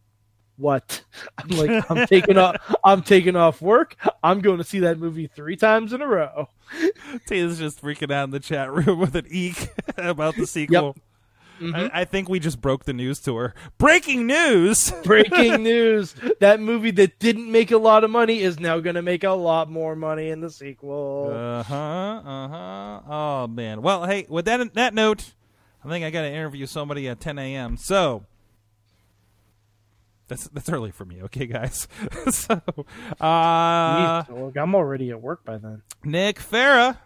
what? 0.56 1.02
I'm 1.38 1.48
like, 1.48 1.90
I'm 1.90 2.06
taking 2.06 2.38
off. 2.38 2.56
I'm 2.84 3.02
taking 3.02 3.34
off 3.34 3.60
work. 3.60 3.96
I'm 4.22 4.40
going 4.40 4.58
to 4.58 4.64
see 4.64 4.78
that 4.80 5.00
movie 5.00 5.26
three 5.26 5.56
times 5.56 5.92
in 5.92 6.00
a 6.00 6.06
row. 6.06 6.48
Taylor's 7.26 7.58
just 7.58 7.82
freaking 7.82 8.12
out 8.12 8.24
in 8.24 8.30
the 8.30 8.38
chat 8.38 8.72
room 8.72 8.98
with 9.00 9.16
an 9.16 9.26
eek 9.28 9.68
about 9.96 10.36
the 10.36 10.46
sequel. 10.46 10.96
Mm-hmm. 11.62 11.94
I, 11.94 12.00
I 12.00 12.04
think 12.04 12.28
we 12.28 12.40
just 12.40 12.60
broke 12.60 12.84
the 12.84 12.92
news 12.92 13.20
to 13.20 13.36
her. 13.36 13.54
Breaking 13.78 14.26
news! 14.26 14.90
Breaking 15.04 15.62
news: 15.62 16.14
That 16.40 16.60
movie 16.60 16.90
that 16.92 17.18
didn't 17.18 17.50
make 17.50 17.70
a 17.70 17.78
lot 17.78 18.04
of 18.04 18.10
money 18.10 18.40
is 18.40 18.58
now 18.58 18.80
going 18.80 18.96
to 18.96 19.02
make 19.02 19.24
a 19.24 19.30
lot 19.30 19.70
more 19.70 19.94
money 19.94 20.30
in 20.30 20.40
the 20.40 20.50
sequel. 20.50 21.30
Uh 21.32 21.62
huh. 21.62 21.74
Uh 22.24 22.48
huh. 22.48 23.00
Oh 23.08 23.46
man. 23.46 23.82
Well, 23.82 24.06
hey. 24.06 24.26
With 24.28 24.44
that 24.46 24.74
that 24.74 24.94
note, 24.94 25.34
I 25.84 25.88
think 25.88 26.04
I 26.04 26.10
got 26.10 26.22
to 26.22 26.28
interview 26.28 26.66
somebody 26.66 27.08
at 27.08 27.20
10 27.20 27.38
a.m. 27.38 27.76
So 27.76 28.24
that's 30.28 30.48
that's 30.48 30.70
early 30.70 30.90
for 30.90 31.04
me. 31.04 31.22
Okay, 31.24 31.46
guys. 31.46 31.88
so, 32.30 32.60
uh, 33.20 34.22
Jeez, 34.24 34.56
I'm 34.56 34.74
already 34.74 35.10
at 35.10 35.20
work 35.20 35.44
by 35.44 35.58
then. 35.58 35.82
Nick 36.04 36.38
Farrah. 36.38 36.96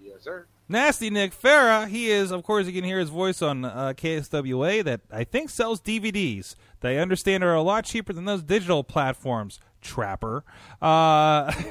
Yes, 0.00 0.22
sir. 0.22 0.46
Nasty 0.68 1.10
Nick 1.10 1.32
Farrah. 1.32 1.88
He 1.88 2.10
is, 2.10 2.30
of 2.30 2.42
course, 2.42 2.66
you 2.66 2.72
can 2.72 2.84
hear 2.84 2.98
his 2.98 3.10
voice 3.10 3.42
on 3.42 3.64
uh, 3.64 3.92
KSWA 3.96 4.82
that 4.84 5.02
I 5.12 5.24
think 5.24 5.50
sells 5.50 5.80
DVDs. 5.80 6.54
I 6.82 6.96
understand 6.96 7.42
are 7.42 7.54
a 7.54 7.62
lot 7.62 7.84
cheaper 7.84 8.12
than 8.12 8.26
those 8.26 8.42
digital 8.42 8.84
platforms. 8.84 9.58
Trapper. 9.80 10.44
Uh, 10.82 11.52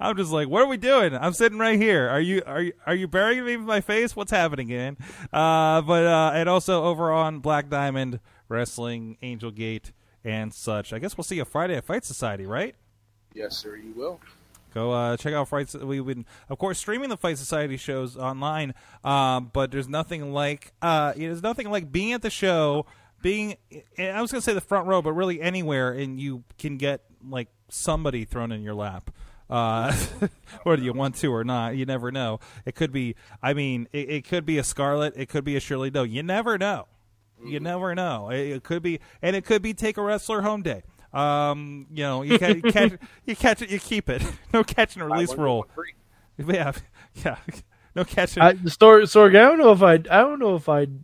I'm 0.00 0.16
just 0.16 0.30
like, 0.30 0.48
what 0.48 0.62
are 0.62 0.66
we 0.66 0.76
doing? 0.76 1.14
I'm 1.14 1.32
sitting 1.32 1.58
right 1.58 1.78
here. 1.78 2.08
Are 2.08 2.20
you 2.20 2.42
are 2.46 2.60
you 2.60 2.72
are 2.86 2.94
you 2.94 3.08
burying 3.08 3.44
me 3.44 3.56
with 3.56 3.66
my 3.66 3.80
face? 3.80 4.14
What's 4.14 4.30
happening, 4.30 4.68
man? 4.68 4.96
Uh, 5.32 5.80
but 5.82 6.04
uh, 6.04 6.32
and 6.34 6.48
also 6.48 6.84
over 6.84 7.10
on 7.10 7.40
Black 7.40 7.70
Diamond 7.70 8.20
Wrestling, 8.48 9.16
Angel 9.22 9.50
Gate, 9.50 9.92
and 10.24 10.52
such. 10.52 10.92
I 10.92 10.98
guess 10.98 11.16
we'll 11.16 11.24
see 11.24 11.36
you 11.36 11.44
Friday 11.46 11.76
at 11.76 11.84
Fight 11.84 12.04
Society, 12.04 12.46
right? 12.46 12.74
Yes, 13.34 13.56
sir. 13.56 13.76
You 13.76 13.92
will. 13.94 14.20
Go 14.76 14.92
uh, 14.92 15.16
check 15.16 15.32
out 15.32 15.48
Fight. 15.48 15.72
We've 15.72 16.04
been, 16.04 16.26
of 16.50 16.58
course, 16.58 16.78
streaming 16.78 17.08
the 17.08 17.16
Fight 17.16 17.38
Society 17.38 17.78
shows 17.78 18.14
online. 18.14 18.74
Um, 19.02 19.50
but 19.50 19.70
there's 19.70 19.88
nothing 19.88 20.34
like 20.34 20.74
uh, 20.82 21.14
there's 21.16 21.42
nothing 21.42 21.70
like 21.70 21.90
being 21.90 22.12
at 22.12 22.20
the 22.20 22.28
show, 22.28 22.84
being. 23.22 23.56
I 23.98 24.20
was 24.20 24.30
gonna 24.30 24.42
say 24.42 24.52
the 24.52 24.60
front 24.60 24.86
row, 24.86 25.00
but 25.00 25.14
really 25.14 25.40
anywhere, 25.40 25.92
and 25.92 26.20
you 26.20 26.44
can 26.58 26.76
get 26.76 27.04
like 27.26 27.48
somebody 27.70 28.26
thrown 28.26 28.52
in 28.52 28.62
your 28.62 28.74
lap. 28.74 29.10
Uh, 29.48 29.96
whether 30.64 30.82
you 30.82 30.92
want 30.92 31.14
to 31.14 31.32
or 31.32 31.42
not, 31.42 31.74
you 31.74 31.86
never 31.86 32.12
know. 32.12 32.38
It 32.66 32.74
could 32.74 32.92
be. 32.92 33.16
I 33.42 33.54
mean, 33.54 33.88
it, 33.94 34.10
it 34.10 34.28
could 34.28 34.44
be 34.44 34.58
a 34.58 34.62
Scarlet. 34.62 35.14
It 35.16 35.30
could 35.30 35.44
be 35.44 35.56
a 35.56 35.60
Shirley 35.60 35.88
Doe. 35.88 36.02
You 36.02 36.22
never 36.22 36.58
know. 36.58 36.86
You 37.42 37.60
never 37.60 37.94
know. 37.94 38.28
It, 38.28 38.40
it 38.48 38.62
could 38.62 38.82
be, 38.82 39.00
and 39.22 39.34
it 39.36 39.46
could 39.46 39.62
be 39.62 39.72
take 39.72 39.96
a 39.96 40.02
wrestler 40.02 40.42
home 40.42 40.60
day. 40.60 40.82
Um, 41.16 41.86
you 41.90 42.02
know, 42.02 42.22
you, 42.22 42.38
ca- 42.38 42.48
you 42.48 42.62
catch, 42.72 42.92
you 43.24 43.36
catch 43.36 43.62
it, 43.62 43.70
you 43.70 43.78
keep 43.78 44.08
it. 44.08 44.22
No 44.52 44.62
catch 44.64 44.96
and 44.96 45.04
release 45.04 45.34
rule. 45.34 45.58
one 45.58 45.68
free. 45.74 45.94
Yeah, 46.54 46.72
yeah. 47.24 47.36
No 47.94 48.04
catch 48.04 48.34
and 48.36 48.42
I, 48.44 48.52
the 48.52 48.70
story, 48.70 49.04
Sorg, 49.04 49.30
I 49.30 49.40
don't 49.48 49.58
know 49.58 49.72
if 49.72 49.82
I, 49.82 49.94
I 49.94 49.96
don't 50.20 50.38
know 50.38 50.54
if 50.54 50.68
I'd 50.68 51.02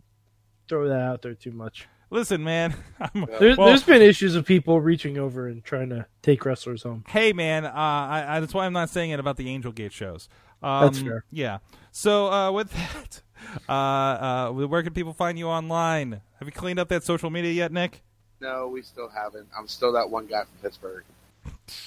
throw 0.69 0.87
that 0.89 1.01
out 1.01 1.21
there 1.23 1.33
too 1.33 1.51
much. 1.51 1.87
listen, 2.11 2.43
man. 2.43 2.75
I'm, 2.99 3.25
There, 3.39 3.55
well, 3.57 3.67
there's 3.67 3.83
been 3.83 4.01
issues 4.03 4.35
of 4.35 4.45
people 4.45 4.79
reaching 4.79 5.17
over 5.17 5.47
and 5.47 5.63
trying 5.63 5.89
to 5.89 6.05
take 6.21 6.45
wrestlers 6.45 6.83
home. 6.83 7.03
hey, 7.07 7.33
man. 7.33 7.65
Uh, 7.65 7.71
I, 7.73 8.25
I, 8.27 8.39
that's 8.39 8.53
why 8.53 8.65
I'm 8.67 8.73
not 8.73 8.89
saying 8.91 9.09
it 9.09 9.19
about 9.19 9.37
the 9.37 9.49
Angel 9.49 9.71
Gate 9.71 9.91
shows. 9.93 10.29
Um, 10.61 10.85
That's 10.85 10.99
fair. 11.01 11.25
Yeah. 11.31 11.57
So 11.91 12.31
uh, 12.31 12.51
with 12.51 12.71
that, 12.71 13.21
uh, 13.67 13.71
uh, 13.71 14.51
where 14.51 14.81
can 14.83 14.93
people 14.93 15.13
find 15.13 15.37
you 15.37 15.47
online? 15.47 16.21
Have 16.39 16.47
you 16.47 16.51
cleaned 16.53 16.79
up 16.79 16.87
that 16.89 17.03
social 17.03 17.29
media 17.29 17.51
yet, 17.51 17.71
Nick? 17.71 18.01
No, 18.43 18.67
we 18.67 18.81
still 18.81 19.07
haven't. 19.07 19.47
I'm 19.57 19.69
still 19.69 19.93
that 19.93 20.09
one 20.09 20.25
guy 20.27 20.43
from 20.43 20.57
Pittsburgh 20.61 21.05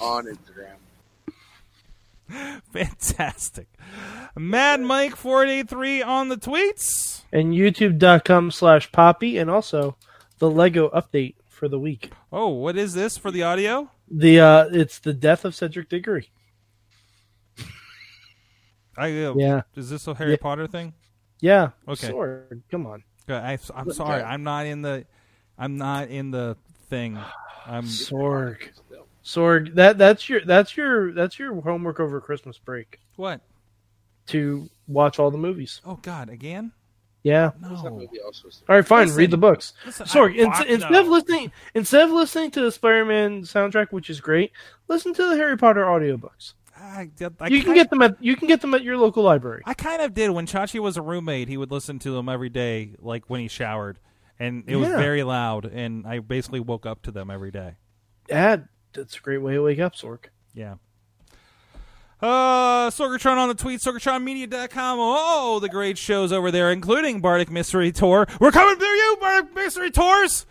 on 0.01 0.25
Instagram. 0.25 0.77
Fantastic. 2.73 3.69
Mad 4.35 4.81
Mike 4.81 5.15
four 5.17 5.45
eight 5.45 5.69
three 5.69 6.01
on 6.03 6.31
the 6.31 6.37
tweets. 6.39 7.25
And 7.31 7.53
youtube.com 7.53 8.51
slash 8.53 8.91
poppy 8.91 9.37
and 9.37 9.51
also 9.51 9.97
the 10.39 10.51
Lego 10.51 10.89
update 10.91 11.35
for 11.47 11.69
the 11.69 11.79
week. 11.79 12.11
Oh, 12.33 12.49
what 12.49 12.79
is 12.79 12.95
this 12.95 13.19
for 13.19 13.31
the 13.31 13.43
audio? 13.43 13.91
The 14.11 14.41
uh 14.41 14.69
it's 14.73 14.99
the 14.99 15.13
death 15.13 15.45
of 15.45 15.55
Cedric 15.55 15.91
Diggory. 15.91 16.31
I, 18.97 19.25
uh, 19.25 19.35
Yeah. 19.37 19.63
Is 19.77 19.91
this 19.91 20.07
a 20.07 20.15
Harry 20.15 20.33
Yeah. 20.33 20.37
Potter 20.41 20.67
thing? 20.67 20.95
Yeah. 21.41 21.71
Okay. 21.87 22.09
Sorg. 22.09 22.63
Come 22.71 22.87
on. 22.87 23.05
I, 23.29 23.59
I'm 23.75 23.93
sorry. 23.93 24.23
I'm 24.23 24.43
not 24.43 24.65
in 24.67 24.83
the. 24.83 25.05
I'm 25.59 25.77
not 25.77 26.09
in 26.09 26.31
the 26.31 26.57
thing. 26.89 27.19
I'm. 27.67 27.85
Sorg. 27.87 28.75
Still. 28.75 29.07
Sorg. 29.25 29.75
That 29.75 29.99
that's 29.99 30.29
your 30.29 30.45
that's 30.45 30.77
your 30.77 31.13
that's 31.13 31.39
your 31.39 31.61
homework 31.61 32.01
over 32.01 32.21
Christmas 32.21 32.59
break. 32.59 33.01
What? 33.17 33.41
To 34.29 34.69
watch 34.89 35.19
all 35.19 35.31
the 35.31 35.39
movies. 35.39 35.81
Oh 35.85 35.99
God! 36.03 36.29
Again? 36.29 36.73
Yeah. 37.27 37.51
No. 37.61 37.75
All 37.75 38.07
right, 38.69 38.87
fine. 38.87 39.07
Listen. 39.07 39.19
read 39.19 39.31
the 39.33 39.37
books. 39.37 39.73
Listen, 39.85 40.07
Sorg, 40.07 40.37
in, 40.37 40.47
instead 40.71 40.93
no. 40.93 41.01
of 41.01 41.09
listening 41.09 41.51
instead 41.75 42.03
of 42.03 42.11
listening 42.13 42.53
to 42.53 42.61
the 42.61 42.71
Spider-Man 42.71 43.43
soundtrack, 43.43 43.89
which 43.91 44.09
is 44.11 44.21
great, 44.21 44.53
listen 44.87 45.13
to 45.15 45.29
the 45.29 45.37
Harry 45.37 45.57
Potter 45.59 45.85
audiobooks. 45.85 46.53
I, 46.79 47.11
I, 47.41 47.49
you 47.49 47.63
can 47.63 47.67
kind- 47.67 47.75
get 47.75 47.91
them 47.91 48.03
at 48.03 48.23
you 48.23 48.37
can 48.37 48.47
get 48.47 48.61
them 48.61 48.75
at 48.75 48.85
your 48.85 48.97
local 48.97 49.25
library. 49.25 49.63
I 49.65 49.75
kind 49.75 50.03
of 50.03 50.15
did 50.15 50.31
when 50.31 50.47
Chachi 50.47 50.79
was 50.79 50.97
a 50.97 51.03
roommate. 51.03 51.49
He 51.49 51.57
would 51.57 51.73
listen 51.73 51.99
to 52.01 52.13
them 52.13 52.29
every 52.29 52.49
day, 52.49 52.93
like 53.01 53.25
when 53.27 53.41
he 53.41 53.49
showered, 53.49 53.99
and 54.39 54.65
it 54.67 54.77
was 54.77 54.89
Yeah. 54.89 54.97
very 54.97 55.23
loud. 55.23 55.65
And 55.67 56.07
I 56.07 56.19
basically 56.21 56.61
woke 56.61 56.87
up 56.87 57.03
to 57.03 57.11
them 57.11 57.31
every 57.31 57.51
day. 57.51 57.77
Yeah, 58.29 58.57
that's 58.93 59.17
a 59.17 59.21
great 59.21 59.39
way 59.43 59.55
to 59.55 59.63
wake 59.63 59.79
up, 59.79 59.95
Sorg. 59.95 60.27
Yeah. 60.55 60.75
Uh, 62.21 62.89
Sorgatron 62.91 63.37
on 63.37 63.49
the 63.49 63.55
tweet, 63.55 63.81
sorgatronmedia.com. 63.81 64.99
Oh, 65.01 65.59
the 65.61 65.69
great 65.69 65.99
shows 65.99 66.33
over 66.33 66.51
there, 66.51 66.73
including 66.73 67.21
Bardic 67.21 67.51
Mystery 67.51 67.93
Tour. 67.93 68.27
We're 68.41 68.53
coming 68.53 68.77
through 68.77 68.87
you, 68.89 69.17
Bardic 69.21 69.55
Mystery 69.55 69.91
Tours! 69.91 70.47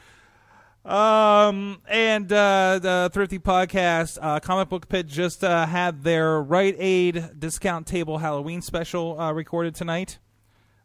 Um, 0.86 1.82
and, 1.88 2.32
uh, 2.32 2.78
the 2.80 3.10
Thrifty 3.12 3.40
Podcast, 3.40 4.20
uh, 4.22 4.40
Comic 4.40 4.70
Book 4.70 4.88
Pit 4.88 5.08
just, 5.08 5.44
uh, 5.44 5.66
had 5.66 6.04
their 6.04 6.40
Rite 6.40 6.76
Aid 6.78 7.32
discount 7.40 7.88
table 7.88 8.20
Halloween 8.20 8.62
special, 8.62 9.20
uh, 9.20 9.32
recorded 9.34 9.74
tonight. 9.74 10.20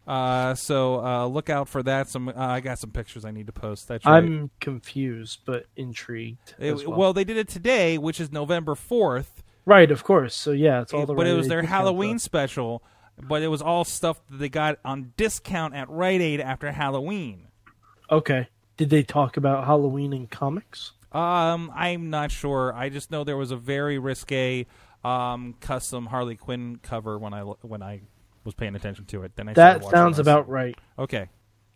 Uh, 0.07 0.55
so, 0.55 1.05
uh, 1.05 1.27
look 1.27 1.51
out 1.51 1.69
for 1.69 1.83
that. 1.83 2.09
Some, 2.09 2.29
uh, 2.29 2.33
I 2.37 2.61
got 2.61 2.79
some 2.79 2.91
pictures 2.91 3.25
I 3.25 3.31
need 3.31 3.47
to 3.47 3.53
post. 3.53 3.87
That's 3.87 4.05
right. 4.05 4.17
I'm 4.17 4.51
confused 4.61 5.41
but 5.45 5.67
intrigued. 5.77 6.55
It- 6.59 6.87
well. 6.87 6.97
well. 6.97 7.13
they 7.13 7.25
did 7.25 7.37
it 7.37 7.49
today, 7.49 7.99
which 7.99 8.21
is 8.21 8.33
November 8.33 8.75
4th, 8.75 9.43
Right, 9.67 9.91
of 9.91 10.03
course. 10.03 10.35
So 10.35 10.53
yeah, 10.53 10.83
it's 10.83 10.93
all 10.93 11.07
the 11.07 11.15
but 11.15 11.27
it 11.27 11.35
was 11.35 11.49
their 11.49 11.63
Halloween 11.63 12.19
special. 12.19 12.83
But 13.23 13.43
it 13.43 13.49
was 13.49 13.61
all 13.61 13.85
stuff 13.85 14.21
that 14.31 14.39
they 14.39 14.49
got 14.49 14.79
on 14.85 15.13
discount 15.17 15.75
at 15.75 15.91
Rite 15.91 16.23
Aid 16.23 16.41
after 16.41 16.73
Halloween. 16.73 17.49
Okay. 18.11 18.49
Did 18.79 18.89
they 18.89 19.03
talk 19.03 19.37
about 19.37 19.67
Halloween 19.67 20.15
in 20.15 20.27
comics? 20.27 20.93
Um, 21.13 21.71
I'm 21.75 22.09
not 22.09 22.31
sure. 22.31 22.73
I 22.75 22.89
just 22.89 23.11
know 23.11 23.25
there 23.25 23.37
was 23.37 23.51
a 23.51 23.57
very 23.57 23.99
risque 23.99 24.67
um, 25.05 25.55
custom 25.61 26.07
Harley 26.07 26.37
Quinn 26.37 26.81
cover 26.83 27.19
when 27.19 27.35
I 27.35 27.43
when 27.43 27.83
I 27.83 28.01
was 28.51 28.55
paying 28.55 28.75
attention 28.75 29.05
to 29.07 29.23
it. 29.23 29.37
Then 29.37 29.49
I 29.49 29.53
That 29.55 29.85
sounds 29.85 30.19
about 30.19 30.49
right. 30.49 30.77
okay. 30.99 31.29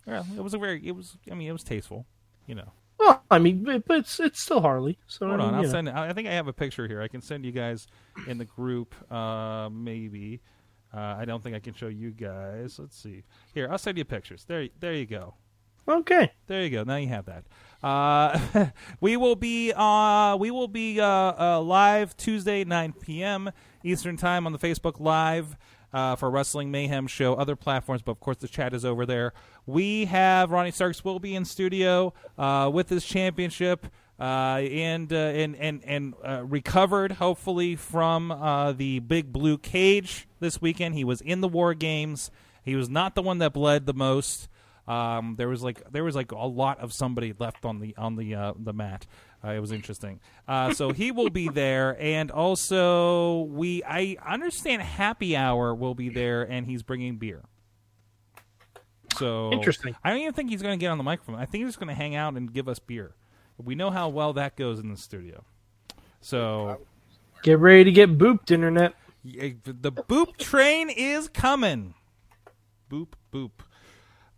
Well, 0.06 0.26
it 0.36 0.42
was 0.42 0.52
a 0.54 0.58
very. 0.58 0.86
It 0.86 0.92
was. 0.92 1.16
I 1.30 1.34
mean, 1.34 1.48
it 1.48 1.52
was 1.52 1.64
tasteful. 1.64 2.04
You 2.46 2.56
know. 2.56 2.72
Well, 2.98 3.22
I 3.30 3.38
mean, 3.38 3.64
but 3.64 3.86
but 3.86 3.98
it's 3.98 4.20
it's 4.20 4.40
still 4.40 4.60
Harley. 4.60 4.98
So 5.06 5.26
Hold 5.28 5.40
I 5.40 5.44
on, 5.44 5.54
I'll 5.54 5.62
know. 5.62 5.68
send. 5.68 5.88
I 5.88 6.08
I 6.08 6.12
think 6.12 6.28
I 6.28 6.32
have 6.32 6.48
a 6.48 6.52
picture 6.52 6.86
here. 6.86 7.00
I 7.00 7.08
can 7.08 7.22
send 7.22 7.44
you 7.46 7.52
guys 7.52 7.86
in 8.26 8.38
the 8.38 8.44
group. 8.44 8.94
Uh, 9.10 9.68
maybe. 9.70 10.40
Uh, 10.92 11.16
I 11.18 11.24
don't 11.24 11.42
think 11.42 11.56
I 11.56 11.58
can 11.58 11.74
show 11.74 11.88
you 11.88 12.10
guys. 12.12 12.78
Let's 12.78 12.96
see. 12.96 13.24
Here, 13.52 13.68
I'll 13.68 13.78
send 13.78 13.98
you 13.98 14.04
pictures. 14.04 14.44
There, 14.46 14.68
there 14.78 14.94
you 14.94 15.06
go. 15.06 15.34
Okay. 15.88 16.30
There 16.46 16.62
you 16.62 16.70
go. 16.70 16.84
Now 16.84 16.96
you 16.96 17.08
have 17.08 17.26
that. 17.26 17.44
Uh, 17.82 18.66
we 19.00 19.16
will 19.16 19.34
be 19.36 19.72
uh, 19.74 20.36
we 20.36 20.50
will 20.50 20.68
be 20.68 21.00
uh, 21.00 21.06
uh, 21.06 21.60
live 21.62 22.16
Tuesday 22.16 22.64
9 22.64 22.94
p.m. 23.00 23.50
Eastern 23.82 24.16
time 24.16 24.46
on 24.46 24.52
the 24.52 24.58
Facebook 24.58 25.00
Live 25.00 25.56
uh, 25.94 26.16
for 26.16 26.28
Wrestling 26.28 26.70
Mayhem 26.70 27.06
Show. 27.06 27.34
Other 27.34 27.56
platforms, 27.56 28.02
but 28.02 28.12
of 28.12 28.20
course 28.20 28.36
the 28.38 28.48
chat 28.48 28.74
is 28.74 28.84
over 28.84 29.06
there. 29.06 29.32
We 29.64 30.06
have 30.06 30.50
Ronnie 30.50 30.72
Starks 30.72 31.04
will 31.04 31.20
be 31.20 31.34
in 31.34 31.44
studio 31.44 32.12
uh, 32.36 32.70
with 32.74 32.90
his 32.90 33.06
championship. 33.06 33.86
Uh, 34.16 34.58
and, 34.70 35.12
uh, 35.12 35.16
and 35.16 35.56
and 35.56 35.82
and 35.84 36.14
uh, 36.24 36.44
recovered 36.44 37.10
hopefully 37.10 37.74
from 37.74 38.30
uh, 38.30 38.70
the 38.70 39.00
big 39.00 39.32
blue 39.32 39.58
cage 39.58 40.28
this 40.38 40.62
weekend. 40.62 40.94
He 40.94 41.02
was 41.02 41.20
in 41.20 41.40
the 41.40 41.48
war 41.48 41.74
games. 41.74 42.30
He 42.62 42.76
was 42.76 42.88
not 42.88 43.16
the 43.16 43.22
one 43.22 43.38
that 43.38 43.52
bled 43.52 43.86
the 43.86 43.92
most. 43.92 44.48
Um, 44.86 45.34
there 45.36 45.48
was 45.48 45.64
like 45.64 45.90
there 45.90 46.04
was 46.04 46.14
like 46.14 46.30
a 46.30 46.46
lot 46.46 46.78
of 46.78 46.92
somebody 46.92 47.34
left 47.36 47.64
on 47.64 47.80
the 47.80 47.96
on 47.96 48.14
the 48.14 48.54
the 48.56 48.72
mat. 48.72 49.04
Uh, 49.44 49.50
it 49.50 49.60
was 49.60 49.72
interesting. 49.72 50.20
Uh, 50.48 50.72
so 50.72 50.90
he 50.90 51.10
will 51.10 51.28
be 51.28 51.48
there, 51.48 51.96
and 52.00 52.30
also 52.30 53.42
we 53.42 53.82
I 53.84 54.16
understand 54.24 54.82
Happy 54.82 55.36
Hour 55.36 55.74
will 55.74 55.94
be 55.94 56.08
there, 56.08 56.42
and 56.42 56.66
he's 56.66 56.82
bringing 56.82 57.16
beer. 57.16 57.42
So 59.18 59.52
Interesting. 59.52 59.94
I 60.02 60.10
don't 60.10 60.20
even 60.20 60.32
think 60.32 60.50
he's 60.50 60.62
going 60.62 60.78
to 60.78 60.80
get 60.82 60.90
on 60.90 60.98
the 60.98 61.04
microphone. 61.04 61.36
I 61.36 61.44
think 61.46 61.62
he's 61.64 61.68
just 61.68 61.78
going 61.78 61.88
to 61.88 61.94
hang 61.94 62.16
out 62.16 62.34
and 62.34 62.52
give 62.52 62.68
us 62.68 62.78
beer. 62.78 63.14
We 63.62 63.74
know 63.74 63.90
how 63.90 64.08
well 64.08 64.32
that 64.32 64.56
goes 64.56 64.80
in 64.80 64.90
the 64.90 64.96
studio. 64.96 65.44
So 66.20 66.80
Get 67.42 67.58
ready 67.58 67.84
to 67.84 67.92
get 67.92 68.16
booped, 68.18 68.50
internet. 68.50 68.94
the 69.22 69.92
boop 69.92 70.36
train 70.38 70.88
is 70.90 71.28
coming. 71.28 71.94
Boop 72.90 73.08
boop. 73.32 73.50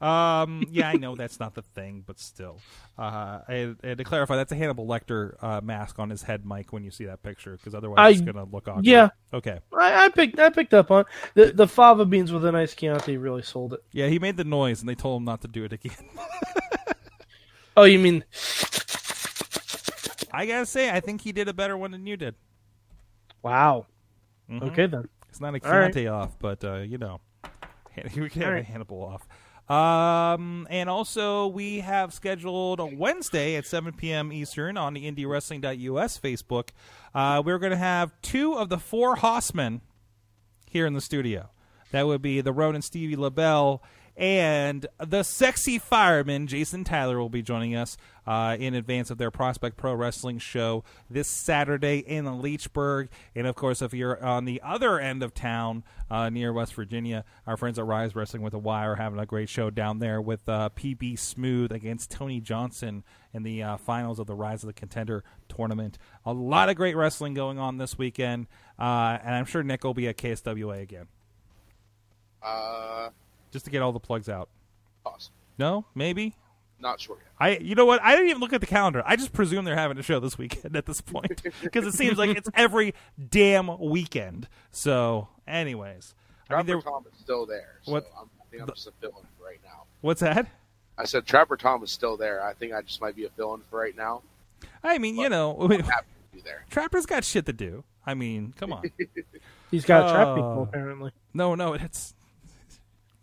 Um, 0.07 0.62
yeah, 0.70 0.88
I 0.88 0.94
know 0.94 1.16
that's 1.16 1.40
not 1.40 1.54
the 1.54 1.62
thing, 1.62 2.04
but 2.07 2.18
still, 2.20 2.61
uh, 2.98 3.38
to 3.48 4.04
clarify, 4.04 4.36
that's 4.36 4.52
a 4.52 4.54
Hannibal 4.54 4.86
Lecter 4.86 5.42
uh, 5.42 5.61
mask 5.62 5.98
on 5.98 6.11
his 6.11 6.22
head, 6.22 6.44
Mike. 6.44 6.72
When 6.72 6.84
you 6.84 6.90
see 6.90 7.07
that 7.07 7.22
picture, 7.22 7.52
because 7.57 7.74
otherwise 7.74 7.98
I- 7.98 8.11
it's 8.11 8.20
gonna 8.20 8.44
look 8.44 8.68
awkward. 8.68 8.84
yeah. 8.86 9.09
Okay. 9.32 9.59
I, 9.76 10.04
I 10.04 10.09
picked 10.11 10.38
I 10.38 10.50
picked 10.50 10.74
up 10.74 10.90
on 10.90 11.04
the 11.34 11.46
the 11.52 11.66
fava 11.66 12.04
beans 12.04 12.30
with 12.32 12.44
a 12.44 12.52
nice 12.52 12.74
Chianti 12.74 13.16
really 13.16 13.42
sold 13.42 13.72
it. 13.74 13.82
Yeah, 13.92 14.07
he 14.09 14.18
made 14.18 14.36
the 14.36 14.44
noise, 14.44 14.80
and 14.80 14.88
they 14.88 14.94
told 14.94 15.20
him 15.20 15.24
not 15.24 15.40
to 15.42 15.48
do 15.48 15.64
it 15.64 15.72
again. 15.72 15.92
Oh, 17.78 17.84
you 17.84 17.98
mean 17.98 18.24
I 20.32 20.46
gotta 20.46 20.64
say, 20.66 20.90
I 20.90 21.00
think 21.00 21.20
he 21.20 21.32
did 21.32 21.48
a 21.48 21.52
better 21.52 21.76
one 21.76 21.90
than 21.90 22.07
you 22.07 22.16
did. 22.16 22.34
wow? 23.42 23.86
Mhm. 24.50 24.62
Okay 24.72 24.86
then. 24.86 25.09
It's 25.28 25.40
not 25.40 25.54
a 25.54 25.64
All 25.66 25.72
right. 25.72 25.92
Chianti 25.92 26.09
off, 26.09 26.38
but 26.38 26.64
uh, 26.64 26.76
you 26.76 26.96
know, 26.98 27.20
we 28.16 28.30
can 28.30 28.42
have 28.42 28.52
All 28.52 28.59
a. 28.59 28.62
Hannibal 28.62 29.02
off. 29.04 29.26
Um, 29.68 30.66
and 30.70 30.88
also 30.88 31.48
we 31.48 31.80
have 31.80 32.14
scheduled 32.14 32.78
a 32.78 32.86
Wednesday 32.86 33.56
at 33.56 33.66
7 33.66 33.94
p.m. 33.94 34.32
Eastern 34.32 34.76
on 34.76 34.94
the 34.94 35.10
IndieWrestling.us 35.10 36.20
Facebook. 36.20 36.68
Uh, 37.14 37.42
we're 37.44 37.58
going 37.58 37.72
to 37.72 37.76
have 37.76 38.12
two 38.22 38.54
of 38.54 38.68
the 38.68 38.78
four 38.78 39.16
Hossmen 39.16 39.80
here 40.70 40.86
in 40.86 40.94
the 40.94 41.00
studio. 41.00 41.50
That 41.90 42.06
would 42.06 42.22
be 42.22 42.40
the 42.40 42.52
Road 42.52 42.74
and 42.74 42.84
Stevie 42.84 43.16
LaBelle 43.16 43.82
and 44.16 44.86
the 44.98 45.22
sexy 45.22 45.78
fireman 45.78 46.46
Jason 46.46 46.84
Tyler 46.84 47.18
will 47.18 47.28
be 47.28 47.42
joining 47.42 47.76
us 47.76 47.96
uh, 48.26 48.56
in 48.58 48.74
advance 48.74 49.10
of 49.10 49.18
their 49.18 49.30
Prospect 49.30 49.76
Pro 49.76 49.94
Wrestling 49.94 50.38
show 50.38 50.84
this 51.08 51.28
Saturday 51.28 51.98
in 51.98 52.24
Leechburg. 52.24 53.08
And 53.34 53.46
of 53.46 53.54
course, 53.54 53.82
if 53.82 53.92
you're 53.92 54.22
on 54.24 54.46
the 54.46 54.60
other 54.64 54.98
end 54.98 55.22
of 55.22 55.34
town 55.34 55.84
uh, 56.10 56.30
near 56.30 56.52
West 56.52 56.74
Virginia, 56.74 57.24
our 57.46 57.56
friends 57.56 57.78
at 57.78 57.84
Rise 57.84 58.16
Wrestling 58.16 58.42
with 58.42 58.54
a 58.54 58.58
Y 58.58 58.84
are 58.86 58.96
having 58.96 59.18
a 59.20 59.26
great 59.26 59.48
show 59.48 59.70
down 59.70 59.98
there 59.98 60.20
with 60.20 60.48
uh, 60.48 60.70
PB 60.74 61.18
Smooth 61.18 61.70
against 61.70 62.10
Tony 62.10 62.40
Johnson 62.40 63.04
in 63.32 63.42
the 63.42 63.62
uh, 63.62 63.76
finals 63.76 64.18
of 64.18 64.26
the 64.26 64.34
Rise 64.34 64.62
of 64.62 64.68
the 64.68 64.72
Contender 64.72 65.22
tournament. 65.48 65.98
A 66.24 66.32
lot 66.32 66.68
of 66.68 66.76
great 66.76 66.96
wrestling 66.96 67.34
going 67.34 67.58
on 67.58 67.76
this 67.76 67.98
weekend, 67.98 68.46
uh, 68.78 69.18
and 69.22 69.34
I'm 69.34 69.44
sure 69.44 69.62
Nick 69.62 69.84
will 69.84 69.94
be 69.94 70.08
at 70.08 70.16
KSWA 70.16 70.80
again 70.82 71.06
Uh, 72.42 73.10
just 73.57 73.64
to 73.64 73.70
get 73.70 73.82
all 73.82 73.92
the 73.92 73.98
plugs 74.00 74.28
out. 74.28 74.48
possible. 75.04 75.34
No, 75.59 75.86
maybe. 75.94 76.34
Not 76.78 77.00
sure 77.00 77.16
yet. 77.18 77.26
I, 77.40 77.57
you 77.57 77.74
know 77.74 77.86
what? 77.86 78.02
I 78.02 78.12
didn't 78.14 78.28
even 78.28 78.40
look 78.40 78.52
at 78.52 78.61
the 78.61 78.66
calendar. 78.66 79.02
I 79.07 79.16
just 79.16 79.32
presume 79.32 79.64
they're 79.64 79.74
having 79.74 79.96
a 79.98 80.02
show 80.02 80.20
this 80.20 80.36
weekend 80.36 80.76
at 80.76 80.84
this 80.84 81.00
point 81.00 81.42
because 81.62 81.86
it 81.86 81.94
seems 81.94 82.18
like 82.18 82.36
it's 82.36 82.50
every 82.54 82.92
damn 83.30 83.78
weekend. 83.80 84.46
So, 84.72 85.28
anyways, 85.48 86.14
I 86.50 86.57
mean, 86.59 86.66
Trapper 86.66 86.82
Tom 86.82 87.04
is 87.11 87.18
still 87.18 87.46
there. 87.46 87.78
So 87.82 87.92
What- 87.92 88.07
I'm, 88.20 88.28
I 88.40 88.44
think 88.50 88.62
I'm 88.62 88.68
just 88.68 88.86
a 88.86 88.92
fill-in 89.00 89.24
for 89.38 89.44
right 89.46 89.59
now. 89.64 89.84
what's 90.02 90.20
that? 90.20 90.46
I 90.98 91.04
said 91.07 91.24
Trapper 91.26 91.57
Tom 91.57 91.82
is 91.82 91.90
still 91.90 92.16
there. 92.18 92.44
I 92.44 92.52
think 92.52 92.72
I 92.74 92.82
just 92.82 93.00
might 93.00 93.16
be 93.16 93.24
a 93.24 93.30
fill-in 93.30 93.62
for 93.70 93.78
right 93.80 93.96
now. 93.96 94.20
I 94.84 94.98
mean, 94.98 95.16
you 95.16 95.28
know, 95.30 95.57
I'm 95.61 95.70
happy 95.80 96.07
to 96.30 96.36
be 96.36 96.40
there. 96.42 96.64
Trapper's 96.70 97.07
got 97.07 97.24
shit 97.24 97.46
to 97.46 97.52
do. 97.54 97.84
I 98.07 98.12
mean, 98.14 98.52
come 98.57 98.72
on. 98.74 98.82
He's 99.70 99.84
got 99.84 100.11
trap 100.12 100.28
Oh. 100.28 100.34
people 100.34 100.59
uh, 100.61 100.62
apparently. 100.62 101.11
No, 101.34 101.54
no, 101.54 101.72
it's. 101.72 102.14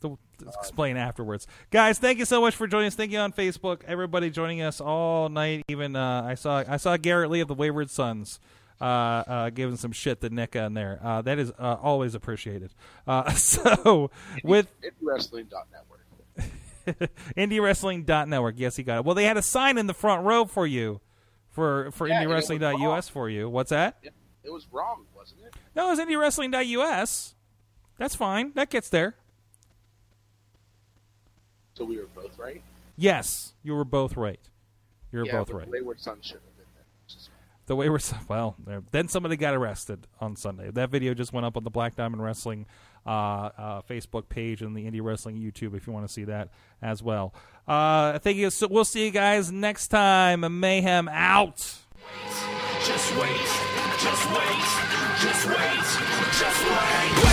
The- 0.03 0.17
Explain 0.59 0.97
afterwards, 0.97 1.47
guys. 1.71 1.99
Thank 1.99 2.19
you 2.19 2.25
so 2.25 2.41
much 2.41 2.55
for 2.55 2.67
joining 2.67 2.87
us. 2.87 2.95
Thank 2.95 3.11
you 3.11 3.19
on 3.19 3.31
Facebook, 3.31 3.81
everybody 3.87 4.29
joining 4.29 4.61
us 4.61 4.81
all 4.81 5.29
night. 5.29 5.63
Even 5.69 5.95
uh, 5.95 6.23
I 6.23 6.35
saw 6.35 6.63
I 6.67 6.77
saw 6.77 6.97
Garrett 6.97 7.31
Lee 7.31 7.39
of 7.39 7.47
the 7.47 7.53
Wayward 7.53 7.89
Sons 7.89 8.39
uh, 8.81 8.85
uh, 8.85 9.49
giving 9.49 9.77
some 9.77 9.91
shit 9.91 10.21
to 10.21 10.29
Nick 10.29 10.55
on 10.55 10.73
there. 10.73 10.99
Uh, 11.01 11.21
that 11.21 11.39
is 11.39 11.51
uh, 11.57 11.77
always 11.81 12.15
appreciated. 12.15 12.73
Uh, 13.07 13.31
so 13.35 14.11
with 14.43 14.67
IndieWrestling.network. 14.83 16.01
IndieWrestling.network, 17.37 18.55
yes, 18.57 18.75
he 18.75 18.83
got 18.83 18.97
it. 18.97 19.05
Well, 19.05 19.15
they 19.15 19.23
had 19.23 19.37
a 19.37 19.41
sign 19.41 19.77
in 19.77 19.87
the 19.87 19.93
front 19.93 20.25
row 20.25 20.45
for 20.45 20.67
you, 20.67 20.99
for 21.49 21.91
for 21.91 22.07
Yeah, 22.07 22.21
it 22.21 22.27
IndieWrestling.us 22.27 23.07
for 23.09 23.29
you. 23.29 23.49
What's 23.49 23.69
that? 23.69 23.97
Yeah, 24.03 24.09
it 24.43 24.51
was 24.51 24.67
wrong, 24.71 25.05
wasn't 25.15 25.41
it? 25.45 25.53
No, 25.75 25.91
it's 25.91 26.01
IndieWrestling.us. 26.01 27.35
That's 27.97 28.15
fine. 28.15 28.51
That 28.55 28.69
gets 28.69 28.89
there. 28.89 29.15
So 31.73 31.85
we 31.85 31.97
were 31.97 32.07
both 32.15 32.37
right. 32.37 32.61
Yes, 32.95 33.53
you 33.63 33.73
were 33.73 33.85
both 33.85 34.15
right. 34.15 34.39
You 35.11 35.19
were 35.19 35.25
yeah, 35.25 35.37
both 35.39 35.47
but 35.47 35.55
right. 35.55 35.69
Wayward 35.69 35.99
Son 35.99 36.17
should 36.21 36.33
have 36.35 36.57
been 36.57 36.65
there. 36.75 36.83
which 37.05 37.15
is 37.15 37.27
fine. 37.27 37.35
The 37.65 37.75
way 37.75 37.89
we're 37.89 37.99
well, 38.27 38.55
there- 38.65 38.83
then 38.91 39.07
somebody 39.07 39.35
got 39.37 39.53
arrested 39.55 40.05
on 40.19 40.35
Sunday. 40.35 40.69
That 40.71 40.89
video 40.89 41.13
just 41.13 41.33
went 41.33 41.45
up 41.45 41.57
on 41.57 41.63
the 41.63 41.69
Black 41.71 41.95
Diamond 41.95 42.23
Wrestling 42.23 42.65
uh, 43.05 43.09
uh, 43.09 43.81
Facebook 43.83 44.29
page 44.29 44.61
and 44.61 44.75
the 44.75 44.85
Indie 44.89 45.01
Wrestling 45.01 45.37
YouTube 45.37 45.75
if 45.75 45.87
you 45.87 45.93
want 45.93 46.07
to 46.07 46.13
see 46.13 46.23
that 46.25 46.49
as 46.81 47.01
well. 47.01 47.33
Uh, 47.67 48.19
thank 48.19 48.37
you. 48.37 48.49
So 48.49 48.67
we'll 48.67 48.85
see 48.85 49.05
you 49.05 49.11
guys 49.11 49.51
next 49.51 49.87
time. 49.87 50.59
Mayhem 50.59 51.07
out. 51.09 51.57
Just 52.85 53.15
wait, 53.17 53.37
just 53.99 54.29
wait, 54.31 54.63
just 55.21 55.47
wait, 55.47 55.83
just 56.37 56.63
wait. 56.65 57.23
Wait 57.25 57.32